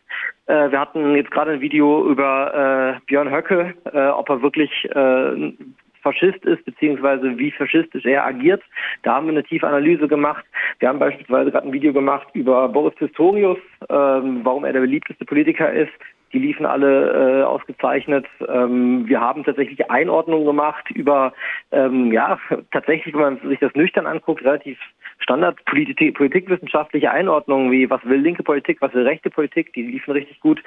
äh, 0.48 0.72
wir 0.72 0.80
hatten 0.80 1.16
jetzt 1.16 1.32
gerade 1.32 1.52
ein 1.52 1.62
Video 1.62 2.10
über 2.10 2.98
äh, 2.98 3.06
Björn 3.06 3.32
Höcke, 3.32 3.76
äh, 3.94 4.08
ob 4.08 4.30
er 4.30 4.42
wirklich 4.42 4.72
äh, 4.96 5.54
Faschist 6.02 6.44
ist, 6.46 6.66
beziehungsweise 6.66 7.38
wie 7.38 7.52
faschistisch 7.52 8.06
er 8.06 8.26
agiert. 8.26 8.64
Da 9.04 9.16
haben 9.16 9.28
wir 9.28 9.34
eine 9.34 9.44
tiefe 9.44 9.68
Analyse 9.68 10.08
gemacht. 10.08 10.44
Wir 10.80 10.90
haben 10.90 11.00
beispielsweise 11.00 11.52
gerade 11.52 11.68
ein 11.68 11.74
Video 11.74 11.94
gemacht 11.94 12.28
über 12.34 12.68
Boris 12.70 12.96
Pistorius, 12.96 13.60
ähm, 13.90 14.42
warum 14.44 14.66
er 14.66 14.74
der 14.74 14.82
beliebteste 14.82 15.26
Politiker 15.26 15.72
ist. 15.72 15.92
Die 16.34 16.40
liefen 16.40 16.66
alle 16.66 17.42
äh, 17.42 17.44
ausgezeichnet. 17.44 18.26
Ähm, 18.48 19.08
wir 19.08 19.20
haben 19.20 19.44
tatsächlich 19.44 19.90
Einordnungen 19.90 20.46
gemacht 20.46 20.90
über, 20.92 21.34
ähm, 21.72 22.12
ja, 22.12 22.40
tatsächlich, 22.72 23.14
wenn 23.14 23.22
man 23.22 23.50
sich 23.50 23.60
das 23.60 23.74
nüchtern 23.76 24.08
anguckt, 24.08 24.44
relativ 24.44 24.78
Standard 25.20 25.64
Politik, 25.66 26.16
politikwissenschaftliche 26.16 27.12
Einordnungen 27.12 27.72
wie 27.72 27.90
was 27.90 28.04
will 28.06 28.20
linke 28.20 28.44
Politik, 28.44 28.82
was 28.82 28.94
will 28.94 29.08
rechte 29.08 29.30
Politik, 29.30 29.74
die 29.74 29.84
liefen 29.84 30.12
richtig 30.12 30.40
gut. 30.40 30.62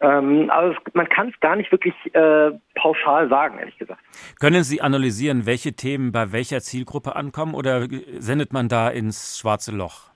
Ähm, 0.00 0.48
aber 0.50 0.70
es, 0.70 0.76
man 0.94 1.08
kann 1.08 1.28
es 1.28 1.40
gar 1.40 1.56
nicht 1.56 1.72
wirklich 1.72 1.94
äh, 2.14 2.52
pauschal 2.76 3.28
sagen, 3.28 3.58
ehrlich 3.58 3.76
gesagt. 3.78 4.00
Können 4.38 4.62
Sie 4.62 4.80
analysieren, 4.80 5.44
welche 5.44 5.72
Themen 5.72 6.12
bei 6.12 6.30
welcher 6.30 6.60
Zielgruppe 6.60 7.16
ankommen 7.16 7.54
oder 7.54 7.88
sendet 8.18 8.52
man 8.52 8.68
da 8.68 8.88
ins 8.88 9.38
schwarze 9.40 9.74
Loch? 9.74 10.10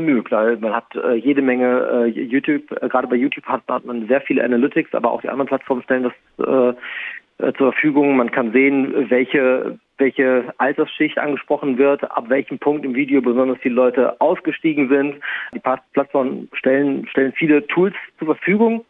Nö, 0.00 0.22
klar, 0.22 0.56
man 0.58 0.74
hat 0.74 0.94
äh, 0.94 1.14
jede 1.14 1.42
Menge 1.42 2.06
äh, 2.06 2.06
YouTube, 2.06 2.70
äh, 2.72 2.88
gerade 2.88 3.06
bei 3.06 3.16
YouTube 3.16 3.44
hat, 3.46 3.62
hat, 3.68 3.84
man 3.84 4.08
sehr 4.08 4.20
viele 4.20 4.44
Analytics, 4.44 4.94
aber 4.94 5.10
auch 5.10 5.20
die 5.20 5.28
anderen 5.28 5.48
Plattformen 5.48 5.82
stellen 5.82 6.04
das 6.04 6.46
äh, 6.46 7.46
äh, 7.46 7.52
zur 7.54 7.72
Verfügung. 7.72 8.16
Man 8.16 8.30
kann 8.30 8.52
sehen, 8.52 9.10
welche 9.10 9.78
welche 10.00 10.52
Altersschicht 10.56 11.18
angesprochen 11.18 11.76
wird, 11.76 12.10
ab 12.10 12.24
welchem 12.28 12.58
Punkt 12.58 12.84
im 12.84 12.94
Video 12.94 13.20
besonders 13.20 13.58
viele 13.58 13.74
Leute 13.74 14.18
ausgestiegen 14.20 14.88
sind. 14.88 15.16
Die 15.54 15.60
Plattformen 15.92 16.48
stellen, 16.54 17.06
stellen 17.08 17.32
viele 17.36 17.66
Tools 17.66 17.94
zur 18.18 18.34
Verfügung, 18.34 18.84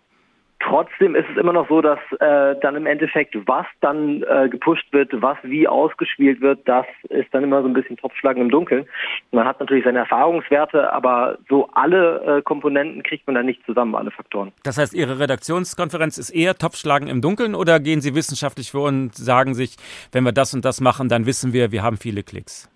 Trotzdem 0.63 1.15
ist 1.15 1.25
es 1.31 1.39
immer 1.39 1.55
noch 1.55 1.69
so, 1.69 1.81
dass 1.81 1.99
äh, 2.21 2.55
dann 2.61 2.77
im 2.77 2.87
Endeffekt, 2.87 3.35
was 3.47 3.67
dann 3.81 4.23
äh, 4.23 4.49
gepusht 4.51 4.87
wird, 4.93 5.11
was 5.23 5.39
wie 5.43 5.67
ausgespielt 5.67 6.43
wird, 6.43 6.61
das 6.69 6.85
ist 7.09 7.33
dann 7.33 7.45
immer 7.45 7.63
so 7.63 7.69
ein 7.69 7.73
bisschen 7.73 7.97
Topfschlagen 7.97 8.43
im 8.43 8.51
Dunkeln. 8.51 8.87
Man 9.33 9.47
hat 9.47 9.59
natürlich 9.59 9.85
seine 9.85 10.01
Erfahrungswerte, 10.01 10.93
aber 10.93 11.39
so 11.49 11.69
alle 11.73 12.39
äh, 12.39 12.43
Komponenten 12.43 13.03
kriegt 13.03 13.27
man 13.27 13.35
dann 13.37 13.47
nicht 13.47 13.65
zusammen, 13.65 13.95
alle 13.95 14.11
Faktoren. 14.11 14.53
Das 14.63 14.77
heißt, 14.77 14.93
Ihre 14.93 15.19
Redaktionskonferenz 15.19 16.19
ist 16.19 16.31
eher 16.31 16.55
Topfschlagen 16.55 17.09
im 17.09 17.23
Dunkeln 17.23 17.55
oder 17.55 17.81
gehen 17.81 18.03
Sie 18.03 18.15
wissenschaftlich 18.15 18.71
vor 18.73 18.89
und 18.89 19.15
sagen 19.15 19.55
sich, 19.55 19.77
wenn 20.13 20.25
wir 20.25 20.33
das 20.33 20.53
und 20.53 20.65
das 20.67 20.83
machen, 20.83 21.09
dann 21.09 21.25
wissen 21.25 21.55
wir, 21.55 21.73
wir 21.73 21.83
haben 21.83 21.97
viele 21.97 22.23
Klicks? 22.23 22.71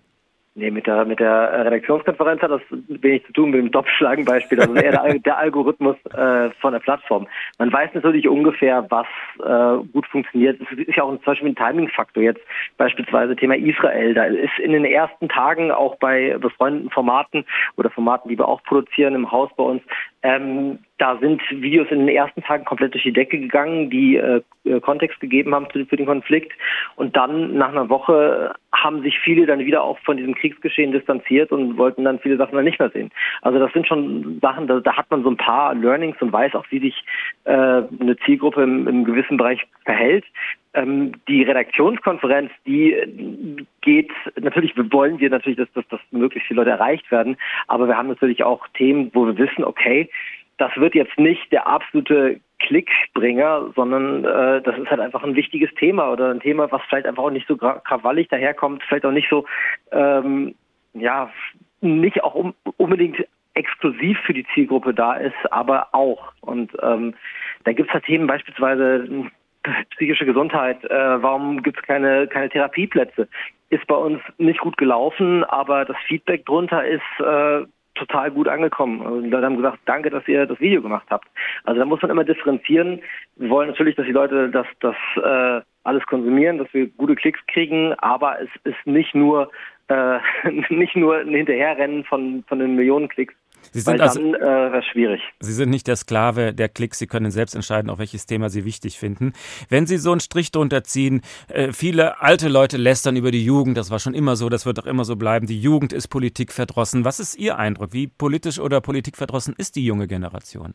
Nee, 0.57 0.71
mit 0.71 0.87
der, 0.87 1.03
mit 1.03 1.19
der 1.19 1.65
Redaktionskonferenz 1.65 2.41
hat 2.41 2.49
das 2.49 2.61
wenig 2.87 3.25
zu 3.25 3.33
tun 3.33 3.51
mit 3.51 3.59
dem 3.59 3.73
Topfschlagenbeispiel. 3.73 4.57
Das 4.57 4.67
ist 4.69 4.81
eher 4.81 4.91
der, 4.93 5.19
der 5.19 5.37
Algorithmus 5.37 5.97
äh, 6.13 6.49
von 6.61 6.71
der 6.71 6.79
Plattform. 6.79 7.27
Man 7.59 7.73
weiß 7.73 7.89
natürlich 7.93 8.25
ungefähr, 8.25 8.85
was 8.89 9.05
äh, 9.39 9.85
gut 9.91 10.07
funktioniert. 10.07 10.61
Es 10.61 10.77
ist 10.77 10.95
ja 10.95 11.03
auch 11.03 11.09
zum 11.09 11.25
Beispiel 11.25 11.49
ein 11.49 11.55
Timing-Faktor 11.55 12.23
jetzt. 12.23 12.39
Beispielsweise 12.77 13.35
Thema 13.35 13.57
Israel. 13.57 14.13
Da 14.13 14.23
ist 14.27 14.57
in 14.59 14.71
den 14.71 14.85
ersten 14.85 15.27
Tagen 15.27 15.71
auch 15.71 15.97
bei 15.97 16.37
befreundeten 16.39 16.89
Formaten 16.89 17.43
oder 17.75 17.89
Formaten, 17.89 18.29
die 18.29 18.37
wir 18.37 18.47
auch 18.47 18.63
produzieren 18.63 19.13
im 19.13 19.29
Haus 19.33 19.49
bei 19.57 19.63
uns, 19.63 19.81
ähm, 20.25 20.79
da 20.97 21.17
sind 21.19 21.39
Videos 21.51 21.87
in 21.91 22.07
den 22.07 22.15
ersten 22.15 22.41
Tagen 22.41 22.65
komplett 22.65 22.95
durch 22.95 23.03
die 23.03 23.13
Decke 23.13 23.37
gegangen, 23.37 23.91
die 23.91 24.15
äh, 24.15 24.41
äh 24.63 24.79
Kontext 24.79 25.19
gegeben 25.19 25.53
haben 25.53 25.67
für, 25.69 25.85
den 25.85 26.07
Konflikt. 26.07 26.51
Und 26.95 27.15
dann 27.15 27.55
nach 27.55 27.69
einer 27.69 27.89
Woche 27.89 28.55
haben 28.73 29.03
sich 29.03 29.19
viele 29.19 29.45
dann 29.45 29.59
wieder 29.59 29.83
auch 29.83 29.99
von 29.99 30.17
diesem 30.17 30.33
Kriegsgeschehen 30.33 30.93
distanziert 30.93 31.51
und 31.51 31.77
wollten 31.77 32.05
dann 32.05 32.17
viele 32.17 32.37
Sachen 32.37 32.55
dann 32.55 32.65
nicht 32.65 32.79
mehr 32.79 32.89
sehen. 32.89 33.11
Also 33.43 33.59
das 33.59 33.71
sind 33.73 33.87
schon 33.87 34.39
Sachen, 34.41 34.65
da, 34.65 34.79
da 34.79 34.97
hat 34.97 35.11
man 35.11 35.21
so 35.21 35.29
ein 35.29 35.37
paar 35.37 35.75
Learnings 35.75 36.19
und 36.19 36.33
weiß 36.33 36.55
auch, 36.55 36.65
wie 36.71 36.79
sich 36.79 37.05
äh, 37.43 37.51
eine 37.51 38.17
Zielgruppe 38.25 38.63
im, 38.63 38.87
im 38.87 39.05
gewissen 39.05 39.37
Bereich 39.37 39.61
verhält. 39.83 40.25
Ähm, 40.75 41.13
die 41.27 41.43
Redaktionskonferenz, 41.43 42.51
die 42.65 43.65
geht, 43.81 44.11
natürlich 44.39 44.73
wollen 44.91 45.19
wir 45.19 45.29
natürlich, 45.29 45.57
dass, 45.57 45.71
dass, 45.73 45.87
dass 45.87 45.99
möglichst 46.11 46.47
viele 46.47 46.59
Leute 46.61 46.71
erreicht 46.71 47.09
werden, 47.11 47.37
aber 47.67 47.87
wir 47.87 47.97
haben 47.97 48.09
natürlich 48.09 48.43
auch 48.43 48.67
Themen, 48.75 49.09
wo 49.13 49.25
wir 49.25 49.37
wissen, 49.37 49.63
okay, 49.63 50.09
das 50.57 50.75
wird 50.77 50.95
jetzt 50.95 51.17
nicht 51.17 51.51
der 51.51 51.67
absolute 51.67 52.39
Klickbringer, 52.59 53.71
sondern 53.75 54.23
äh, 54.23 54.61
das 54.61 54.77
ist 54.77 54.89
halt 54.89 55.01
einfach 55.01 55.23
ein 55.23 55.35
wichtiges 55.35 55.73
Thema 55.75 56.11
oder 56.11 56.29
ein 56.29 56.39
Thema, 56.39 56.71
was 56.71 56.81
vielleicht 56.87 57.05
einfach 57.05 57.23
auch 57.23 57.31
nicht 57.31 57.47
so 57.47 57.57
krawallig 57.57 58.29
daherkommt, 58.29 58.83
vielleicht 58.83 59.05
auch 59.05 59.11
nicht 59.11 59.29
so, 59.29 59.45
ähm, 59.91 60.55
ja, 60.93 61.29
nicht 61.81 62.23
auch 62.23 62.35
um, 62.35 62.53
unbedingt 62.77 63.25
exklusiv 63.53 64.17
für 64.25 64.33
die 64.33 64.45
Zielgruppe 64.53 64.93
da 64.93 65.15
ist, 65.15 65.35
aber 65.51 65.89
auch. 65.93 66.33
Und 66.41 66.71
ähm, 66.81 67.13
da 67.63 67.73
gibt 67.73 67.89
es 67.89 67.93
halt 67.93 68.05
Themen 68.05 68.27
beispielsweise 68.27 69.07
psychische 69.91 70.25
Gesundheit, 70.25 70.83
äh, 70.85 71.21
warum 71.21 71.63
gibt 71.63 71.77
es 71.79 71.83
keine, 71.83 72.27
keine 72.27 72.49
Therapieplätze? 72.49 73.27
Ist 73.69 73.87
bei 73.87 73.95
uns 73.95 74.21
nicht 74.37 74.59
gut 74.59 74.77
gelaufen, 74.77 75.43
aber 75.45 75.85
das 75.85 75.97
Feedback 76.07 76.45
drunter 76.45 76.85
ist 76.85 77.01
äh, 77.19 77.65
total 77.95 78.31
gut 78.31 78.47
angekommen. 78.47 79.01
Und 79.01 79.23
die 79.23 79.29
Leute 79.29 79.45
haben 79.45 79.57
gesagt, 79.57 79.79
danke, 79.85 80.09
dass 80.09 80.27
ihr 80.27 80.45
das 80.45 80.59
Video 80.59 80.81
gemacht 80.81 81.07
habt. 81.09 81.27
Also 81.63 81.79
da 81.79 81.85
muss 81.85 82.01
man 82.01 82.11
immer 82.11 82.23
differenzieren. 82.23 83.01
Wir 83.37 83.49
wollen 83.49 83.69
natürlich, 83.69 83.95
dass 83.95 84.05
die 84.05 84.11
Leute 84.11 84.49
das, 84.49 84.67
das 84.81 84.95
äh, 85.23 85.61
alles 85.83 86.05
konsumieren, 86.05 86.57
dass 86.57 86.73
wir 86.73 86.87
gute 86.87 87.15
Klicks 87.15 87.39
kriegen, 87.47 87.93
aber 87.99 88.41
es 88.41 88.49
ist 88.63 88.85
nicht 88.85 89.15
nur 89.15 89.49
äh, 89.87 90.19
nicht 90.69 90.95
nur 90.95 91.17
ein 91.17 91.29
Hinterherrennen 91.29 92.03
von, 92.05 92.43
von 92.47 92.59
den 92.59 92.75
Millionen 92.75 93.07
Klicks, 93.07 93.35
Sie 93.71 93.79
sind 93.81 93.93
Weil 93.93 94.01
also, 94.01 94.19
dann 94.19 94.33
äh, 94.35 94.71
wäre 94.71 94.83
schwierig. 94.83 95.21
Sie 95.39 95.53
sind 95.53 95.69
nicht 95.69 95.87
der 95.87 95.95
Sklave 95.95 96.53
der 96.53 96.69
Klicks, 96.69 96.99
Sie 96.99 97.07
können 97.07 97.31
selbst 97.31 97.55
entscheiden, 97.55 97.89
auf 97.89 97.99
welches 97.99 98.25
Thema 98.25 98.49
Sie 98.49 98.65
wichtig 98.65 98.99
finden. 98.99 99.33
Wenn 99.69 99.87
Sie 99.87 99.97
so 99.97 100.11
einen 100.11 100.19
Strich 100.19 100.51
drunter 100.51 100.83
ziehen, 100.83 101.21
äh, 101.47 101.71
viele 101.71 102.21
alte 102.21 102.47
Leute 102.47 102.77
lästern 102.77 103.15
über 103.15 103.31
die 103.31 103.43
Jugend, 103.43 103.77
das 103.77 103.91
war 103.91 103.99
schon 103.99 104.13
immer 104.13 104.35
so, 104.35 104.49
das 104.49 104.65
wird 104.65 104.79
auch 104.79 104.85
immer 104.85 105.05
so 105.05 105.15
bleiben. 105.15 105.47
Die 105.47 105.59
Jugend 105.59 105.93
ist 105.93 106.07
politikverdrossen. 106.07 107.05
Was 107.05 107.19
ist 107.19 107.35
Ihr 107.35 107.57
Eindruck? 107.57 107.93
Wie 107.93 108.07
politisch 108.07 108.59
oder 108.59 108.81
politikverdrossen 108.81 109.55
ist 109.57 109.75
die 109.75 109.85
junge 109.85 110.07
Generation? 110.07 110.73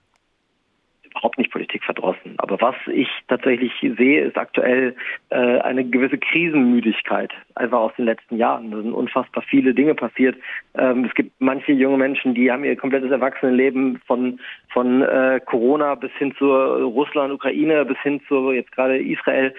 Überhaupt 1.20 1.38
nicht 1.38 1.52
politikverdrossen. 1.52 2.34
Aber 2.38 2.60
was 2.60 2.74
ich 2.92 3.08
tatsächlich 3.28 3.72
sehe, 3.80 4.24
ist 4.24 4.36
aktuell 4.36 4.96
äh, 5.28 5.36
eine 5.60 5.84
gewisse 5.84 6.18
Krisenmüdigkeit, 6.18 7.30
einfach 7.54 7.78
aus 7.78 7.92
den 7.96 8.06
letzten 8.06 8.36
Jahren. 8.36 8.70
Da 8.70 8.78
sind 8.78 8.92
unfassbar 8.92 9.42
viele 9.42 9.74
Dinge 9.74 9.94
passiert. 9.94 10.36
Ähm, 10.74 11.04
es 11.04 11.14
gibt 11.14 11.32
manche 11.38 11.72
junge 11.72 11.98
Menschen, 11.98 12.34
die 12.34 12.50
haben 12.50 12.64
ihr 12.64 12.76
komplettes 12.76 13.10
Erwachsenenleben 13.10 14.00
von, 14.06 14.40
von 14.72 15.02
äh, 15.02 15.40
Corona 15.44 15.94
bis 15.94 16.12
hin 16.12 16.34
zur 16.38 16.82
Russland, 16.82 17.32
Ukraine, 17.32 17.84
bis 17.84 17.98
hin 17.98 18.20
zu 18.26 18.52
jetzt 18.52 18.72
gerade 18.72 18.98
Israel 18.98 19.54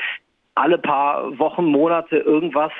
alle 0.56 0.78
paar 0.78 1.38
Wochen, 1.39 1.65
Monate 1.65 2.17
irgendwas, 2.17 2.74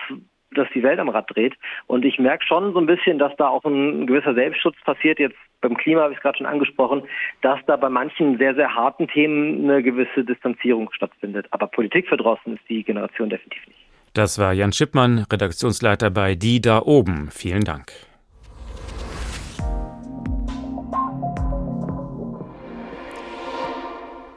dass 0.56 0.68
die 0.74 0.84
Welt 0.84 1.00
am 1.00 1.10
Rad 1.10 1.30
dreht. 1.34 1.56
Und 1.88 2.06
ich 2.06 2.20
merke 2.20 2.46
schon 2.46 2.74
so 2.74 2.80
ein 2.80 2.86
bisschen, 2.86 3.20
dass 3.20 3.36
da 3.38 3.48
auch 3.48 3.64
ein 3.66 4.08
gewisser 4.08 4.34
Selbstschutz 4.34 4.76
passiert. 4.84 5.20
Jetzt 5.20 5.38
beim 5.62 5.78
Klima 5.78 6.02
habe 6.02 6.14
ich 6.14 6.18
es 6.18 6.24
gerade 6.24 6.38
schon 6.38 6.48
angesprochen, 6.48 7.04
dass 7.42 7.60
da 7.68 7.78
bei 7.78 7.90
manchen 7.90 8.38
sehr, 8.38 8.56
sehr 8.56 8.76
harten 8.76 9.08
Themen 9.08 9.70
eine 9.70 9.84
gewisse 9.84 10.24
Distanzierung 10.24 10.92
stattfindet. 10.92 11.48
Aber 11.52 11.68
Politik 11.68 12.08
verdrossen 12.08 12.56
ist 12.56 12.64
die 12.68 12.84
Generation 12.84 13.30
definitiv 13.30 13.66
nicht. 13.68 13.80
Das 14.14 14.40
war 14.40 14.52
Jan 14.52 14.74
Schippmann, 14.74 15.26
Redaktionsleiter 15.32 16.10
bei 16.10 16.36
Die 16.36 16.60
da 16.60 16.82
oben. 16.82 17.30
Vielen 17.32 17.64
Dank. 17.64 17.94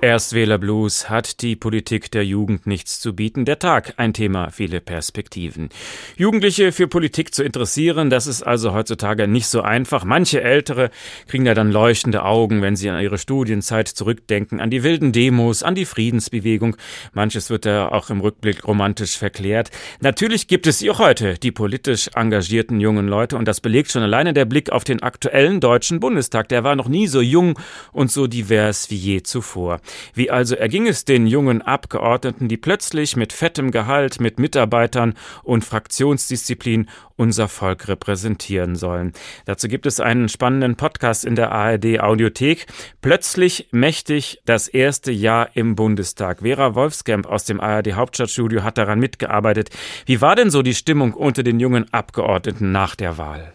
Erstwählerblues 0.04 1.08
hat 1.08 1.40
die 1.40 1.56
Politik 1.56 2.10
der 2.10 2.26
Jugend 2.26 2.66
nichts 2.66 3.00
zu 3.00 3.16
bieten. 3.16 3.46
Der 3.46 3.58
Tag, 3.58 3.94
ein 3.96 4.12
Thema, 4.12 4.50
viele 4.50 4.82
Perspektiven. 4.82 5.70
Jugendliche 6.18 6.72
für 6.72 6.88
Politik 6.88 7.34
zu 7.34 7.42
interessieren, 7.42 8.10
das 8.10 8.26
ist 8.26 8.42
also 8.42 8.74
heutzutage 8.74 9.26
nicht 9.26 9.46
so 9.46 9.62
einfach. 9.62 10.04
Manche 10.04 10.42
Ältere 10.42 10.90
kriegen 11.26 11.46
ja 11.46 11.54
dann 11.54 11.72
leuchtende 11.72 12.22
Augen, 12.22 12.60
wenn 12.60 12.76
sie 12.76 12.90
an 12.90 13.00
ihre 13.00 13.16
Studienzeit 13.16 13.88
zurückdenken, 13.88 14.60
an 14.60 14.68
die 14.68 14.82
wilden 14.82 15.12
Demos, 15.12 15.62
an 15.62 15.74
die 15.74 15.86
Friedensbewegung. 15.86 16.76
Manches 17.14 17.48
wird 17.48 17.64
ja 17.64 17.90
auch 17.90 18.10
im 18.10 18.20
Rückblick 18.20 18.68
romantisch 18.68 19.16
verklärt. 19.16 19.70
Natürlich 20.00 20.48
gibt 20.48 20.66
es 20.66 20.80
sie 20.80 20.90
auch 20.90 20.98
heute, 20.98 21.38
die 21.38 21.50
politisch 21.50 22.10
engagierten 22.14 22.78
jungen 22.78 23.08
Leute, 23.08 23.38
und 23.38 23.48
das 23.48 23.62
belegt 23.62 23.90
schon 23.90 24.02
alleine 24.02 24.34
der 24.34 24.44
Blick 24.44 24.68
auf 24.68 24.84
den 24.84 25.02
aktuellen 25.02 25.60
Deutschen 25.60 25.98
Bundestag. 25.98 26.50
Der 26.50 26.62
war 26.62 26.76
noch 26.76 26.88
nie 26.88 27.06
so 27.06 27.22
jung 27.22 27.58
und 27.92 28.12
so 28.12 28.26
divers 28.26 28.90
wie 28.90 28.96
je 28.96 29.22
zuvor. 29.22 29.80
Wie 30.14 30.30
also 30.30 30.54
erging 30.54 30.86
es 30.86 31.04
den 31.04 31.26
jungen 31.26 31.62
Abgeordneten, 31.62 32.48
die 32.48 32.56
plötzlich 32.56 33.16
mit 33.16 33.32
fettem 33.32 33.70
Gehalt, 33.70 34.20
mit 34.20 34.38
Mitarbeitern 34.38 35.14
und 35.42 35.64
Fraktionsdisziplin 35.64 36.88
unser 37.16 37.48
Volk 37.48 37.88
repräsentieren 37.88 38.76
sollen. 38.76 39.12
Dazu 39.44 39.68
gibt 39.68 39.86
es 39.86 40.00
einen 40.00 40.28
spannenden 40.28 40.76
Podcast 40.76 41.24
in 41.24 41.36
der 41.36 41.52
ARD 41.52 42.00
Audiothek. 42.00 42.66
Plötzlich 43.00 43.68
mächtig 43.70 44.40
das 44.44 44.68
erste 44.68 45.12
Jahr 45.12 45.50
im 45.54 45.76
Bundestag. 45.76 46.40
Vera 46.40 46.74
Wolfskamp 46.74 47.26
aus 47.26 47.44
dem 47.44 47.60
ARD 47.60 47.92
Hauptstadtstudio 47.92 48.62
hat 48.62 48.78
daran 48.78 48.98
mitgearbeitet. 48.98 49.70
Wie 50.06 50.20
war 50.20 50.36
denn 50.36 50.50
so 50.50 50.62
die 50.62 50.74
Stimmung 50.74 51.14
unter 51.14 51.42
den 51.42 51.60
jungen 51.60 51.92
Abgeordneten 51.92 52.72
nach 52.72 52.96
der 52.96 53.18
Wahl? 53.18 53.54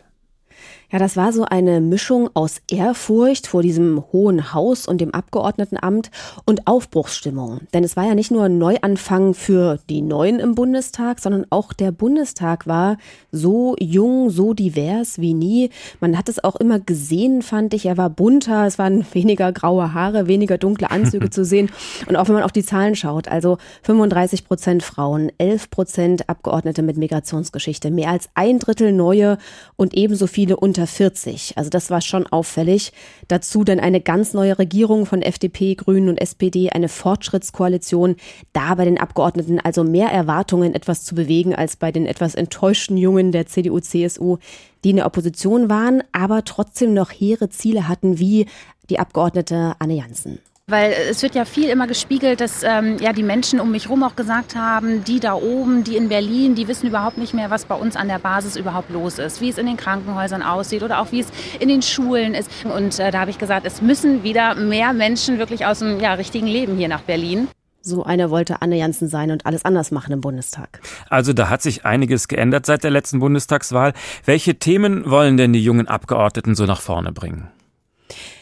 Ja, 0.92 0.98
das 0.98 1.16
war 1.16 1.32
so 1.32 1.46
eine 1.46 1.82
Mischung 1.82 2.32
aus 2.34 2.62
Ehrfurcht 2.72 3.46
vor 3.46 3.62
diesem 3.62 4.04
hohen 4.12 4.56
Haus 4.56 4.88
und 4.88 5.00
dem 5.00 5.14
Abgeordnetenamt 5.14 6.10
und 6.46 6.66
Aufbruchsstimmung. 6.66 7.60
Denn 7.76 7.84
es 7.84 7.96
war 7.96 8.08
ja 8.08 8.16
nicht 8.16 8.32
nur 8.32 8.46
ein 8.46 8.58
Neuanfang 8.58 9.36
für 9.36 9.78
die 9.88 10.02
Neuen 10.02 10.40
im 10.40 10.56
Bundestag, 10.56 11.20
sondern 11.20 11.46
auch 11.52 11.74
der 11.74 11.92
Bundestag 11.92 12.66
war 12.66 12.98
so 13.32 13.76
jung, 13.80 14.32
so 14.32 14.56
divers 14.56 15.20
wie 15.20 15.36
nie. 15.36 15.70
Man 16.00 16.18
hat 16.18 16.28
es 16.28 16.44
auch 16.44 16.56
immer 16.56 16.80
gesehen, 16.80 17.44
fand 17.44 17.76
ich. 17.76 17.86
Er 17.86 17.98
war 17.98 18.10
bunter, 18.10 18.66
es 18.66 18.80
waren 18.80 19.06
weniger 19.14 19.52
graue 19.52 19.94
Haare, 19.94 20.26
weniger 20.26 20.58
dunkle 20.58 20.90
Anzüge 20.90 21.30
zu 21.30 21.46
sehen. 21.46 21.70
Und 22.08 22.16
auch 22.16 22.28
wenn 22.30 22.36
man 22.36 22.44
auf 22.44 22.52
die 22.52 22.66
Zahlen 22.66 22.96
schaut, 22.96 23.28
also 23.28 23.60
35 23.84 24.44
Prozent 24.44 24.82
Frauen, 24.82 25.32
11 25.38 25.70
Prozent 25.70 26.30
Abgeordnete 26.30 26.82
mit 26.82 26.98
Migrationsgeschichte, 26.98 27.92
mehr 27.92 28.10
als 28.10 28.30
ein 28.34 28.58
Drittel 28.58 28.92
neue 28.92 29.38
und 29.76 29.94
ebenso 29.94 30.26
viele 30.26 30.58
unter 30.58 30.79
unter 30.80 30.88
40. 30.88 31.58
Also 31.58 31.70
das 31.70 31.90
war 31.90 32.00
schon 32.00 32.26
auffällig. 32.28 32.94
Dazu 33.28 33.66
dann 33.66 33.82
eine 33.82 34.00
ganz 34.00 34.34
neue 34.34 34.58
Regierung 34.58 35.06
von 35.06 35.22
FDP, 35.22 35.76
Grünen 35.76 36.08
und 36.08 36.22
SPD, 36.22 36.70
eine 36.70 36.88
Fortschrittskoalition. 36.88 38.16
Da 38.54 38.76
bei 38.76 38.86
den 38.86 38.98
Abgeordneten 38.98 39.60
also 39.60 39.84
mehr 39.84 40.10
Erwartungen, 40.10 40.74
etwas 40.74 41.04
zu 41.04 41.16
bewegen, 41.16 41.54
als 41.54 41.76
bei 41.76 41.92
den 41.92 42.06
etwas 42.06 42.36
enttäuschten 42.36 42.96
Jungen 42.96 43.34
der 43.34 43.46
CDU, 43.46 43.80
CSU, 43.82 44.38
die 44.86 44.92
in 44.92 44.96
der 44.96 45.06
Opposition 45.06 45.70
waren, 45.70 46.02
aber 46.14 46.46
trotzdem 46.46 46.94
noch 46.94 47.12
hehre 47.12 47.50
Ziele 47.50 47.90
hatten, 47.90 48.20
wie 48.20 48.46
die 48.90 49.00
Abgeordnete 49.00 49.76
Anne 49.80 49.96
Janssen. 49.96 50.40
Weil 50.70 50.94
es 51.10 51.24
wird 51.24 51.34
ja 51.34 51.46
viel 51.46 51.70
immer 51.70 51.88
gespiegelt, 51.88 52.42
dass 52.42 52.62
ähm, 52.62 52.98
ja 53.00 53.12
die 53.12 53.24
Menschen 53.24 53.60
um 53.60 53.72
mich 53.72 53.86
herum 53.86 54.04
auch 54.04 54.16
gesagt 54.16 54.56
haben, 54.56 55.04
die 55.04 55.20
da 55.20 55.34
oben, 55.34 55.84
die 55.84 55.98
in 55.98 56.10
Berlin, 56.10 56.54
die 56.54 56.68
wissen 56.68 56.88
überhaupt 56.88 57.18
nicht 57.18 57.34
mehr, 57.34 57.50
was 57.50 57.66
bei 57.66 57.74
uns 57.76 57.96
an 57.96 58.08
der 58.08 58.20
Basis 58.20 58.56
überhaupt 58.56 58.92
los 58.92 59.18
ist, 59.18 59.42
wie 59.42 59.50
es 59.50 59.58
in 59.58 59.66
den 59.66 59.78
Krankenhäusern 59.78 60.44
aussieht 60.44 60.84
oder 60.84 61.00
auch 61.00 61.12
wie 61.12 61.22
es 61.22 61.28
in 61.60 61.70
den 61.70 61.82
Schulen 61.82 62.36
ist. 62.36 62.52
Und 62.66 63.00
äh, 63.00 63.10
da 63.10 63.22
habe 63.22 63.32
ich 63.32 63.40
gesagt, 63.40 63.66
es 63.66 63.82
müssen 63.82 64.24
wieder 64.24 64.54
mehr 64.54 64.94
Menschen 64.94 65.40
wirklich 65.40 65.66
aus 65.66 65.80
dem 65.80 66.00
ja, 66.00 66.14
richtigen 66.14 66.48
Leben 66.48 66.78
hier 66.78 66.88
nach 66.88 67.02
Berlin. 67.02 67.48
So 67.82 68.04
einer 68.04 68.30
wollte 68.30 68.62
Anne 68.62 68.78
Janssen 68.78 69.08
sein 69.08 69.32
und 69.32 69.46
alles 69.46 69.66
anders 69.66 69.90
machen 69.90 70.12
im 70.12 70.22
Bundestag. 70.22 70.82
Also 71.10 71.34
da 71.34 71.50
hat 71.50 71.62
sich 71.62 71.86
einiges 71.86 72.28
geändert 72.28 72.66
seit 72.66 72.84
der 72.84 72.92
letzten 72.92 73.20
Bundestagswahl. 73.20 73.94
Welche 74.26 74.56
Themen 74.56 75.10
wollen 75.10 75.38
denn 75.38 75.54
die 75.54 75.64
jungen 75.64 75.88
Abgeordneten 75.88 76.54
so 76.56 76.66
nach 76.66 76.82
vorne 76.82 77.12
bringen? 77.12 77.48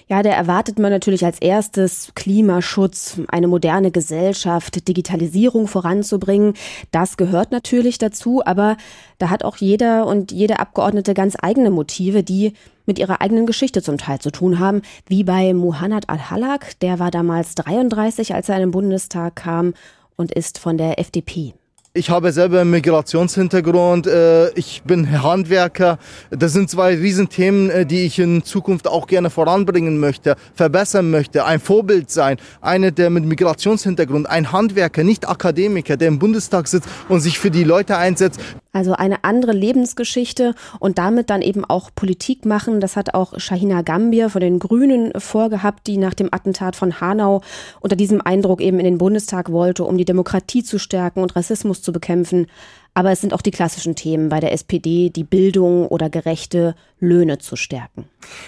Ja, 0.10 0.24
da 0.24 0.30
erwartet 0.30 0.80
man 0.80 0.90
natürlich 0.90 1.26
als 1.26 1.40
erstes 1.40 2.14
Klimaschutz, 2.16 3.20
eine 3.28 3.50
moderne 3.50 3.92
Gesellschaft, 3.92 4.88
Digitalisierung 4.88 5.68
voranzubringen. 5.68 6.54
Das 6.92 7.18
gehört 7.18 7.52
natürlich 7.52 7.98
dazu, 7.98 8.42
aber 8.46 8.78
da 9.18 9.30
hat 9.30 9.44
auch 9.44 9.58
jeder 9.58 10.06
und 10.06 10.32
jede 10.32 10.60
Abgeordnete 10.60 11.14
ganz 11.14 11.36
eigene 11.42 11.72
Motive, 11.72 12.24
die 12.24 12.54
mit 12.86 13.00
ihrer 13.00 13.20
eigenen 13.20 13.46
Geschichte 13.46 13.82
zum 13.82 13.98
Teil 13.98 14.20
zu 14.20 14.32
tun 14.32 14.60
haben, 14.60 14.82
wie 15.08 15.26
bei 15.26 15.54
Muhannad 15.54 16.08
Al-Halak, 16.08 16.80
der 16.80 17.00
war 17.00 17.12
damals 17.12 17.56
33, 17.56 18.34
als 18.34 18.48
er 18.48 18.56
in 18.56 18.62
den 18.62 18.72
Bundestag 18.72 19.36
kam 19.36 19.74
und 20.16 20.32
ist 20.32 20.58
von 20.58 20.78
der 20.78 21.00
FDP. 21.00 21.54
Ich 21.94 22.10
habe 22.12 22.32
selber 22.32 22.62
einen 22.62 22.70
Migrationshintergrund, 22.70 24.08
äh, 24.08 24.52
ich 24.52 24.84
bin 24.84 25.24
Handwerker. 25.24 25.98
Das 26.30 26.54
sind 26.54 26.70
zwei 26.70 26.94
Riesenthemen, 26.96 27.72
äh, 27.72 27.86
die 27.86 28.06
ich 28.06 28.20
in 28.20 28.44
Zukunft 28.44 28.88
auch 28.88 29.08
gerne 29.08 29.30
voranbringen 29.30 30.00
möchte, 30.00 30.36
verbessern 30.54 31.10
möchte, 31.10 31.46
ein 31.46 31.60
Vorbild 31.60 32.12
sein. 32.12 32.38
Einer, 32.62 32.92
der 32.92 33.10
mit 33.10 33.26
Migrationshintergrund, 33.26 34.30
ein 34.30 34.52
Handwerker, 34.52 35.04
nicht 35.04 35.28
Akademiker, 35.28 35.98
der 35.98 36.10
im 36.10 36.20
Bundestag 36.20 36.68
sitzt 36.68 36.88
und 37.10 37.22
sich 37.22 37.40
für 37.40 37.50
die 37.50 37.64
Leute 37.64 37.98
einsetzt. 37.98 38.42
Also 38.74 38.94
eine 38.94 39.24
andere 39.24 39.54
Lebensgeschichte 39.54 40.54
und 40.80 41.00
damit 41.00 41.32
dann 41.32 41.42
eben 41.42 41.66
auch 41.66 41.90
Politik 41.96 42.46
machen. 42.46 42.80
Das 42.80 42.96
hat 42.96 43.16
auch 43.16 43.40
Shahina 43.40 43.82
Gambier 43.82 44.30
von 44.30 44.40
den 44.40 44.60
Grünen 44.60 45.14
vorgehabt, 45.20 45.88
die 45.88 45.98
nach 45.98 46.14
dem 46.14 46.30
Attentat 46.32 46.76
von 46.76 47.02
Hanau 47.02 47.42
unter 47.80 47.96
diesem 47.96 48.22
Eindruck 48.22 48.62
eben 48.62 48.78
in 48.78 48.86
den 48.86 49.00
Bundestag 49.00 49.52
wollte, 49.52 49.84
um 49.84 49.98
die 49.98 50.06
Demokratie 50.06 50.64
zu 50.64 50.78
stärken 50.78 51.24
und 51.24 51.36
Rassismus 51.36 51.82
bekämpfen. 51.92 52.48
Aber 52.94 53.12
es 53.12 53.22
sind 53.22 53.34
auch 53.34 53.42
die 53.42 53.52
klassischen 53.52 53.96
Themen 53.96 54.30
bei 54.30 54.40
der 54.40 54.54
SPD, 54.54 55.12
die 55.12 55.24
Bildung 55.24 55.88
oder 55.88 56.10
gerechte 56.10 56.76
Löhne 57.00 57.38
zu 57.38 57.56
stärken. 57.56 58.06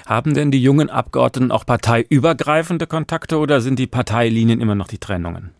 Haben 0.07 0.33
denn 0.33 0.49
die 0.49 0.61
jungen 0.61 0.89
Abgeordneten 0.89 1.51
auch 1.51 1.65
parteiübergreifende 1.65 2.87
Kontakte 2.87 3.37
oder 3.37 3.61
sind 3.61 3.77
die 3.77 3.87
Parteilinien 3.87 4.59
immer 4.59 4.75
noch 4.75 4.87
die 4.87 4.97
Trennungen? 4.97 5.51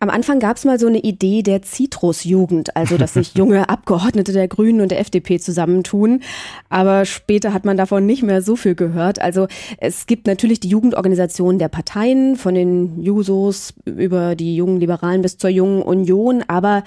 Am 0.00 0.10
Anfang 0.10 0.40
gab 0.40 0.56
es 0.56 0.64
mal 0.64 0.78
so 0.78 0.86
eine 0.86 0.98
Idee 0.98 1.42
der 1.42 1.62
Zitrusjugend, 1.62 2.76
also 2.76 2.96
dass 2.96 3.14
sich 3.14 3.34
junge 3.36 3.68
Abgeordnete 3.68 4.32
der 4.32 4.48
Grünen 4.48 4.80
und 4.80 4.90
der 4.90 5.00
FDP 5.00 5.38
zusammentun. 5.38 6.22
Aber 6.68 7.04
später 7.04 7.52
hat 7.52 7.64
man 7.64 7.76
davon 7.76 8.06
nicht 8.06 8.22
mehr 8.22 8.42
so 8.42 8.56
viel 8.56 8.74
gehört. 8.74 9.20
Also 9.20 9.48
es 9.78 10.06
gibt 10.06 10.26
natürlich 10.26 10.60
die 10.60 10.68
Jugendorganisation 10.68 11.58
der 11.58 11.68
Parteien, 11.68 12.36
von 12.36 12.54
den 12.54 13.02
Jusos 13.02 13.74
über 13.84 14.36
die 14.36 14.56
jungen 14.56 14.80
Liberalen 14.80 15.22
bis 15.22 15.38
zur 15.38 15.50
jungen 15.50 15.82
Union. 15.82 16.44
Aber 16.46 16.84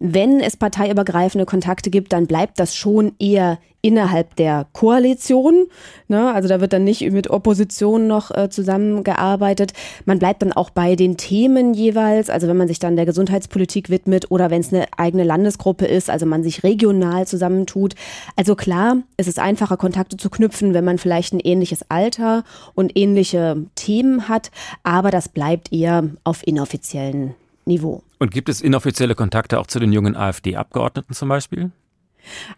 wenn 0.00 0.40
es 0.40 0.56
parteiübergreifende 0.56 1.44
Kontakte 1.44 1.90
gibt, 1.90 2.12
dann 2.12 2.26
bleibt 2.26 2.58
das 2.58 2.74
schon 2.74 3.12
eher 3.18 3.58
innerhalb 3.82 4.34
der 4.36 4.66
Koalition. 4.72 5.66
Ne? 6.08 6.32
Also 6.32 6.48
da 6.48 6.60
wird 6.60 6.72
dann 6.72 6.84
nicht 6.84 7.02
mit 7.12 7.30
Opposition 7.30 8.06
noch 8.06 8.30
äh, 8.30 8.48
zusammengearbeitet. 8.48 9.72
Man 10.06 10.18
bleibt 10.18 10.42
dann 10.42 10.52
auch 10.52 10.70
bei 10.70 10.96
den 10.96 11.16
Themen 11.16 11.74
jeweils. 11.74 12.30
Also 12.30 12.48
wenn 12.48 12.56
man 12.56 12.68
sich 12.68 12.78
dann 12.78 12.96
der 12.96 13.06
Gesundheitspolitik 13.06 13.90
widmet 13.90 14.30
oder 14.30 14.50
wenn 14.50 14.60
es 14.60 14.72
eine 14.72 14.86
eigene 14.96 15.24
Landesgruppe 15.24 15.86
ist, 15.86 16.10
also 16.10 16.26
man 16.26 16.42
sich 16.42 16.62
regional 16.62 17.26
zusammentut. 17.26 17.94
Also 18.36 18.54
klar, 18.54 18.98
es 19.18 19.28
ist 19.28 19.38
einfacher, 19.38 19.76
Kontakte 19.76 20.16
zu 20.16 20.30
knüpfen, 20.30 20.74
wenn 20.74 20.84
man 20.84 20.98
vielleicht 20.98 21.34
ein 21.34 21.40
ähnliches 21.40 21.90
Alter 21.90 22.44
und 22.74 22.96
ähnliche 22.96 23.64
Themen 23.74 24.28
hat. 24.28 24.50
Aber 24.82 25.10
das 25.10 25.28
bleibt 25.28 25.72
eher 25.72 26.04
auf 26.24 26.46
inoffiziellen 26.46 27.34
Niveau. 27.66 28.02
Und 28.20 28.30
gibt 28.30 28.50
es 28.50 28.60
inoffizielle 28.60 29.14
Kontakte 29.14 29.58
auch 29.58 29.66
zu 29.66 29.80
den 29.80 29.92
jungen 29.92 30.14
AfD-Abgeordneten 30.14 31.14
zum 31.14 31.30
Beispiel? 31.30 31.72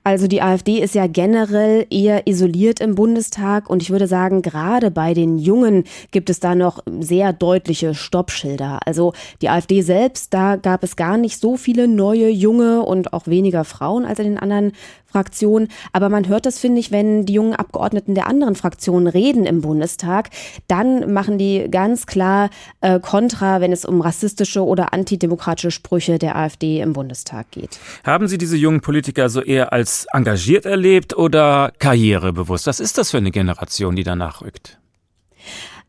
Also 0.04 0.26
die 0.26 0.42
AfD 0.42 0.78
ist 0.78 0.94
ja 0.94 1.06
generell 1.06 1.86
eher 1.90 2.26
isoliert 2.26 2.80
im 2.80 2.94
Bundestag 2.94 3.68
und 3.70 3.82
ich 3.82 3.90
würde 3.90 4.06
sagen, 4.06 4.42
gerade 4.42 4.90
bei 4.90 5.14
den 5.14 5.38
Jungen 5.38 5.84
gibt 6.10 6.30
es 6.30 6.40
da 6.40 6.54
noch 6.54 6.80
sehr 7.00 7.32
deutliche 7.32 7.94
Stoppschilder. 7.94 8.80
Also 8.86 9.12
die 9.40 9.48
AfD 9.48 9.82
selbst, 9.82 10.34
da 10.34 10.56
gab 10.56 10.82
es 10.82 10.96
gar 10.96 11.16
nicht 11.16 11.38
so 11.38 11.56
viele 11.56 11.88
neue 11.88 12.28
Junge 12.28 12.82
und 12.82 13.12
auch 13.12 13.26
weniger 13.26 13.64
Frauen 13.64 14.04
als 14.04 14.18
in 14.18 14.26
den 14.26 14.38
anderen 14.38 14.72
Fraktionen. 15.12 15.68
Aber 15.92 16.08
man 16.08 16.26
hört 16.26 16.46
das, 16.46 16.58
finde 16.58 16.80
ich, 16.80 16.90
wenn 16.90 17.26
die 17.26 17.34
jungen 17.34 17.54
Abgeordneten 17.54 18.14
der 18.14 18.26
anderen 18.26 18.54
Fraktionen 18.54 19.06
reden 19.06 19.44
im 19.44 19.60
Bundestag, 19.60 20.30
dann 20.66 21.12
machen 21.12 21.38
die 21.38 21.66
ganz 21.70 22.06
klar 22.06 22.50
äh, 22.80 22.98
Kontra, 22.98 23.60
wenn 23.60 23.72
es 23.72 23.84
um 23.84 24.00
rassistische 24.00 24.64
oder 24.64 24.92
antidemokratische 24.92 25.70
Sprüche 25.70 26.18
der 26.18 26.36
AfD 26.36 26.80
im 26.80 26.94
Bundestag 26.94 27.50
geht. 27.50 27.78
Haben 28.04 28.26
Sie 28.26 28.38
diese 28.38 28.56
jungen 28.56 28.80
Politiker 28.80 29.28
so 29.28 29.42
eher 29.42 29.61
als 29.70 30.06
engagiert 30.12 30.66
erlebt 30.66 31.16
oder 31.16 31.72
karrierebewusst? 31.78 32.66
Was 32.66 32.80
ist 32.80 32.98
das 32.98 33.10
für 33.10 33.18
eine 33.18 33.30
Generation, 33.30 33.94
die 33.96 34.02
danach 34.02 34.42
rückt? 34.42 34.78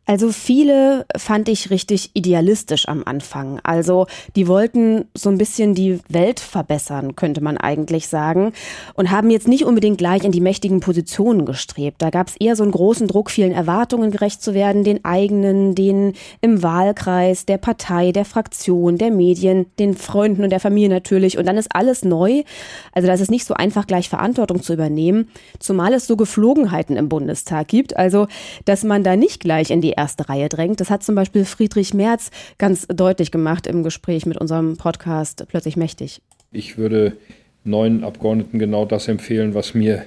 Also 0.05 0.33
viele 0.33 1.05
fand 1.15 1.47
ich 1.47 1.69
richtig 1.69 2.11
idealistisch 2.13 2.89
am 2.89 3.03
Anfang. 3.05 3.61
Also 3.63 4.07
die 4.35 4.49
wollten 4.49 5.05
so 5.13 5.29
ein 5.29 5.37
bisschen 5.37 5.75
die 5.75 5.99
Welt 6.09 6.41
verbessern, 6.41 7.15
könnte 7.15 7.39
man 7.39 7.57
eigentlich 7.57 8.09
sagen, 8.09 8.51
und 8.95 9.11
haben 9.11 9.29
jetzt 9.29 9.47
nicht 9.47 9.63
unbedingt 9.63 9.97
gleich 9.97 10.25
in 10.25 10.33
die 10.33 10.41
mächtigen 10.41 10.81
Positionen 10.81 11.45
gestrebt. 11.45 12.01
Da 12.01 12.09
gab 12.09 12.27
es 12.27 12.35
eher 12.35 12.57
so 12.57 12.63
einen 12.63 12.73
großen 12.73 13.07
Druck, 13.07 13.31
vielen 13.31 13.53
Erwartungen 13.53 14.11
gerecht 14.11 14.41
zu 14.41 14.53
werden, 14.53 14.83
den 14.83 15.05
eigenen, 15.05 15.73
den 15.73 16.13
im 16.41 16.61
Wahlkreis, 16.61 17.45
der 17.45 17.57
Partei, 17.57 18.11
der 18.11 18.25
Fraktion, 18.25 18.97
der 18.97 19.09
Medien, 19.11 19.67
den 19.79 19.95
Freunden 19.95 20.43
und 20.43 20.49
der 20.49 20.59
Familie 20.59 20.89
natürlich. 20.89 21.37
Und 21.37 21.45
dann 21.45 21.55
ist 21.55 21.73
alles 21.73 22.03
neu. 22.03 22.43
Also 22.91 23.07
da 23.07 23.13
ist 23.13 23.31
nicht 23.31 23.45
so 23.45 23.53
einfach, 23.53 23.87
gleich 23.87 24.09
Verantwortung 24.09 24.61
zu 24.61 24.73
übernehmen, 24.73 25.29
zumal 25.59 25.93
es 25.93 26.07
so 26.07 26.17
Geflogenheiten 26.17 26.97
im 26.97 27.07
Bundestag 27.07 27.69
gibt. 27.69 27.95
Also 27.95 28.27
dass 28.65 28.83
man 28.83 29.05
da 29.05 29.15
nicht 29.15 29.39
gleich 29.39 29.71
in 29.71 29.79
die 29.79 29.92
erste 29.93 30.29
Reihe 30.29 30.49
drängt. 30.49 30.79
Das 30.79 30.89
hat 30.89 31.03
zum 31.03 31.15
Beispiel 31.15 31.45
Friedrich 31.45 31.93
Merz 31.93 32.29
ganz 32.57 32.87
deutlich 32.87 33.31
gemacht 33.31 33.67
im 33.67 33.83
Gespräch 33.83 34.25
mit 34.25 34.37
unserem 34.37 34.77
Podcast 34.77 35.45
Plötzlich 35.47 35.77
Mächtig. 35.77 36.21
Ich 36.51 36.77
würde 36.77 37.17
neuen 37.63 38.03
Abgeordneten 38.03 38.59
genau 38.59 38.85
das 38.85 39.07
empfehlen, 39.07 39.53
was 39.53 39.73
mir 39.73 40.05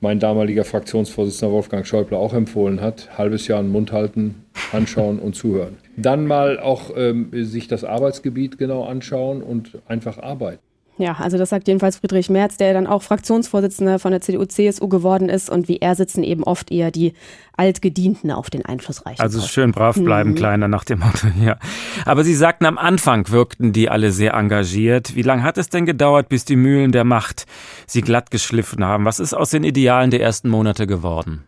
mein 0.00 0.20
damaliger 0.20 0.64
Fraktionsvorsitzender 0.64 1.52
Wolfgang 1.52 1.86
Schäuble 1.86 2.18
auch 2.18 2.34
empfohlen 2.34 2.80
hat. 2.80 3.16
Halbes 3.16 3.48
Jahr 3.48 3.60
einen 3.60 3.70
Mund 3.70 3.92
halten, 3.92 4.44
anschauen 4.72 5.18
und 5.18 5.34
zuhören. 5.34 5.78
Dann 5.96 6.26
mal 6.26 6.58
auch 6.58 6.90
ähm, 6.96 7.30
sich 7.32 7.68
das 7.68 7.84
Arbeitsgebiet 7.84 8.58
genau 8.58 8.84
anschauen 8.84 9.42
und 9.42 9.78
einfach 9.86 10.18
arbeiten. 10.18 10.60
Ja, 10.98 11.16
also 11.20 11.36
das 11.36 11.50
sagt 11.50 11.68
jedenfalls 11.68 11.96
Friedrich 11.98 12.30
Merz, 12.30 12.56
der 12.56 12.72
dann 12.72 12.86
auch 12.86 13.02
Fraktionsvorsitzender 13.02 13.98
von 13.98 14.12
der 14.12 14.22
CDU-CSU 14.22 14.88
geworden 14.88 15.28
ist. 15.28 15.50
Und 15.50 15.68
wie 15.68 15.76
er 15.76 15.94
sitzen 15.94 16.22
eben 16.22 16.42
oft 16.42 16.72
eher 16.72 16.90
die 16.90 17.12
Altgedienten 17.56 18.30
auf 18.30 18.48
den 18.48 18.64
einflussreichen 18.64 19.20
Also 19.20 19.38
Posten. 19.38 19.52
schön 19.52 19.72
brav 19.72 19.96
bleiben, 19.96 20.30
mhm. 20.30 20.34
Kleiner, 20.36 20.68
nach 20.68 20.84
dem 20.84 21.00
Motto, 21.00 21.26
ja. 21.40 21.58
Aber 22.06 22.24
Sie 22.24 22.34
sagten, 22.34 22.64
am 22.64 22.78
Anfang 22.78 23.28
wirkten 23.30 23.72
die 23.72 23.90
alle 23.90 24.10
sehr 24.10 24.32
engagiert. 24.34 25.14
Wie 25.14 25.22
lange 25.22 25.42
hat 25.42 25.58
es 25.58 25.68
denn 25.68 25.84
gedauert, 25.84 26.28
bis 26.30 26.44
die 26.46 26.56
Mühlen 26.56 26.92
der 26.92 27.04
Macht 27.04 27.44
sie 27.86 28.00
glatt 28.00 28.30
geschliffen 28.30 28.84
haben? 28.84 29.04
Was 29.04 29.20
ist 29.20 29.34
aus 29.34 29.50
den 29.50 29.64
Idealen 29.64 30.10
der 30.10 30.22
ersten 30.22 30.48
Monate 30.48 30.86
geworden? 30.86 31.44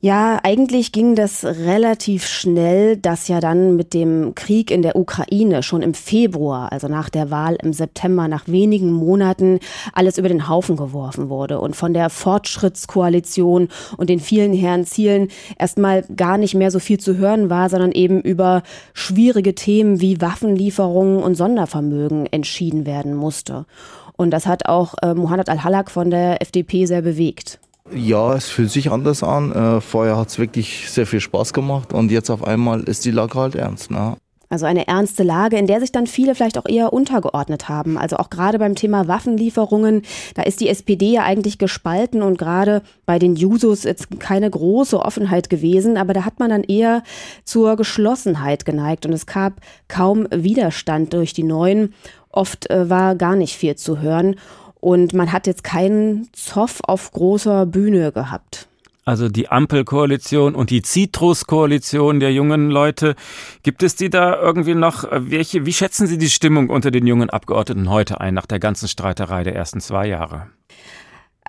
Ja, 0.00 0.38
eigentlich 0.44 0.92
ging 0.92 1.16
das 1.16 1.44
relativ 1.44 2.24
schnell, 2.24 2.96
dass 2.96 3.26
ja 3.26 3.40
dann 3.40 3.74
mit 3.74 3.94
dem 3.94 4.36
Krieg 4.36 4.70
in 4.70 4.82
der 4.82 4.94
Ukraine 4.94 5.64
schon 5.64 5.82
im 5.82 5.92
Februar, 5.92 6.70
also 6.70 6.86
nach 6.86 7.08
der 7.08 7.32
Wahl 7.32 7.58
im 7.60 7.72
September, 7.72 8.28
nach 8.28 8.46
wenigen 8.46 8.92
Monaten 8.92 9.58
alles 9.92 10.16
über 10.16 10.28
den 10.28 10.48
Haufen 10.48 10.76
geworfen 10.76 11.30
wurde 11.30 11.58
und 11.58 11.74
von 11.74 11.94
der 11.94 12.10
Fortschrittskoalition 12.10 13.70
und 13.96 14.08
den 14.08 14.20
vielen 14.20 14.52
Herren 14.52 14.86
Zielen 14.86 15.30
erstmal 15.58 16.04
gar 16.14 16.38
nicht 16.38 16.54
mehr 16.54 16.70
so 16.70 16.78
viel 16.78 17.00
zu 17.00 17.16
hören 17.16 17.50
war, 17.50 17.68
sondern 17.68 17.90
eben 17.90 18.20
über 18.20 18.62
schwierige 18.94 19.56
Themen 19.56 20.00
wie 20.00 20.20
Waffenlieferungen 20.20 21.20
und 21.20 21.34
Sondervermögen 21.34 22.26
entschieden 22.26 22.86
werden 22.86 23.16
musste. 23.16 23.66
Und 24.16 24.30
das 24.30 24.46
hat 24.46 24.66
auch 24.66 24.94
äh, 25.02 25.14
Mohammed 25.14 25.48
Al-Halak 25.48 25.90
von 25.90 26.10
der 26.10 26.40
FDP 26.40 26.86
sehr 26.86 27.02
bewegt. 27.02 27.58
Ja, 27.94 28.34
es 28.34 28.48
fühlt 28.48 28.70
sich 28.70 28.90
anders 28.90 29.22
an. 29.22 29.52
Äh, 29.52 29.80
vorher 29.80 30.16
hat 30.16 30.28
es 30.28 30.38
wirklich 30.38 30.90
sehr 30.90 31.06
viel 31.06 31.20
Spaß 31.20 31.52
gemacht 31.52 31.92
und 31.92 32.10
jetzt 32.10 32.30
auf 32.30 32.44
einmal 32.44 32.82
ist 32.82 33.04
die 33.04 33.10
Lage 33.10 33.38
halt 33.38 33.54
ernst. 33.54 33.90
Ne? 33.90 34.16
Also 34.50 34.64
eine 34.64 34.88
ernste 34.88 35.24
Lage, 35.24 35.58
in 35.58 35.66
der 35.66 35.80
sich 35.80 35.92
dann 35.92 36.06
viele 36.06 36.34
vielleicht 36.34 36.56
auch 36.56 36.66
eher 36.66 36.92
untergeordnet 36.92 37.68
haben. 37.68 37.98
Also 37.98 38.16
auch 38.16 38.30
gerade 38.30 38.58
beim 38.58 38.74
Thema 38.74 39.06
Waffenlieferungen, 39.06 40.02
da 40.34 40.42
ist 40.42 40.60
die 40.60 40.68
SPD 40.68 41.12
ja 41.12 41.24
eigentlich 41.24 41.58
gespalten 41.58 42.22
und 42.22 42.38
gerade 42.38 42.82
bei 43.04 43.18
den 43.18 43.36
Jusos 43.36 43.84
jetzt 43.84 44.20
keine 44.20 44.48
große 44.48 44.98
Offenheit 44.98 45.50
gewesen, 45.50 45.98
aber 45.98 46.14
da 46.14 46.24
hat 46.24 46.38
man 46.40 46.48
dann 46.48 46.64
eher 46.64 47.02
zur 47.44 47.76
Geschlossenheit 47.76 48.64
geneigt 48.64 49.04
und 49.04 49.12
es 49.12 49.26
gab 49.26 49.60
kaum 49.86 50.26
Widerstand 50.30 51.12
durch 51.12 51.34
die 51.34 51.44
Neuen. 51.44 51.92
Oft 52.30 52.70
äh, 52.70 52.88
war 52.88 53.16
gar 53.16 53.36
nicht 53.36 53.54
viel 53.54 53.76
zu 53.76 54.00
hören 54.00 54.36
und 54.80 55.14
man 55.14 55.32
hat 55.32 55.46
jetzt 55.46 55.64
keinen 55.64 56.28
Zoff 56.32 56.80
auf 56.82 57.10
großer 57.10 57.66
Bühne 57.66 58.12
gehabt 58.12 58.68
also 59.08 59.30
die 59.30 59.48
Ampelkoalition 59.48 60.54
und 60.54 60.68
die 60.68 60.82
Citrus-Koalition 60.82 62.20
der 62.20 62.30
jungen 62.30 62.70
Leute. 62.70 63.14
Gibt 63.62 63.82
es 63.82 63.96
die 63.96 64.10
da 64.10 64.38
irgendwie 64.38 64.74
noch? 64.74 65.04
Welche, 65.10 65.64
wie 65.64 65.72
schätzen 65.72 66.06
Sie 66.06 66.18
die 66.18 66.28
Stimmung 66.28 66.68
unter 66.68 66.90
den 66.90 67.06
jungen 67.06 67.30
Abgeordneten 67.30 67.88
heute 67.88 68.20
ein, 68.20 68.34
nach 68.34 68.44
der 68.44 68.58
ganzen 68.58 68.86
Streiterei 68.86 69.44
der 69.44 69.56
ersten 69.56 69.80
zwei 69.80 70.06
Jahre? 70.06 70.48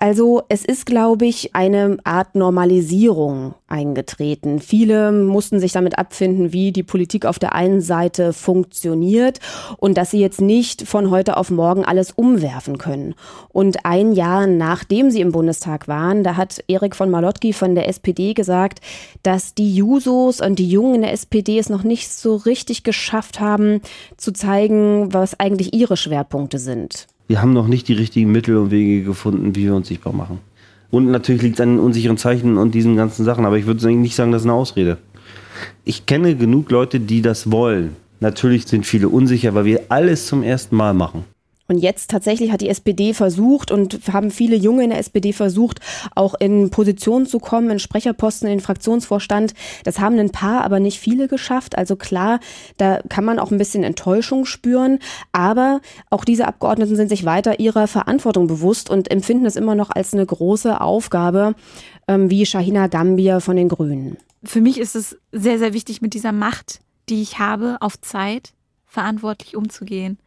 Also 0.02 0.40
es 0.48 0.64
ist, 0.64 0.86
glaube 0.86 1.26
ich, 1.26 1.54
eine 1.54 1.98
Art 2.04 2.34
Normalisierung 2.34 3.54
eingetreten. 3.68 4.58
Viele 4.58 5.12
mussten 5.12 5.60
sich 5.60 5.72
damit 5.72 5.98
abfinden, 5.98 6.54
wie 6.54 6.72
die 6.72 6.82
Politik 6.82 7.26
auf 7.26 7.38
der 7.38 7.54
einen 7.54 7.82
Seite 7.82 8.32
funktioniert 8.32 9.40
und 9.76 9.98
dass 9.98 10.10
sie 10.10 10.18
jetzt 10.18 10.40
nicht 10.40 10.88
von 10.88 11.10
heute 11.10 11.36
auf 11.36 11.50
morgen 11.50 11.84
alles 11.84 12.12
umwerfen 12.12 12.78
können. 12.78 13.14
Und 13.50 13.84
ein 13.84 14.12
Jahr 14.12 14.46
nachdem 14.46 15.10
sie 15.10 15.20
im 15.20 15.32
Bundestag 15.32 15.86
waren, 15.86 16.24
da 16.24 16.38
hat 16.38 16.64
Erik 16.66 16.96
von 16.96 17.10
Malotki 17.10 17.52
von 17.52 17.74
der 17.74 17.86
SPD 17.86 18.32
gesagt, 18.32 18.80
dass 19.22 19.54
die 19.54 19.74
Jusos 19.74 20.40
und 20.40 20.58
die 20.58 20.70
Jungen 20.70 20.94
in 20.94 21.02
der 21.02 21.12
SPD 21.12 21.58
es 21.58 21.68
noch 21.68 21.82
nicht 21.82 22.10
so 22.10 22.36
richtig 22.36 22.84
geschafft 22.84 23.38
haben, 23.38 23.82
zu 24.16 24.32
zeigen, 24.32 25.12
was 25.12 25.38
eigentlich 25.38 25.74
ihre 25.74 25.98
Schwerpunkte 25.98 26.58
sind 26.58 27.06
wir 27.30 27.40
haben 27.40 27.52
noch 27.52 27.68
nicht 27.68 27.86
die 27.86 27.92
richtigen 27.92 28.32
Mittel 28.32 28.56
und 28.56 28.72
Wege 28.72 29.04
gefunden, 29.04 29.54
wie 29.54 29.66
wir 29.66 29.76
uns 29.76 29.86
sichtbar 29.86 30.12
machen. 30.12 30.40
Und 30.90 31.12
natürlich 31.12 31.42
liegt 31.42 31.54
es 31.54 31.60
an 31.60 31.78
unsicheren 31.78 32.16
Zeichen 32.16 32.58
und 32.58 32.74
diesen 32.74 32.96
ganzen 32.96 33.24
Sachen, 33.24 33.46
aber 33.46 33.56
ich 33.56 33.66
würde 33.66 33.88
nicht 33.88 34.16
sagen, 34.16 34.32
das 34.32 34.42
ist 34.42 34.46
eine 34.46 34.54
Ausrede. 34.54 34.98
Ich 35.84 36.06
kenne 36.06 36.34
genug 36.34 36.72
Leute, 36.72 36.98
die 36.98 37.22
das 37.22 37.52
wollen. 37.52 37.94
Natürlich 38.18 38.66
sind 38.66 38.84
viele 38.84 39.08
unsicher, 39.08 39.54
weil 39.54 39.64
wir 39.64 39.82
alles 39.90 40.26
zum 40.26 40.42
ersten 40.42 40.74
Mal 40.74 40.92
machen. 40.92 41.22
Und 41.70 41.78
jetzt 41.78 42.10
tatsächlich 42.10 42.50
hat 42.50 42.62
die 42.62 42.68
SPD 42.68 43.14
versucht 43.14 43.70
und 43.70 44.00
haben 44.12 44.32
viele 44.32 44.56
Junge 44.56 44.82
in 44.82 44.90
der 44.90 44.98
SPD 44.98 45.32
versucht, 45.32 45.78
auch 46.16 46.34
in 46.34 46.70
Positionen 46.70 47.26
zu 47.26 47.38
kommen, 47.38 47.70
in 47.70 47.78
Sprecherposten, 47.78 48.48
in 48.48 48.56
den 48.56 48.60
Fraktionsvorstand. 48.60 49.54
Das 49.84 50.00
haben 50.00 50.18
ein 50.18 50.30
paar, 50.30 50.64
aber 50.64 50.80
nicht 50.80 50.98
viele 50.98 51.28
geschafft. 51.28 51.78
Also 51.78 51.94
klar, 51.94 52.40
da 52.76 52.98
kann 53.08 53.24
man 53.24 53.38
auch 53.38 53.52
ein 53.52 53.58
bisschen 53.58 53.84
Enttäuschung 53.84 54.46
spüren. 54.46 54.98
Aber 55.30 55.80
auch 56.10 56.24
diese 56.24 56.48
Abgeordneten 56.48 56.96
sind 56.96 57.08
sich 57.08 57.24
weiter 57.24 57.60
ihrer 57.60 57.86
Verantwortung 57.86 58.48
bewusst 58.48 58.90
und 58.90 59.08
empfinden 59.08 59.46
es 59.46 59.54
immer 59.54 59.76
noch 59.76 59.90
als 59.90 60.12
eine 60.12 60.26
große 60.26 60.80
Aufgabe, 60.80 61.54
ähm, 62.08 62.30
wie 62.30 62.46
Shahina 62.46 62.88
Gambier 62.88 63.38
von 63.38 63.54
den 63.54 63.68
Grünen. 63.68 64.16
Für 64.42 64.60
mich 64.60 64.80
ist 64.80 64.96
es 64.96 65.16
sehr, 65.30 65.60
sehr 65.60 65.72
wichtig, 65.72 66.02
mit 66.02 66.14
dieser 66.14 66.32
Macht, 66.32 66.80
die 67.08 67.22
ich 67.22 67.38
habe, 67.38 67.76
auf 67.78 68.00
Zeit 68.00 68.54
verantwortlich 68.86 69.54
umzugehen. 69.54 70.18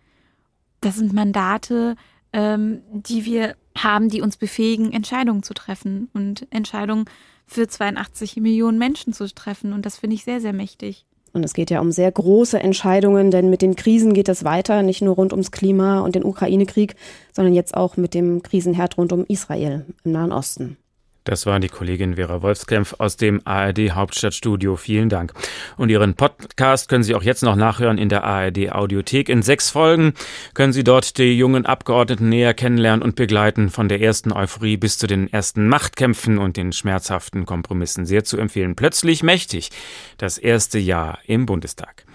Das 0.84 0.97
sind 0.97 1.13
Mandate, 1.13 1.95
ähm, 2.34 2.81
die 2.91 3.25
wir 3.25 3.55
haben, 3.77 4.09
die 4.09 4.21
uns 4.21 4.38
befähigen, 4.38 4.91
Entscheidungen 4.91 5.43
zu 5.43 5.53
treffen 5.53 6.09
und 6.13 6.45
Entscheidungen 6.51 7.05
für 7.45 7.67
82 7.67 8.38
Millionen 8.38 8.77
Menschen 8.77 9.13
zu 9.13 9.25
treffen. 9.34 9.73
Und 9.73 9.86
das 9.86 9.97
finde 9.97 10.15
ich 10.15 10.23
sehr, 10.23 10.41
sehr 10.41 10.53
mächtig. 10.53 11.05
Und 11.31 11.43
es 11.43 11.53
geht 11.53 11.71
ja 11.71 11.79
um 11.79 11.91
sehr 11.91 12.11
große 12.11 12.59
Entscheidungen, 12.59 13.31
denn 13.31 13.49
mit 13.49 13.63
den 13.63 13.75
Krisen 13.75 14.13
geht 14.13 14.29
es 14.29 14.43
weiter, 14.43 14.84
nicht 14.84 15.01
nur 15.01 15.15
rund 15.15 15.31
ums 15.31 15.51
Klima 15.51 16.01
und 16.01 16.13
den 16.13 16.23
Ukraine-Krieg, 16.23 16.95
sondern 17.31 17.55
jetzt 17.55 17.75
auch 17.75 17.97
mit 17.97 18.13
dem 18.13 18.43
Krisenherd 18.43 18.97
rund 18.97 19.11
um 19.13 19.25
Israel 19.25 19.86
im 20.03 20.11
Nahen 20.11 20.31
Osten. 20.31 20.77
Das 21.24 21.45
war 21.45 21.59
die 21.59 21.69
Kollegin 21.69 22.15
Vera 22.15 22.41
Wolfskämpf 22.41 22.95
aus 22.97 23.15
dem 23.15 23.41
ARD 23.45 23.91
Hauptstadtstudio. 23.91 24.76
Vielen 24.76 25.09
Dank. 25.09 25.34
Und 25.78 25.89
Ihren 25.89 26.15
Podcast 26.15 26.89
können 26.89 27.03
Sie 27.03 27.15
auch 27.15 27.24
jetzt 27.24 27.43
noch 27.43 27.55
nachhören 27.55 27.97
in 27.97 28.09
der 28.09 28.24
ARD 28.24 28.71
Audiothek. 28.71 29.30
In 29.30 29.41
sechs 29.41 29.69
Folgen 29.69 30.13
können 30.53 30.74
Sie 30.74 30.84
dort 30.84 31.17
die 31.17 31.38
jungen 31.38 31.65
Abgeordneten 31.65 32.30
näher 32.30 32.53
kennenlernen 32.53 33.01
und 33.01 33.15
begleiten, 33.15 33.69
von 33.69 33.88
der 33.88 34.01
ersten 34.01 34.34
Euphorie 34.34 34.78
bis 34.78 34.97
zu 34.97 35.07
den 35.07 35.32
ersten 35.32 35.67
Machtkämpfen 35.67 36.38
und 36.38 36.57
den 36.57 36.74
schmerzhaften 36.74 37.45
Kompromissen. 37.45 38.05
Sehr 38.05 38.24
zu 38.24 38.38
empfehlen. 38.38 38.76
Plötzlich 38.76 39.24
mächtig. 39.24 39.69
Das 40.17 40.38
erste 40.38 40.80
Jahr 40.80 41.19
im 41.26 41.45
Bundestag. 41.45 42.05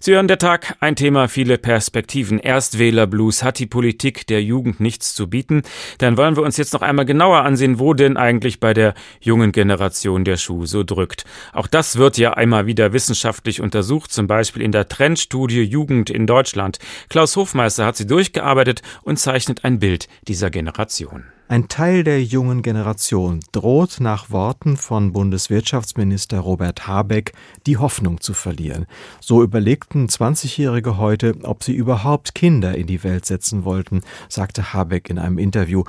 Sie 0.00 0.14
hören 0.14 0.28
der 0.28 0.38
Tag, 0.38 0.76
ein 0.78 0.94
Thema, 0.94 1.26
viele 1.26 1.58
Perspektiven. 1.58 2.38
Erstwählerblues 2.38 3.42
hat 3.42 3.58
die 3.58 3.66
Politik 3.66 4.26
der 4.28 4.42
Jugend 4.42 4.78
nichts 4.78 5.14
zu 5.14 5.28
bieten. 5.28 5.62
Dann 5.98 6.16
wollen 6.16 6.36
wir 6.36 6.44
uns 6.44 6.56
jetzt 6.56 6.72
noch 6.72 6.82
einmal 6.82 7.04
genauer 7.04 7.42
ansehen, 7.42 7.80
wo 7.80 7.94
denn 7.94 8.16
eigentlich 8.16 8.60
bei 8.60 8.74
der 8.74 8.94
jungen 9.20 9.50
Generation 9.50 10.24
der 10.24 10.36
Schuh 10.36 10.66
so 10.66 10.84
drückt. 10.84 11.24
Auch 11.52 11.66
das 11.66 11.96
wird 11.96 12.16
ja 12.16 12.34
einmal 12.34 12.66
wieder 12.66 12.92
wissenschaftlich 12.92 13.60
untersucht, 13.60 14.12
zum 14.12 14.28
Beispiel 14.28 14.62
in 14.62 14.72
der 14.72 14.88
Trendstudie 14.88 15.62
Jugend 15.62 16.10
in 16.10 16.26
Deutschland. 16.26 16.78
Klaus 17.08 17.34
Hofmeister 17.34 17.84
hat 17.84 17.96
sie 17.96 18.06
durchgearbeitet 18.06 18.82
und 19.02 19.18
zeichnet 19.18 19.64
ein 19.64 19.80
Bild 19.80 20.08
dieser 20.28 20.50
Generation. 20.50 21.24
Ein 21.50 21.66
Teil 21.68 22.04
der 22.04 22.22
jungen 22.22 22.60
Generation 22.60 23.40
droht 23.52 24.00
nach 24.00 24.28
Worten 24.28 24.76
von 24.76 25.14
Bundeswirtschaftsminister 25.14 26.40
Robert 26.40 26.86
Habeck 26.86 27.32
die 27.66 27.78
Hoffnung 27.78 28.20
zu 28.20 28.34
verlieren. 28.34 28.84
So 29.18 29.42
überlegten 29.42 30.08
20-Jährige 30.08 30.98
heute, 30.98 31.36
ob 31.44 31.64
sie 31.64 31.72
überhaupt 31.72 32.34
Kinder 32.34 32.76
in 32.76 32.86
die 32.86 33.02
Welt 33.02 33.24
setzen 33.24 33.64
wollten, 33.64 34.02
sagte 34.28 34.74
Habeck 34.74 35.08
in 35.08 35.18
einem 35.18 35.38
Interview. 35.38 35.84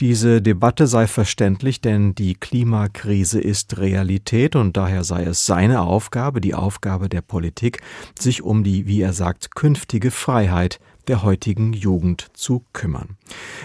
Diese 0.00 0.42
Debatte 0.42 0.86
sei 0.86 1.06
verständlich, 1.06 1.80
denn 1.80 2.14
die 2.14 2.34
Klimakrise 2.34 3.40
ist 3.40 3.78
Realität 3.78 4.54
und 4.54 4.76
daher 4.76 5.02
sei 5.04 5.24
es 5.24 5.46
seine 5.46 5.80
Aufgabe, 5.80 6.42
die 6.42 6.54
Aufgabe 6.54 7.08
der 7.08 7.22
Politik, 7.22 7.80
sich 8.18 8.42
um 8.42 8.64
die, 8.64 8.86
wie 8.86 9.00
er 9.00 9.14
sagt, 9.14 9.54
künftige 9.54 10.10
Freiheit 10.10 10.78
der 11.10 11.24
heutigen 11.24 11.72
Jugend 11.72 12.28
zu 12.34 12.64
kümmern. 12.72 13.16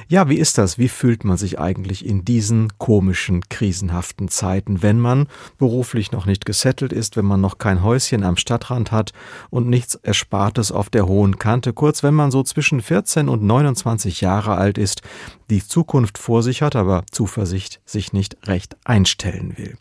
Ja, 0.08 0.30
wie 0.30 0.39
ist 0.39 0.58
das? 0.58 0.80
Wie 0.80 0.88
fühlt 0.88 1.24
man 1.24 1.38
sich 1.38 1.60
eigentlich 1.60 2.04
in 2.04 2.26
diesen 2.26 2.80
komischen, 2.80 3.41
krisenhaften 3.50 4.30
Zeiten, 4.30 4.82
wenn 4.82 5.00
man 5.00 5.28
beruflich 5.60 6.12
noch 6.12 6.26
nicht 6.26 6.48
gesettelt 6.48 6.91
ist, 6.91 7.18
wenn 7.18 7.26
man 7.26 7.41
noch 7.41 7.60
kein 7.60 7.84
Häuschen 7.84 8.24
am 8.24 8.36
Stadtrand 8.36 8.91
hat 8.91 9.14
und 9.52 9.70
nichts 9.70 9.93
Erspartes 9.93 10.72
auf 10.72 10.89
der 10.89 11.06
hohen 11.06 11.38
Kante, 11.38 11.72
kurz 11.72 12.02
wenn 12.02 12.16
man 12.16 12.32
so 12.32 12.41
zwischen 12.41 12.82
14 12.82 13.30
und 13.30 13.43
29 13.43 14.22
Jahre 14.22 14.56
alt 14.56 14.80
ist, 14.80 15.04
die 15.52 15.64
Zukunft 15.64 16.18
vor 16.18 16.41
sich 16.41 16.64
hat, 16.64 16.76
aber 16.76 17.04
Zuversicht 17.12 17.80
sich 17.86 18.12
nicht 18.12 18.38
recht 18.48 18.76
einstellen 18.86 19.56
will. 19.56 19.78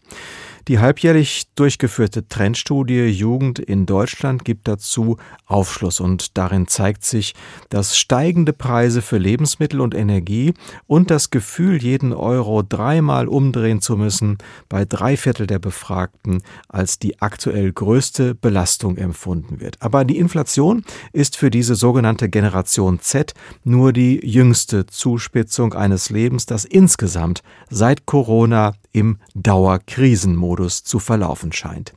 Die 0.66 0.78
halbjährlich 0.78 1.48
durchgeführte 1.56 2.26
Trendstudie 2.26 3.04
Jugend 3.04 3.58
in 3.58 3.84
Deutschland 3.84 4.46
gibt 4.46 4.66
dazu 4.66 5.18
Aufschluss 5.44 6.00
und 6.00 6.38
darin 6.38 6.68
zeigt 6.68 7.04
sich, 7.04 7.34
dass 7.68 7.98
steigende 7.98 8.54
Preise 8.54 9.02
für 9.02 9.18
Lebensmittel 9.18 9.82
und 9.82 9.94
Energie 9.94 10.54
und 10.86 11.10
das 11.10 11.28
Gefühl, 11.28 11.82
jeden 11.82 12.14
Euro 12.14 12.62
dreimal 12.62 13.28
umdrehen 13.28 13.82
zu 13.82 13.98
müssen, 13.98 14.38
bei 14.70 14.86
drei 14.86 15.18
Viertel 15.18 15.46
der 15.46 15.58
Befragten 15.58 16.42
als 16.68 16.98
die 16.98 17.20
aktuell 17.20 17.70
größte 17.70 18.34
Belastung 18.34 18.96
empfunden 18.96 19.60
wird. 19.60 19.76
Aber 19.80 20.06
die 20.06 20.16
Inflation 20.16 20.82
ist 21.12 21.36
für 21.36 21.50
diese 21.50 21.74
sogenannte 21.74 22.30
Generation 22.30 23.00
Z 23.00 23.34
nur 23.64 23.92
die 23.92 24.18
jüngste 24.26 24.86
Zuspitzung 24.86 25.74
eines 25.74 26.08
Lebens, 26.08 26.46
das 26.46 26.64
insgesamt 26.64 27.42
seit 27.68 28.06
Corona 28.06 28.72
im 28.92 29.18
Dauerkrisenmodus 29.34 30.53
zu 30.62 30.98
verlaufen 30.98 31.52
scheint. 31.52 31.92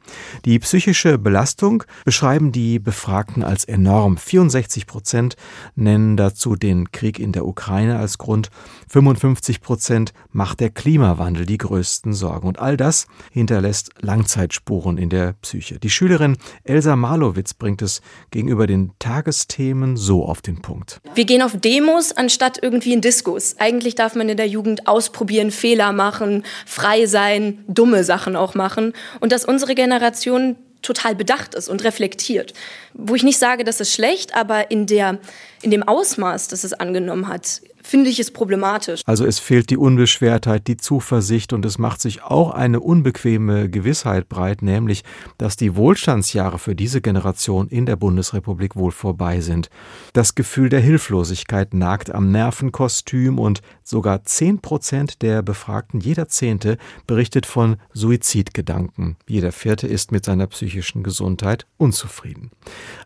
Die 0.46 0.60
psychische 0.60 1.18
Belastung 1.18 1.84
beschreiben 2.06 2.52
die 2.52 2.80
Befragten 2.80 3.44
als 3.44 3.66
enorm. 3.66 4.18
64 4.18 4.88
Prozent 4.88 5.36
nennen 5.76 6.18
dazu 6.18 6.56
den 6.56 6.92
Krieg 6.92 7.20
in 7.20 7.32
der 7.32 7.46
Ukraine 7.46 8.00
als 8.00 8.18
Grund. 8.18 8.50
55 8.90 9.62
Prozent 9.62 10.14
macht 10.32 10.60
der 10.60 10.70
Klimawandel 10.70 11.46
die 11.46 11.58
größten 11.58 12.14
Sorgen. 12.14 12.48
Und 12.48 12.60
all 12.60 12.78
das 12.78 13.08
hinterlässt 13.32 13.92
Langzeitspuren 14.00 14.98
in 14.98 15.10
der 15.10 15.34
Psyche. 15.42 15.80
Die 15.80 15.90
Schülerin 15.90 16.38
Elsa 16.64 16.96
Marlowitz 16.96 17.54
bringt 17.54 17.82
es 17.82 18.02
gegenüber 18.32 18.68
den 18.68 18.92
Tagesthemen 19.00 19.98
so 19.98 20.26
auf 20.26 20.42
den 20.42 20.62
Punkt. 20.62 21.02
Wir 21.16 21.26
gehen 21.26 21.42
auf 21.42 21.58
Demos 21.60 22.12
anstatt 22.12 22.60
irgendwie 22.62 22.94
in 22.94 23.02
Diskos. 23.02 23.56
Eigentlich 23.60 23.96
darf 23.96 24.16
man 24.16 24.30
in 24.30 24.38
der 24.38 24.48
Jugend 24.48 24.88
ausprobieren, 24.88 25.52
Fehler 25.52 25.92
machen, 25.94 26.44
frei 26.66 27.06
sein, 27.06 27.64
dumme 27.68 28.04
Sachen 28.04 28.36
auch 28.36 28.47
machen. 28.56 28.94
Und 29.20 29.32
dass 29.32 29.46
unsere 29.46 29.76
Generation 29.76 30.56
total 30.82 31.16
bedacht 31.16 31.56
ist 31.56 31.70
und 31.70 31.84
reflektiert. 31.84 32.54
Wo 32.94 33.16
ich 33.16 33.24
nicht 33.24 33.40
sage, 33.40 33.64
das 33.64 33.80
ist 33.80 33.94
schlecht, 33.94 34.36
aber 34.36 34.72
in, 34.72 34.86
der, 34.86 35.20
in 35.62 35.72
dem 35.72 35.84
Ausmaß, 35.84 36.48
das 36.48 36.64
es 36.64 36.74
angenommen 36.74 37.28
hat, 37.28 37.62
finde 37.88 38.10
ich 38.10 38.20
es 38.20 38.32
problematisch. 38.32 39.02
Also 39.06 39.26
es 39.26 39.40
fehlt 39.40 39.70
die 39.70 39.78
Unbeschwertheit, 39.78 40.68
die 40.68 40.78
Zuversicht 40.78 41.54
und 41.54 41.66
es 41.66 41.78
macht 41.78 42.02
sich 42.02 42.22
auch 42.22 42.52
eine 42.52 42.80
unbequeme 42.80 43.70
Gewissheit 43.70 44.30
breit, 44.30 44.62
nämlich, 44.62 45.04
dass 45.38 45.56
die 45.56 45.76
Wohlstandsjahre 45.76 46.60
für 46.60 46.76
diese 46.76 47.02
Generation 47.02 47.68
in 47.70 47.86
der 47.86 47.96
Bundesrepublik 47.96 48.76
wohl 48.76 48.92
vorbei 48.92 49.40
sind. 49.40 49.70
Das 50.14 50.36
Gefühl 50.36 50.70
der 50.70 50.82
Hilflosigkeit 50.82 51.74
nagt 51.74 52.12
am 52.12 52.32
Nervenkostüm 52.32 53.40
und 53.40 53.62
sogar 53.84 54.26
zehn 54.26 54.60
Prozent 54.60 55.22
der 55.22 55.42
Befragten, 55.42 56.00
jeder 56.00 56.28
Zehnte, 56.28 56.78
berichtet 57.08 57.46
von 57.46 57.78
Suizidgedanken. 57.94 59.16
Jeder 59.28 59.52
Vierte 59.52 59.88
ist 59.88 60.12
mit 60.12 60.26
seiner 60.26 60.48
psychischen 60.48 61.04
Gesundheit 61.04 61.66
unzufrieden. 61.78 62.52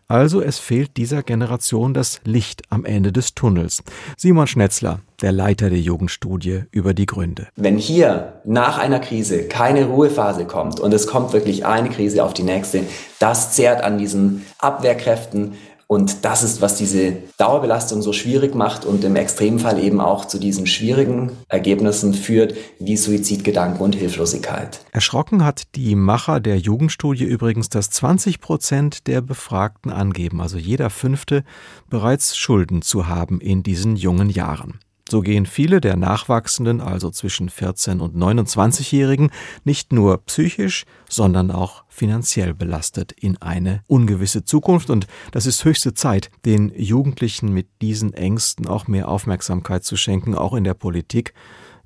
Also 0.08 0.42
es 0.42 0.58
fehlt 0.58 0.96
dieser 0.96 1.22
Generation 1.22 1.94
das 1.94 2.20
Licht 2.24 2.62
am 2.70 2.84
Ende 2.84 3.12
des 3.12 3.34
Tunnels. 3.34 3.82
Simon 4.16 4.46
Schnetzler, 4.72 5.00
der 5.20 5.32
Leiter 5.32 5.68
der 5.68 5.78
Jugendstudie, 5.78 6.64
über 6.70 6.94
die 6.94 7.04
Gründe. 7.04 7.48
Wenn 7.56 7.76
hier 7.76 8.40
nach 8.44 8.78
einer 8.78 9.00
Krise 9.00 9.44
keine 9.44 9.84
Ruhephase 9.84 10.46
kommt 10.46 10.80
und 10.80 10.94
es 10.94 11.06
kommt 11.06 11.34
wirklich 11.34 11.66
eine 11.66 11.90
Krise 11.90 12.24
auf 12.24 12.32
die 12.32 12.42
nächste, 12.42 12.84
das 13.18 13.52
zehrt 13.52 13.84
an 13.84 13.98
diesen 13.98 14.46
Abwehrkräften, 14.58 15.54
und 15.92 16.24
das 16.24 16.42
ist, 16.42 16.62
was 16.62 16.76
diese 16.76 17.18
Dauerbelastung 17.36 18.00
so 18.00 18.14
schwierig 18.14 18.54
macht 18.54 18.86
und 18.86 19.04
im 19.04 19.14
Extremfall 19.14 19.78
eben 19.78 20.00
auch 20.00 20.24
zu 20.24 20.38
diesen 20.38 20.66
schwierigen 20.66 21.32
Ergebnissen 21.48 22.14
führt, 22.14 22.54
wie 22.78 22.96
Suizidgedanken 22.96 23.78
und 23.82 23.94
Hilflosigkeit. 23.94 24.80
Erschrocken 24.92 25.44
hat 25.44 25.64
die 25.74 25.94
Macher 25.94 26.40
der 26.40 26.56
Jugendstudie 26.56 27.24
übrigens, 27.24 27.68
dass 27.68 27.90
20 27.90 28.40
Prozent 28.40 29.06
der 29.06 29.20
Befragten 29.20 29.92
angeben, 29.92 30.40
also 30.40 30.56
jeder 30.56 30.88
Fünfte, 30.88 31.44
bereits 31.90 32.38
Schulden 32.38 32.80
zu 32.80 33.06
haben 33.06 33.42
in 33.42 33.62
diesen 33.62 33.94
jungen 33.94 34.30
Jahren. 34.30 34.80
So 35.12 35.20
gehen 35.20 35.44
viele 35.44 35.82
der 35.82 35.98
Nachwachsenden, 35.98 36.80
also 36.80 37.10
zwischen 37.10 37.50
14 37.50 38.00
und 38.00 38.16
29-Jährigen, 38.16 39.30
nicht 39.62 39.92
nur 39.92 40.16
psychisch, 40.24 40.86
sondern 41.06 41.50
auch 41.50 41.84
finanziell 41.86 42.54
belastet 42.54 43.12
in 43.12 43.36
eine 43.42 43.82
ungewisse 43.88 44.46
Zukunft. 44.46 44.88
Und 44.88 45.06
das 45.30 45.44
ist 45.44 45.66
höchste 45.66 45.92
Zeit, 45.92 46.30
den 46.46 46.72
Jugendlichen 46.74 47.52
mit 47.52 47.68
diesen 47.82 48.14
Ängsten 48.14 48.66
auch 48.66 48.88
mehr 48.88 49.08
Aufmerksamkeit 49.08 49.84
zu 49.84 49.98
schenken, 49.98 50.34
auch 50.34 50.54
in 50.54 50.64
der 50.64 50.72
Politik 50.72 51.34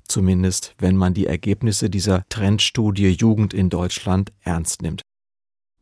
zumindest 0.07 0.73
wenn 0.77 0.95
man 0.95 1.13
die 1.13 1.27
Ergebnisse 1.27 1.89
dieser 1.89 2.23
Trendstudie 2.29 3.09
Jugend 3.09 3.53
in 3.53 3.69
Deutschland 3.69 4.31
ernst 4.39 4.81
nimmt. 4.81 5.01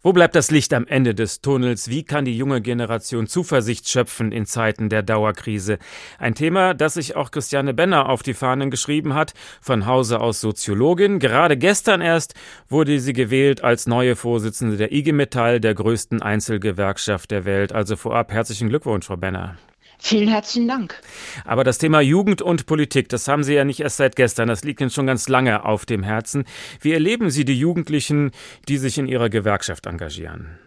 Wo 0.05 0.13
bleibt 0.13 0.35
das 0.35 0.51
Licht 0.51 0.71
am 0.75 0.85
Ende 0.85 1.15
des 1.15 1.41
Tunnels? 1.41 1.89
Wie 1.89 2.03
kann 2.03 2.25
die 2.25 2.37
junge 2.37 2.61
Generation 2.61 3.25
Zuversicht 3.25 3.89
schöpfen 3.89 4.31
in 4.31 4.45
Zeiten 4.45 4.87
der 4.87 5.01
Dauerkrise? 5.01 5.79
Ein 6.19 6.35
Thema, 6.35 6.75
das 6.75 6.93
sich 6.93 7.15
auch 7.15 7.31
Christiane 7.31 7.73
Benner 7.73 8.07
auf 8.07 8.21
die 8.21 8.35
Fahnen 8.35 8.69
geschrieben 8.69 9.15
hat, 9.15 9.33
von 9.61 9.87
Hause 9.87 10.21
aus 10.21 10.41
Soziologin. 10.41 11.17
Gerade 11.17 11.57
gestern 11.57 12.01
erst 12.01 12.35
wurde 12.69 12.99
sie 12.99 13.13
gewählt 13.13 13.63
als 13.63 13.87
neue 13.87 14.15
Vorsitzende 14.15 14.77
der 14.77 14.91
IG 14.91 15.11
Metall, 15.11 15.59
der 15.59 15.73
größten 15.73 16.21
Einzelgewerkschaft 16.21 17.31
der 17.31 17.45
Welt. 17.45 17.73
Also 17.73 17.95
vorab 17.95 18.31
herzlichen 18.31 18.69
Glückwunsch, 18.69 19.07
Frau 19.07 19.17
Benner. 19.17 19.57
Vielen 19.97 20.27
herzlichen 20.27 20.67
Dank. 20.67 21.01
Aber 21.45 21.63
das 21.63 21.77
Thema 21.77 22.01
Jugend 22.01 22.41
und 22.41 22.65
Politik, 22.65 23.09
das 23.09 23.27
haben 23.27 23.43
Sie 23.43 23.53
ja 23.53 23.63
nicht 23.63 23.79
erst 23.79 23.97
seit 23.97 24.15
gestern, 24.15 24.47
das 24.47 24.63
liegt 24.63 24.81
Ihnen 24.81 24.89
schon 24.89 25.07
ganz 25.07 25.27
lange 25.29 25.65
auf 25.65 25.85
dem 25.85 26.03
Herzen. 26.03 26.45
Wie 26.81 26.93
erleben 26.93 27.29
Sie 27.29 27.45
die 27.45 27.57
Jugendlichen, 27.57 28.31
die 28.67 28.77
sich 28.77 28.97
in 28.97 29.07
Ihrer 29.07 29.29
Gewerkschaft 29.29 29.85
engagieren? 29.85 30.57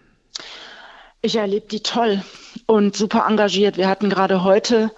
Ich 1.20 1.36
erlebe 1.36 1.66
die 1.66 1.82
toll 1.82 2.22
und 2.66 2.96
super 2.96 3.26
engagiert. 3.28 3.76
Wir 3.76 3.88
hatten 3.88 4.08
gerade 4.08 4.44
heute 4.44 4.90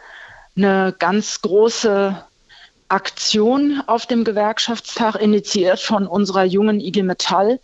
eine 0.57 0.95
ganz 0.99 1.41
große 1.41 2.23
Aktion 2.89 3.83
auf 3.87 4.07
dem 4.07 4.25
Gewerkschaftstag, 4.25 5.15
initiiert 5.17 5.81
von 5.81 6.07
unserer 6.07 6.45
jungen 6.45 6.81
IG 6.81 7.03
Metall. 7.03 7.61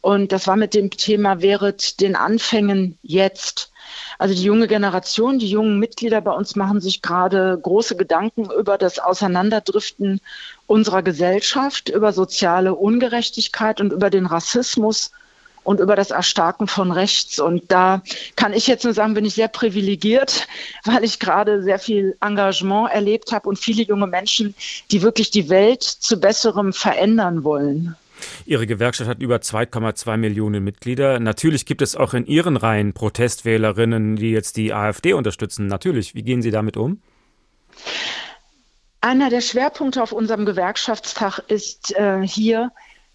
Und 0.00 0.32
das 0.32 0.46
war 0.46 0.56
mit 0.56 0.74
dem 0.74 0.90
Thema 0.90 1.42
Während 1.42 2.00
den 2.00 2.16
Anfängen 2.16 2.98
jetzt. 3.02 3.71
Also 4.18 4.34
die 4.34 4.42
junge 4.42 4.68
Generation, 4.68 5.38
die 5.38 5.48
jungen 5.48 5.78
Mitglieder 5.78 6.20
bei 6.20 6.32
uns 6.32 6.56
machen 6.56 6.80
sich 6.80 7.02
gerade 7.02 7.58
große 7.60 7.96
Gedanken 7.96 8.50
über 8.50 8.78
das 8.78 8.98
Auseinanderdriften 8.98 10.20
unserer 10.66 11.02
Gesellschaft, 11.02 11.88
über 11.88 12.12
soziale 12.12 12.74
Ungerechtigkeit 12.74 13.80
und 13.80 13.92
über 13.92 14.10
den 14.10 14.26
Rassismus 14.26 15.10
und 15.64 15.80
über 15.80 15.96
das 15.96 16.10
Erstarken 16.10 16.66
von 16.66 16.90
Rechts. 16.90 17.38
Und 17.38 17.70
da 17.70 18.02
kann 18.36 18.52
ich 18.52 18.66
jetzt 18.66 18.84
nur 18.84 18.94
sagen, 18.94 19.14
bin 19.14 19.24
ich 19.24 19.34
sehr 19.34 19.48
privilegiert, 19.48 20.46
weil 20.84 21.04
ich 21.04 21.18
gerade 21.18 21.62
sehr 21.62 21.78
viel 21.78 22.16
Engagement 22.20 22.90
erlebt 22.90 23.32
habe 23.32 23.48
und 23.48 23.58
viele 23.58 23.82
junge 23.82 24.06
Menschen, 24.06 24.54
die 24.90 25.02
wirklich 25.02 25.30
die 25.30 25.48
Welt 25.48 25.82
zu 25.82 26.18
besserem 26.18 26.72
verändern 26.72 27.44
wollen. 27.44 27.96
Ihre 28.46 28.66
Gewerkschaft 28.66 29.08
hat 29.08 29.20
über 29.20 29.36
2,2 29.36 30.16
Millionen 30.16 30.64
Mitglieder. 30.64 31.18
Natürlich 31.20 31.66
gibt 31.66 31.82
es 31.82 31.96
auch 31.96 32.14
in 32.14 32.26
Ihren 32.26 32.56
Reihen 32.56 32.92
Protestwählerinnen, 32.92 34.16
die 34.16 34.30
jetzt 34.30 34.56
die 34.56 34.72
AfD 34.72 35.12
unterstützen. 35.12 35.66
Natürlich. 35.66 36.14
Wie 36.14 36.22
gehen 36.22 36.42
Sie 36.42 36.50
damit 36.50 36.76
um? 36.76 37.00
Einer 39.00 39.30
der 39.30 39.40
Schwerpunkte 39.40 40.02
auf 40.02 40.12
unserem 40.12 40.46
Gewerkschaftstag 40.46 41.40
ist 41.48 41.96
äh, 41.96 42.22
hier, 42.24 42.70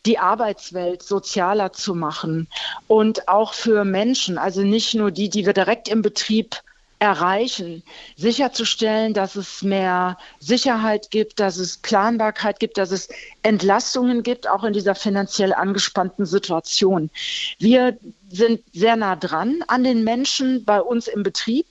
die 0.05 0.19
Arbeitswelt 0.19 1.03
sozialer 1.03 1.73
zu 1.73 1.93
machen 1.93 2.47
und 2.87 3.27
auch 3.27 3.53
für 3.53 3.83
Menschen, 3.83 4.37
also 4.37 4.61
nicht 4.61 4.95
nur 4.95 5.11
die, 5.11 5.29
die 5.29 5.45
wir 5.45 5.53
direkt 5.53 5.89
im 5.89 6.01
Betrieb 6.01 6.55
erreichen, 6.99 7.83
sicherzustellen, 8.15 9.13
dass 9.13 9.35
es 9.35 9.61
mehr 9.61 10.17
Sicherheit 10.39 11.11
gibt, 11.11 11.39
dass 11.39 11.57
es 11.57 11.77
Planbarkeit 11.77 12.59
gibt, 12.59 12.77
dass 12.77 12.91
es 12.91 13.09
Entlastungen 13.43 14.23
gibt, 14.23 14.49
auch 14.49 14.63
in 14.63 14.73
dieser 14.73 14.95
finanziell 14.95 15.53
angespannten 15.53 16.25
Situation. 16.25 17.11
Wir 17.59 17.97
sind 18.29 18.61
sehr 18.73 18.95
nah 18.95 19.15
dran 19.15 19.63
an 19.67 19.83
den 19.83 20.03
Menschen 20.03 20.65
bei 20.65 20.81
uns 20.81 21.07
im 21.07 21.23
Betrieb 21.23 21.67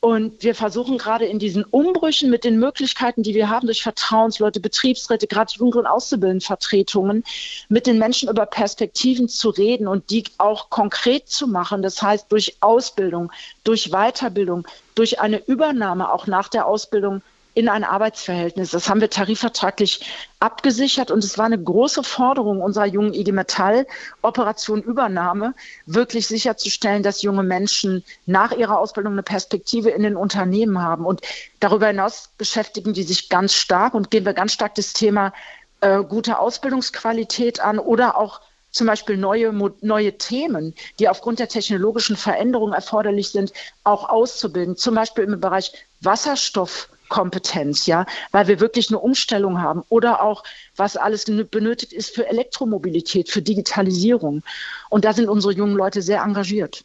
und 0.00 0.42
wir 0.42 0.54
versuchen 0.54 0.96
gerade 0.96 1.26
in 1.26 1.38
diesen 1.38 1.62
Umbrüchen 1.62 2.30
mit 2.30 2.44
den 2.44 2.58
Möglichkeiten, 2.58 3.22
die 3.22 3.34
wir 3.34 3.50
haben 3.50 3.66
durch 3.66 3.82
Vertrauensleute, 3.82 4.58
Betriebsräte, 4.58 5.26
gerade 5.26 5.52
Jugend- 5.54 5.76
und 5.76 5.86
Auszubildendenvertretungen, 5.86 7.22
mit 7.68 7.86
den 7.86 7.98
Menschen 7.98 8.30
über 8.30 8.46
Perspektiven 8.46 9.28
zu 9.28 9.50
reden 9.50 9.86
und 9.86 10.08
die 10.08 10.24
auch 10.38 10.70
konkret 10.70 11.28
zu 11.28 11.46
machen. 11.46 11.82
Das 11.82 12.00
heißt, 12.00 12.32
durch 12.32 12.56
Ausbildung, 12.60 13.30
durch 13.62 13.90
Weiterbildung, 13.90 14.66
durch 14.94 15.20
eine 15.20 15.44
Übernahme 15.46 16.10
auch 16.10 16.26
nach 16.26 16.48
der 16.48 16.66
Ausbildung 16.66 17.20
in 17.54 17.68
ein 17.68 17.84
Arbeitsverhältnis. 17.84 18.70
Das 18.70 18.88
haben 18.88 19.00
wir 19.00 19.10
tarifvertraglich 19.10 20.06
abgesichert 20.38 21.10
und 21.10 21.24
es 21.24 21.36
war 21.36 21.46
eine 21.46 21.62
große 21.62 22.02
Forderung 22.02 22.60
unserer 22.60 22.86
jungen 22.86 23.12
IG 23.12 23.32
Metall, 23.32 23.86
Operation 24.22 24.82
Übernahme, 24.82 25.54
wirklich 25.86 26.26
sicherzustellen, 26.26 27.02
dass 27.02 27.22
junge 27.22 27.42
Menschen 27.42 28.04
nach 28.26 28.52
ihrer 28.52 28.78
Ausbildung 28.78 29.14
eine 29.14 29.22
Perspektive 29.22 29.90
in 29.90 30.02
den 30.02 30.16
Unternehmen 30.16 30.80
haben. 30.80 31.04
Und 31.04 31.22
darüber 31.58 31.88
hinaus 31.88 32.30
beschäftigen 32.38 32.92
die 32.92 33.02
sich 33.02 33.28
ganz 33.28 33.52
stark 33.54 33.94
und 33.94 34.10
gehen 34.10 34.24
wir 34.24 34.34
ganz 34.34 34.52
stark 34.52 34.74
das 34.76 34.92
Thema 34.92 35.32
äh, 35.80 36.02
gute 36.02 36.38
Ausbildungsqualität 36.38 37.60
an 37.60 37.78
oder 37.78 38.16
auch 38.16 38.40
zum 38.70 38.86
Beispiel 38.86 39.16
neue, 39.16 39.52
neue 39.80 40.16
Themen, 40.16 40.74
die 40.98 41.08
aufgrund 41.08 41.38
der 41.38 41.48
technologischen 41.48 42.16
Veränderung 42.16 42.72
erforderlich 42.72 43.30
sind, 43.30 43.52
auch 43.84 44.08
auszubilden. 44.08 44.76
Zum 44.76 44.94
Beispiel 44.94 45.24
im 45.24 45.40
Bereich 45.40 45.72
Wasserstoff. 46.00 46.88
Kompetenz, 47.10 47.84
ja, 47.84 48.06
weil 48.32 48.48
wir 48.48 48.60
wirklich 48.60 48.88
eine 48.88 48.98
Umstellung 48.98 49.60
haben 49.60 49.82
oder 49.90 50.22
auch, 50.22 50.42
was 50.76 50.96
alles 50.96 51.26
benötigt 51.26 51.92
ist 51.92 52.14
für 52.14 52.26
Elektromobilität, 52.26 53.28
für 53.28 53.42
Digitalisierung. 53.42 54.42
Und 54.88 55.04
da 55.04 55.12
sind 55.12 55.28
unsere 55.28 55.52
jungen 55.52 55.76
Leute 55.76 56.00
sehr 56.00 56.22
engagiert. 56.22 56.84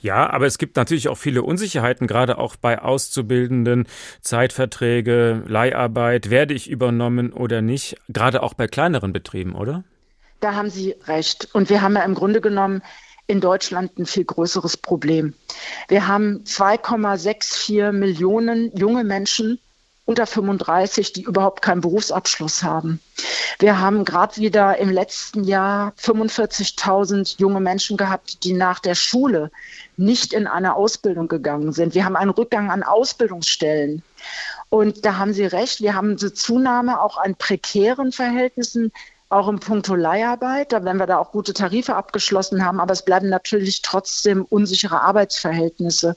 Ja, 0.00 0.30
aber 0.30 0.46
es 0.46 0.56
gibt 0.56 0.76
natürlich 0.76 1.08
auch 1.08 1.18
viele 1.18 1.42
Unsicherheiten, 1.42 2.06
gerade 2.06 2.38
auch 2.38 2.56
bei 2.56 2.80
Auszubildenden, 2.80 3.86
Zeitverträge, 4.22 5.42
Leiharbeit, 5.46 6.30
werde 6.30 6.54
ich 6.54 6.70
übernommen 6.70 7.32
oder 7.32 7.60
nicht, 7.60 7.96
gerade 8.08 8.42
auch 8.42 8.54
bei 8.54 8.66
kleineren 8.68 9.12
Betrieben, 9.12 9.54
oder? 9.54 9.84
Da 10.40 10.54
haben 10.54 10.70
Sie 10.70 10.94
recht. 11.06 11.48
Und 11.52 11.70
wir 11.70 11.82
haben 11.82 11.94
ja 11.94 12.02
im 12.02 12.14
Grunde 12.14 12.40
genommen 12.40 12.82
in 13.26 13.40
Deutschland 13.40 13.98
ein 13.98 14.06
viel 14.06 14.24
größeres 14.24 14.76
Problem. 14.76 15.34
Wir 15.88 16.06
haben 16.06 16.44
2,64 16.44 17.92
Millionen 17.92 18.76
junge 18.76 19.04
Menschen 19.04 19.58
unter 20.04 20.26
35, 20.26 21.12
die 21.12 21.22
überhaupt 21.22 21.62
keinen 21.62 21.80
Berufsabschluss 21.80 22.62
haben. 22.62 23.00
Wir 23.58 23.80
haben 23.80 24.04
gerade 24.04 24.36
wieder 24.36 24.78
im 24.78 24.90
letzten 24.90 25.42
Jahr 25.42 25.94
45.000 26.00 27.38
junge 27.38 27.60
Menschen 27.60 27.96
gehabt, 27.96 28.44
die 28.44 28.52
nach 28.52 28.78
der 28.78 28.94
Schule 28.94 29.50
nicht 29.96 30.32
in 30.32 30.46
eine 30.46 30.76
Ausbildung 30.76 31.26
gegangen 31.26 31.72
sind. 31.72 31.94
Wir 31.94 32.04
haben 32.04 32.16
einen 32.16 32.30
Rückgang 32.30 32.70
an 32.70 32.84
Ausbildungsstellen. 32.84 34.02
Und 34.68 35.04
da 35.04 35.16
haben 35.16 35.32
Sie 35.32 35.44
recht, 35.44 35.80
wir 35.80 35.94
haben 35.94 36.16
eine 36.20 36.32
Zunahme 36.32 37.00
auch 37.00 37.18
an 37.18 37.34
prekären 37.34 38.12
Verhältnissen 38.12 38.92
auch 39.28 39.48
im 39.48 39.58
Punkto 39.58 39.94
Leiharbeit, 39.96 40.72
da 40.72 40.84
wenn 40.84 40.98
wir 40.98 41.06
da 41.06 41.18
auch 41.18 41.32
gute 41.32 41.52
Tarife 41.52 41.96
abgeschlossen 41.96 42.64
haben, 42.64 42.80
aber 42.80 42.92
es 42.92 43.04
bleiben 43.04 43.28
natürlich 43.28 43.82
trotzdem 43.82 44.44
unsichere 44.44 45.00
Arbeitsverhältnisse. 45.00 46.14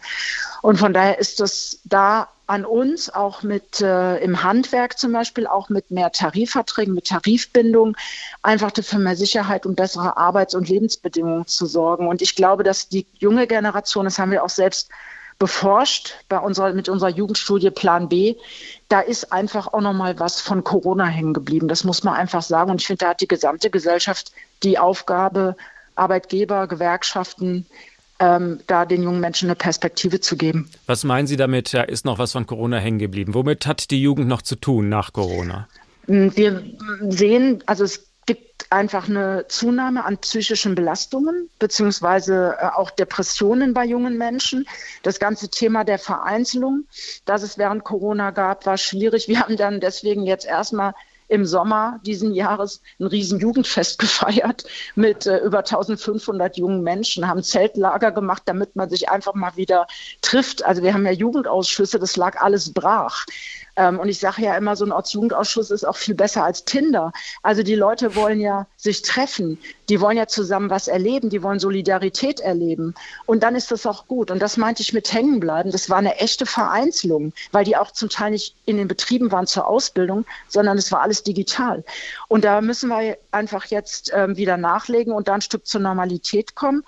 Und 0.62 0.78
von 0.78 0.93
daher 0.93 1.18
ist 1.18 1.39
das 1.39 1.80
da 1.86 2.28
an 2.45 2.66
uns, 2.66 3.12
auch 3.12 3.43
mit 3.43 3.80
äh, 3.82 4.18
im 4.18 4.43
Handwerk 4.43 4.97
zum 4.97 5.12
Beispiel, 5.12 5.45
auch 5.45 5.70
mit 5.70 5.91
mehr 5.91 6.12
Tarifverträgen, 6.12 6.95
mit 6.95 7.07
Tarifbindung, 7.07 7.95
einfach 8.41 8.72
für 8.80 8.97
mehr 8.97 9.16
Sicherheit 9.16 9.66
und 9.66 9.76
bessere 9.76 10.18
Arbeits- 10.18 10.55
und 10.55 10.68
Lebensbedingungen 10.68 11.45
zu 11.45 11.68
sorgen. 11.68 12.07
Und 12.07 12.22
ich 12.22 12.36
glaube, 12.36 12.64
dass 12.64 12.89
die 12.89 13.05
junge 13.20 13.45
Generation, 13.45 14.05
das 14.05 14.18
haben 14.18 14.32
wir 14.32 14.43
auch 14.43 14.49
selbst 14.49 14.89
beforscht 15.38 16.16
bei 16.28 16.38
unserer, 16.38 16.74
mit 16.74 16.89
unserer 16.89 17.10
Jugendstudie 17.10 17.72
Plan 17.72 18.10
B. 18.10 18.36
Da 18.90 19.02
ist 19.02 19.32
einfach 19.32 19.68
auch 19.68 19.82
noch 19.82 19.94
mal 19.94 20.20
was 20.20 20.42
von 20.42 20.64
Corona 20.64 21.06
hängen 21.06 21.34
geblieben. 21.34 21.68
Das 21.68 21.84
muss 21.84 22.04
man 22.04 22.16
einfach 22.16 22.42
sagen. 22.42 22.72
Und 22.72 22.82
ich 22.82 22.88
finde, 22.88 23.06
da 23.06 23.10
hat 23.10 23.22
die 23.22 23.28
gesamte 23.28 23.70
Gesellschaft 23.70 24.32
die 24.64 24.78
Aufgabe, 24.80 25.56
Arbeitgeber, 25.96 26.68
Gewerkschaften, 26.68 27.66
ähm, 28.20 28.60
da 28.68 28.86
den 28.86 29.04
jungen 29.04 29.20
Menschen 29.20 29.48
eine 29.48 29.56
Perspektive 29.56 30.20
zu 30.20 30.36
geben. 30.36 30.70
Was 30.88 31.04
meinen 31.04 31.28
Sie 31.28 31.38
damit, 31.38 31.74
da 31.74 31.84
ist 31.84 32.04
noch 32.04 32.20
was 32.20 32.32
von 32.34 32.46
Corona 32.46 32.78
hängen 32.78 33.00
geblieben? 33.00 33.34
Womit 33.34 33.66
hat 33.66 33.92
die 33.92 34.02
Jugend 34.02 34.28
noch 34.28 34.42
zu 34.42 34.56
tun 34.56 34.90
nach 34.90 35.14
Corona? 35.14 35.68
Wir 36.08 36.64
sehen, 37.02 37.64
also 37.68 37.84
es 37.84 38.09
gibt 38.30 38.71
einfach 38.71 39.09
eine 39.09 39.47
Zunahme 39.47 40.05
an 40.05 40.19
psychischen 40.19 40.75
Belastungen 40.75 41.49
beziehungsweise 41.57 42.57
äh, 42.59 42.65
auch 42.75 42.91
Depressionen 42.91 43.73
bei 43.73 43.86
jungen 43.86 44.19
Menschen. 44.19 44.67
Das 45.01 45.17
ganze 45.17 45.49
Thema 45.49 45.84
der 45.84 45.97
Vereinzelung, 45.97 46.86
das 47.25 47.41
es 47.41 47.57
während 47.57 47.84
Corona 47.84 48.30
gab, 48.30 48.67
war 48.67 48.77
schwierig. 48.77 49.27
Wir 49.27 49.39
haben 49.39 49.57
dann 49.57 49.80
deswegen 49.80 50.27
jetzt 50.27 50.45
erstmal 50.45 50.93
im 51.27 51.45
Sommer 51.47 51.99
diesen 52.05 52.32
Jahres 52.32 52.82
ein 52.99 53.07
riesen 53.07 53.39
Jugendfest 53.39 53.97
gefeiert 54.03 54.65
mit 54.93 55.25
äh, 55.25 55.39
über 55.39 55.59
1500 55.59 56.55
jungen 56.57 56.84
Menschen, 56.84 57.27
haben 57.27 57.41
Zeltlager 57.41 58.11
gemacht, 58.11 58.43
damit 58.45 58.75
man 58.75 58.91
sich 58.91 59.09
einfach 59.09 59.34
mal 59.34 59.55
wieder 59.55 59.88
trifft. 60.21 60.63
Also 60.63 60.84
wir 60.84 60.93
haben 60.93 61.05
ja 61.07 61.13
Jugendausschüsse, 61.13 61.97
das 61.97 62.15
lag 62.15 62.39
alles 62.39 62.73
brach. 62.73 63.25
Ähm, 63.80 63.97
und 63.97 64.09
ich 64.09 64.19
sage 64.19 64.41
ja 64.41 64.57
immer, 64.57 64.75
so 64.75 64.84
ein 64.84 64.91
Ortsjugendausschuss 64.91 65.71
ist 65.71 65.86
auch 65.86 65.95
viel 65.95 66.13
besser 66.13 66.43
als 66.43 66.65
Tinder. 66.65 67.13
Also 67.43 67.63
die 67.63 67.75
Leute 67.75 68.13
wollen 68.13 68.41
ja 68.41 68.67
sich 68.75 69.03
treffen, 69.03 69.57
die 69.88 70.01
wollen 70.01 70.17
ja 70.17 70.27
zusammen 70.27 70.69
was 70.69 70.89
erleben, 70.89 71.30
die 71.30 71.41
wollen 71.41 71.59
Solidarität 71.59 72.41
erleben. 72.41 72.93
Und 73.25 73.41
dann 73.41 73.55
ist 73.55 73.71
das 73.71 73.86
auch 73.86 74.05
gut. 74.07 74.32
Und 74.32 74.41
das 74.41 74.57
meinte 74.57 74.82
ich 74.82 74.91
mit 74.91 75.13
hängenbleiben. 75.13 75.71
Das 75.71 75.89
war 75.89 75.97
eine 75.97 76.17
echte 76.17 76.45
Vereinzelung, 76.45 77.32
weil 77.53 77.63
die 77.63 77.77
auch 77.77 77.91
zum 77.91 78.09
Teil 78.09 78.32
nicht 78.32 78.53
in 78.65 78.75
den 78.75 78.89
Betrieben 78.89 79.32
waren 79.32 79.47
zur 79.47 79.65
Ausbildung, 79.65 80.25
sondern 80.49 80.77
es 80.77 80.91
war 80.91 81.01
alles 81.01 81.23
digital. 81.23 81.86
Und 82.27 82.43
da 82.43 82.59
müssen 82.59 82.89
wir 82.89 83.17
einfach 83.32 83.65
jetzt 83.65 84.11
ähm, 84.13 84.36
wieder 84.36 84.57
nachlegen 84.57 85.13
und 85.13 85.30
da 85.30 85.36
ein 85.36 85.41
Stück 85.41 85.65
zur 85.65 85.80
Normalität 85.80 86.53
kommen. 86.53 86.84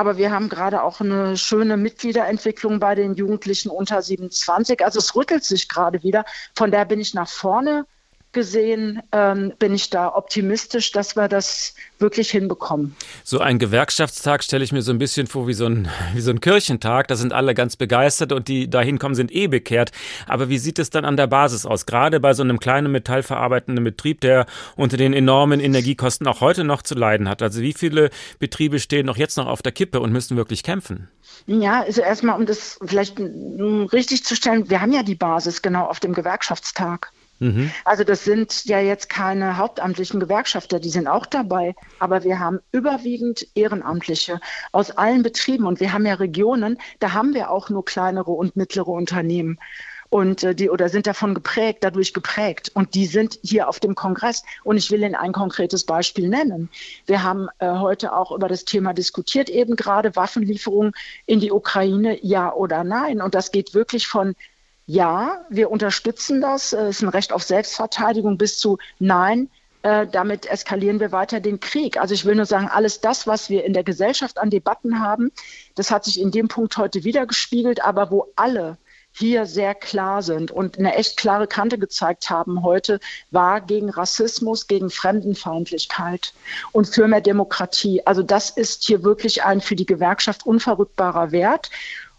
Aber 0.00 0.16
wir 0.16 0.30
haben 0.30 0.48
gerade 0.48 0.82
auch 0.82 1.02
eine 1.02 1.36
schöne 1.36 1.76
Mitgliederentwicklung 1.76 2.80
bei 2.80 2.94
den 2.94 3.16
Jugendlichen 3.16 3.68
unter 3.68 4.00
27. 4.00 4.82
Also 4.82 4.98
es 4.98 5.14
rüttelt 5.14 5.44
sich 5.44 5.68
gerade 5.68 6.02
wieder. 6.02 6.24
Von 6.54 6.70
daher 6.70 6.86
bin 6.86 7.00
ich 7.00 7.12
nach 7.12 7.28
vorne 7.28 7.84
gesehen 8.32 9.02
ähm, 9.12 9.52
bin 9.58 9.74
ich 9.74 9.90
da 9.90 10.14
optimistisch, 10.14 10.92
dass 10.92 11.16
wir 11.16 11.28
das 11.28 11.74
wirklich 11.98 12.30
hinbekommen. 12.30 12.94
So 13.24 13.40
ein 13.40 13.58
Gewerkschaftstag 13.58 14.44
stelle 14.44 14.64
ich 14.64 14.72
mir 14.72 14.82
so 14.82 14.92
ein 14.92 14.98
bisschen 14.98 15.26
vor 15.26 15.48
wie 15.48 15.54
so 15.54 15.66
ein, 15.66 15.88
wie 16.14 16.20
so 16.20 16.30
ein 16.30 16.40
Kirchentag. 16.40 17.08
Da 17.08 17.16
sind 17.16 17.32
alle 17.32 17.54
ganz 17.54 17.76
begeistert 17.76 18.32
und 18.32 18.48
die 18.48 18.70
da 18.70 18.80
hinkommen, 18.80 19.14
sind 19.14 19.32
eh 19.32 19.48
bekehrt. 19.48 19.90
Aber 20.26 20.48
wie 20.48 20.58
sieht 20.58 20.78
es 20.78 20.90
dann 20.90 21.04
an 21.04 21.16
der 21.16 21.26
Basis 21.26 21.66
aus? 21.66 21.86
Gerade 21.86 22.20
bei 22.20 22.34
so 22.34 22.42
einem 22.42 22.60
kleinen 22.60 22.92
metallverarbeitenden 22.92 23.84
Betrieb, 23.84 24.20
der 24.20 24.46
unter 24.76 24.96
den 24.96 25.12
enormen 25.12 25.60
Energiekosten 25.60 26.26
auch 26.26 26.40
heute 26.40 26.64
noch 26.64 26.82
zu 26.82 26.94
leiden 26.94 27.28
hat. 27.28 27.42
Also 27.42 27.60
wie 27.60 27.72
viele 27.72 28.10
Betriebe 28.38 28.78
stehen 28.78 29.06
noch 29.06 29.16
jetzt 29.16 29.36
noch 29.36 29.46
auf 29.46 29.62
der 29.62 29.72
Kippe 29.72 30.00
und 30.00 30.12
müssen 30.12 30.36
wirklich 30.36 30.62
kämpfen? 30.62 31.08
Ja, 31.46 31.82
also 31.82 32.00
erstmal, 32.00 32.38
um 32.38 32.46
das 32.46 32.78
vielleicht 32.84 33.18
richtig 33.18 34.24
zu 34.24 34.36
stellen, 34.36 34.70
wir 34.70 34.80
haben 34.80 34.92
ja 34.92 35.02
die 35.02 35.14
Basis 35.14 35.62
genau 35.62 35.86
auf 35.86 36.00
dem 36.00 36.12
Gewerkschaftstag. 36.12 37.12
Mhm. 37.40 37.70
Also 37.84 38.04
das 38.04 38.24
sind 38.24 38.66
ja 38.66 38.80
jetzt 38.80 39.08
keine 39.08 39.56
hauptamtlichen 39.56 40.20
Gewerkschafter, 40.20 40.78
die 40.78 40.90
sind 40.90 41.08
auch 41.08 41.26
dabei, 41.26 41.74
aber 41.98 42.22
wir 42.22 42.38
haben 42.38 42.60
überwiegend 42.70 43.46
Ehrenamtliche 43.54 44.40
aus 44.72 44.90
allen 44.90 45.22
Betrieben 45.22 45.66
und 45.66 45.80
wir 45.80 45.92
haben 45.92 46.06
ja 46.06 46.14
Regionen, 46.14 46.78
da 47.00 47.14
haben 47.14 47.34
wir 47.34 47.50
auch 47.50 47.70
nur 47.70 47.84
kleinere 47.84 48.30
und 48.30 48.56
mittlere 48.56 48.88
Unternehmen 48.88 49.58
und 50.10 50.42
äh, 50.42 50.54
die 50.54 50.68
oder 50.68 50.88
sind 50.88 51.06
davon 51.06 51.34
geprägt, 51.34 51.78
dadurch 51.82 52.12
geprägt. 52.12 52.70
Und 52.74 52.94
die 52.94 53.06
sind 53.06 53.38
hier 53.42 53.68
auf 53.68 53.80
dem 53.80 53.94
Kongress. 53.94 54.42
Und 54.64 54.76
ich 54.76 54.90
will 54.90 55.02
Ihnen 55.02 55.14
ein 55.14 55.32
konkretes 55.32 55.84
Beispiel 55.84 56.28
nennen. 56.28 56.68
Wir 57.06 57.22
haben 57.22 57.48
äh, 57.58 57.70
heute 57.70 58.14
auch 58.14 58.32
über 58.32 58.48
das 58.48 58.64
Thema 58.64 58.92
diskutiert, 58.92 59.48
eben 59.48 59.76
gerade 59.76 60.16
Waffenlieferungen 60.16 60.92
in 61.26 61.40
die 61.40 61.52
Ukraine, 61.52 62.18
ja 62.22 62.52
oder 62.52 62.84
nein. 62.84 63.22
Und 63.22 63.34
das 63.34 63.52
geht 63.52 63.72
wirklich 63.72 64.08
von 64.08 64.34
ja, 64.90 65.44
wir 65.48 65.70
unterstützen 65.70 66.40
das, 66.40 66.72
es 66.72 66.96
ist 66.96 67.02
ein 67.02 67.10
Recht 67.10 67.32
auf 67.32 67.44
Selbstverteidigung 67.44 68.38
bis 68.38 68.58
zu 68.58 68.78
nein, 68.98 69.48
äh, 69.82 70.08
damit 70.08 70.46
eskalieren 70.46 70.98
wir 70.98 71.12
weiter 71.12 71.38
den 71.38 71.60
Krieg. 71.60 71.96
Also 71.96 72.12
ich 72.12 72.24
will 72.24 72.34
nur 72.34 72.44
sagen, 72.44 72.68
alles 72.68 73.00
das, 73.00 73.28
was 73.28 73.48
wir 73.48 73.64
in 73.64 73.72
der 73.72 73.84
Gesellschaft 73.84 74.38
an 74.38 74.50
Debatten 74.50 74.98
haben, 74.98 75.30
das 75.76 75.92
hat 75.92 76.04
sich 76.04 76.20
in 76.20 76.32
dem 76.32 76.48
Punkt 76.48 76.76
heute 76.76 77.04
wieder 77.04 77.24
gespiegelt, 77.26 77.84
aber 77.84 78.10
wo 78.10 78.32
alle 78.34 78.78
hier 79.12 79.46
sehr 79.46 79.76
klar 79.76 80.22
sind 80.22 80.50
und 80.50 80.76
eine 80.76 80.96
echt 80.96 81.16
klare 81.16 81.46
Kante 81.46 81.78
gezeigt 81.78 82.28
haben 82.28 82.64
heute, 82.64 82.98
war 83.30 83.60
gegen 83.60 83.90
Rassismus, 83.90 84.66
gegen 84.66 84.90
Fremdenfeindlichkeit 84.90 86.34
und 86.72 86.88
für 86.88 87.06
mehr 87.06 87.20
Demokratie. 87.20 88.04
Also 88.04 88.24
das 88.24 88.50
ist 88.50 88.82
hier 88.82 89.04
wirklich 89.04 89.44
ein 89.44 89.60
für 89.60 89.76
die 89.76 89.86
Gewerkschaft 89.86 90.44
unverrückbarer 90.44 91.30
Wert. 91.30 91.70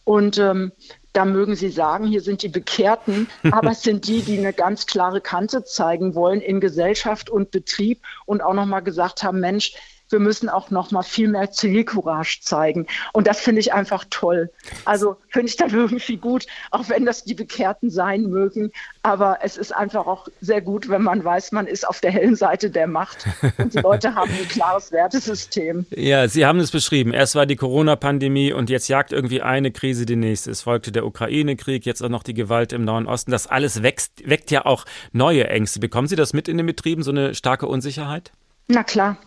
Und 0.03 0.37
ähm, 0.39 0.71
da 1.13 1.25
mögen 1.25 1.55
Sie 1.55 1.69
sagen, 1.69 2.05
hier 2.05 2.21
sind 2.21 2.43
die 2.43 2.49
Bekehrten, 2.49 3.27
aber 3.51 3.71
es 3.71 3.81
sind 3.81 4.07
die, 4.07 4.21
die 4.21 4.37
eine 4.37 4.53
ganz 4.53 4.85
klare 4.85 5.21
Kante 5.21 5.63
zeigen 5.63 6.15
wollen 6.15 6.41
in 6.41 6.59
Gesellschaft 6.59 7.29
und 7.29 7.51
Betrieb 7.51 8.01
und 8.25 8.41
auch 8.41 8.53
nochmal 8.53 8.83
gesagt 8.83 9.23
haben, 9.23 9.39
Mensch, 9.39 9.73
wir 10.11 10.19
müssen 10.19 10.49
auch 10.49 10.69
noch 10.71 10.91
mal 10.91 11.03
viel 11.03 11.27
mehr 11.27 11.51
Zivilcourage 11.51 12.39
zeigen. 12.41 12.87
Und 13.13 13.27
das 13.27 13.39
finde 13.39 13.61
ich 13.61 13.73
einfach 13.73 14.05
toll. 14.09 14.49
Also 14.85 15.17
finde 15.29 15.47
ich 15.47 15.57
dann 15.57 15.69
irgendwie 15.73 16.17
gut, 16.17 16.45
auch 16.71 16.89
wenn 16.89 17.05
das 17.05 17.23
die 17.23 17.33
Bekehrten 17.33 17.89
sein 17.89 18.23
mögen. 18.23 18.71
Aber 19.03 19.39
es 19.41 19.57
ist 19.57 19.75
einfach 19.75 20.05
auch 20.07 20.27
sehr 20.41 20.61
gut, 20.61 20.89
wenn 20.89 21.01
man 21.01 21.23
weiß, 21.23 21.51
man 21.51 21.67
ist 21.67 21.87
auf 21.87 22.01
der 22.01 22.11
hellen 22.11 22.35
Seite 22.35 22.69
der 22.69 22.87
Macht. 22.87 23.25
Und 23.57 23.73
die 23.73 23.79
Leute 23.79 24.15
haben 24.15 24.31
ein 24.31 24.47
klares 24.47 24.91
Wertesystem. 24.91 25.85
Ja, 25.91 26.27
Sie 26.27 26.45
haben 26.45 26.59
es 26.59 26.71
beschrieben. 26.71 27.13
Erst 27.13 27.35
war 27.35 27.45
die 27.45 27.55
Corona-Pandemie 27.55 28.53
und 28.53 28.69
jetzt 28.69 28.87
jagt 28.87 29.11
irgendwie 29.11 29.41
eine 29.41 29.71
Krise 29.71 30.05
die 30.05 30.15
nächste. 30.15 30.51
Es 30.51 30.61
folgte 30.61 30.91
der 30.91 31.05
Ukraine-Krieg, 31.05 31.85
jetzt 31.85 32.01
auch 32.01 32.09
noch 32.09 32.23
die 32.23 32.33
Gewalt 32.33 32.73
im 32.73 32.85
Nahen 32.85 33.07
Osten. 33.07 33.31
Das 33.31 33.47
alles 33.47 33.81
wächst, 33.83 34.27
weckt 34.27 34.51
ja 34.51 34.65
auch 34.65 34.85
neue 35.11 35.47
Ängste. 35.47 35.79
Bekommen 35.79 36.07
Sie 36.07 36.15
das 36.15 36.33
mit 36.33 36.47
in 36.47 36.57
den 36.57 36.65
Betrieben, 36.65 37.03
so 37.03 37.11
eine 37.11 37.33
starke 37.33 37.67
Unsicherheit? 37.67 38.31
Na 38.73 38.85
klar. 38.85 39.17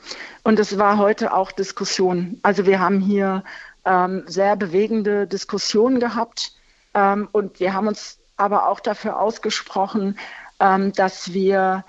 Und 0.42 0.58
es 0.58 0.78
war 0.78 0.96
heute 0.96 1.34
auch 1.34 1.52
Diskussion. 1.52 2.40
Also 2.42 2.64
wir 2.64 2.80
haben 2.80 3.00
hier 3.00 3.44
ähm, 3.84 4.24
sehr 4.26 4.56
bewegende 4.56 5.26
Diskussionen 5.26 6.00
gehabt 6.00 6.52
ähm, 6.94 7.28
und 7.30 7.60
wir 7.60 7.74
haben 7.74 7.86
uns 7.86 8.18
aber 8.38 8.68
auch 8.68 8.80
dafür 8.80 9.20
ausgesprochen, 9.20 10.18
ähm, 10.60 10.92
dass 10.94 11.34
wir 11.34 11.84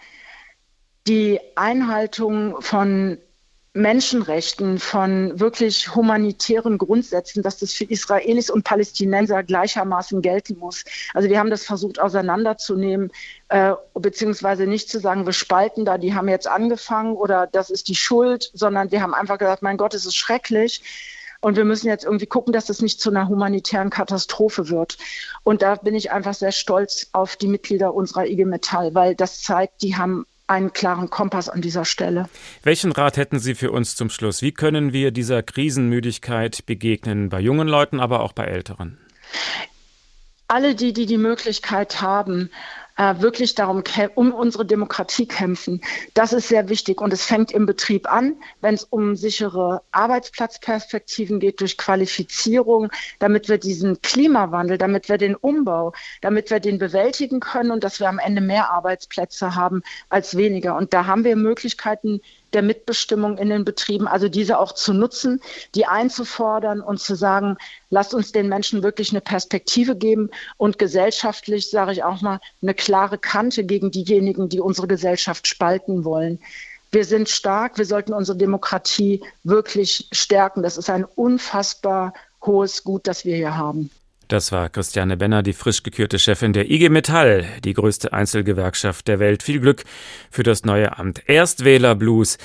die 1.07 1.39
Einhaltung 1.55 2.61
von 2.61 3.19
Menschenrechten, 3.75 4.79
von 4.79 5.37
wirklich 5.37 5.93
humanitären 5.93 6.77
Grundsätzen, 6.77 7.43
dass 7.43 7.59
das 7.59 7.73
für 7.73 7.83
Israelis 7.83 8.49
und 8.49 8.63
Palästinenser 8.63 9.43
gleichermaßen 9.43 10.21
gelten 10.21 10.57
muss. 10.57 10.85
Also 11.13 11.27
wir 11.27 11.37
haben 11.37 11.49
das 11.49 11.65
versucht 11.65 11.99
auseinanderzunehmen, 11.99 13.11
äh, 13.49 13.73
beziehungsweise 13.93 14.65
nicht 14.65 14.89
zu 14.89 14.99
sagen, 14.99 15.25
wir 15.25 15.33
spalten 15.33 15.83
da, 15.83 15.97
die 15.97 16.15
haben 16.15 16.29
jetzt 16.29 16.47
angefangen 16.47 17.17
oder 17.17 17.47
das 17.47 17.69
ist 17.69 17.89
die 17.89 17.95
Schuld, 17.95 18.49
sondern 18.53 18.91
wir 18.91 19.01
haben 19.01 19.13
einfach 19.13 19.37
gesagt, 19.37 19.61
mein 19.61 19.77
Gott, 19.77 19.93
es 19.93 20.05
ist 20.05 20.15
schrecklich. 20.15 20.81
Und 21.41 21.57
wir 21.57 21.65
müssen 21.65 21.87
jetzt 21.87 22.05
irgendwie 22.05 22.25
gucken, 22.25 22.53
dass 22.53 22.69
es 22.69 22.81
nicht 22.81 23.01
zu 23.01 23.09
einer 23.09 23.27
humanitären 23.27 23.89
Katastrophe 23.89 24.69
wird. 24.69 24.97
Und 25.43 25.61
da 25.61 25.75
bin 25.75 25.93
ich 25.93 26.11
einfach 26.11 26.33
sehr 26.33 26.53
stolz 26.53 27.09
auf 27.11 27.35
die 27.35 27.47
Mitglieder 27.47 27.93
unserer 27.93 28.25
IG 28.25 28.45
Metall, 28.45 28.95
weil 28.95 29.15
das 29.15 29.41
zeigt, 29.41 29.81
die 29.83 29.95
haben 29.95 30.25
einen 30.47 30.73
klaren 30.73 31.09
Kompass 31.09 31.49
an 31.49 31.61
dieser 31.61 31.85
Stelle. 31.85 32.29
Welchen 32.63 32.91
Rat 32.91 33.17
hätten 33.17 33.39
Sie 33.39 33.55
für 33.55 33.71
uns 33.71 33.95
zum 33.95 34.09
Schluss? 34.09 34.41
Wie 34.41 34.51
können 34.51 34.93
wir 34.93 35.11
dieser 35.11 35.43
Krisenmüdigkeit 35.43 36.65
begegnen, 36.65 37.29
bei 37.29 37.39
jungen 37.39 37.67
Leuten, 37.67 37.99
aber 37.99 38.21
auch 38.21 38.33
bei 38.33 38.45
Älteren? 38.45 38.97
Alle 40.47 40.75
die, 40.75 40.93
die 40.93 41.07
die 41.07 41.17
Möglichkeit 41.17 42.01
haben, 42.01 42.51
äh, 42.97 43.15
wirklich 43.19 43.55
darum 43.55 43.83
um 44.15 44.33
unsere 44.33 44.65
Demokratie 44.65 45.27
kämpfen. 45.27 45.81
Das 46.13 46.33
ist 46.33 46.47
sehr 46.47 46.69
wichtig 46.69 47.01
und 47.01 47.11
es 47.13 47.25
fängt 47.25 47.51
im 47.51 47.65
Betrieb 47.65 48.11
an, 48.11 48.35
wenn 48.61 48.75
es 48.75 48.83
um 48.83 49.15
sichere 49.15 49.81
Arbeitsplatzperspektiven 49.91 51.39
geht 51.39 51.61
durch 51.61 51.77
Qualifizierung, 51.77 52.89
damit 53.19 53.49
wir 53.49 53.57
diesen 53.57 54.01
Klimawandel, 54.01 54.77
damit 54.77 55.09
wir 55.09 55.17
den 55.17 55.35
Umbau, 55.35 55.93
damit 56.21 56.49
wir 56.49 56.59
den 56.59 56.79
bewältigen 56.79 57.39
können 57.39 57.71
und 57.71 57.83
dass 57.83 57.99
wir 57.99 58.07
am 58.07 58.19
Ende 58.19 58.41
mehr 58.41 58.71
Arbeitsplätze 58.71 59.55
haben 59.55 59.83
als 60.09 60.37
weniger. 60.37 60.75
Und 60.75 60.93
da 60.93 61.05
haben 61.05 61.23
wir 61.23 61.35
Möglichkeiten, 61.35 62.21
der 62.55 62.63
Mitbestimmung 62.63 63.37
in 63.37 63.49
den 63.49 63.65
Betrieben, 63.65 64.07
also 64.07 64.29
diese 64.29 64.57
auch 64.57 64.71
zu 64.71 64.93
nutzen, 64.93 65.41
die 65.75 65.85
einzufordern 65.85 66.81
und 66.81 66.99
zu 66.99 67.15
sagen, 67.15 67.57
lasst 67.91 68.13
uns 68.13 68.31
den 68.31 68.49
Menschen 68.49 68.81
wirklich 68.81 69.11
eine 69.11 69.21
Perspektive 69.21 69.95
geben 69.95 70.31
und 70.57 70.79
gesellschaftlich, 70.79 71.69
sage 71.69 71.91
ich 71.91 72.03
auch 72.03 72.21
mal, 72.21 72.39
eine 72.61 72.73
klare 72.73 73.17
Kante 73.17 73.63
gegen 73.63 73.91
diejenigen, 73.91 74.49
die 74.49 74.59
unsere 74.59 74.87
Gesellschaft 74.87 75.47
spalten 75.47 76.05
wollen. 76.05 76.39
Wir 76.91 77.03
sind 77.03 77.27
stark, 77.27 77.77
wir 77.77 77.85
sollten 77.85 78.13
unsere 78.13 78.37
Demokratie 78.37 79.21
wirklich 79.43 80.07
stärken. 80.13 80.63
Das 80.63 80.77
ist 80.77 80.89
ein 80.89 81.03
unfassbar 81.03 82.13
hohes 82.41 82.83
Gut, 82.83 83.05
das 83.05 83.25
wir 83.25 83.35
hier 83.35 83.57
haben. 83.57 83.89
Das 84.27 84.51
war 84.51 84.69
Christiane 84.69 85.17
Benner, 85.17 85.43
die 85.43 85.53
frisch 85.53 85.83
gekürte 85.83 86.17
Chefin 86.17 86.53
der 86.53 86.69
IG 86.69 86.89
Metall, 86.89 87.45
die 87.63 87.73
größte 87.73 88.11
Einzelgewerkschaft 88.11 89.07
der 89.07 89.19
Welt. 89.19 89.43
Viel 89.43 89.59
Glück 89.59 89.83
für 90.31 90.43
das 90.43 90.65
neue 90.65 90.97
Amt. 90.97 91.21
Erstwähler 91.27 91.95
Blues. 91.95 92.37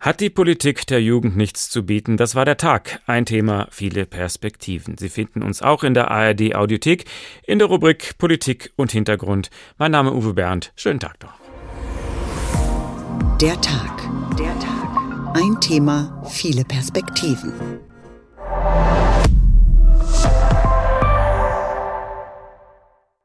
Hat 0.00 0.20
die 0.20 0.30
Politik 0.30 0.86
der 0.86 1.02
Jugend 1.02 1.36
nichts 1.36 1.68
zu 1.68 1.84
bieten? 1.84 2.16
Das 2.16 2.34
war 2.34 2.46
der 2.46 2.56
Tag. 2.56 3.00
Ein 3.06 3.26
Thema, 3.26 3.68
viele 3.70 4.06
Perspektiven. 4.06 4.96
Sie 4.96 5.10
finden 5.10 5.42
uns 5.42 5.60
auch 5.60 5.84
in 5.84 5.92
der 5.92 6.10
ARD 6.10 6.54
Audiothek 6.54 7.04
in 7.46 7.58
der 7.58 7.68
Rubrik 7.68 8.16
Politik 8.16 8.72
und 8.76 8.92
Hintergrund. 8.92 9.50
Mein 9.76 9.90
Name 9.90 10.14
Uwe 10.14 10.32
Bernd. 10.32 10.72
Schönen 10.74 11.00
Tag 11.00 11.16
noch. 11.22 11.38
Der 13.40 13.60
Tag. 13.60 14.08
Der 14.38 14.58
Tag. 14.58 15.34
Ein 15.34 15.60
Thema, 15.60 16.22
viele 16.30 16.64
Perspektiven. 16.64 17.52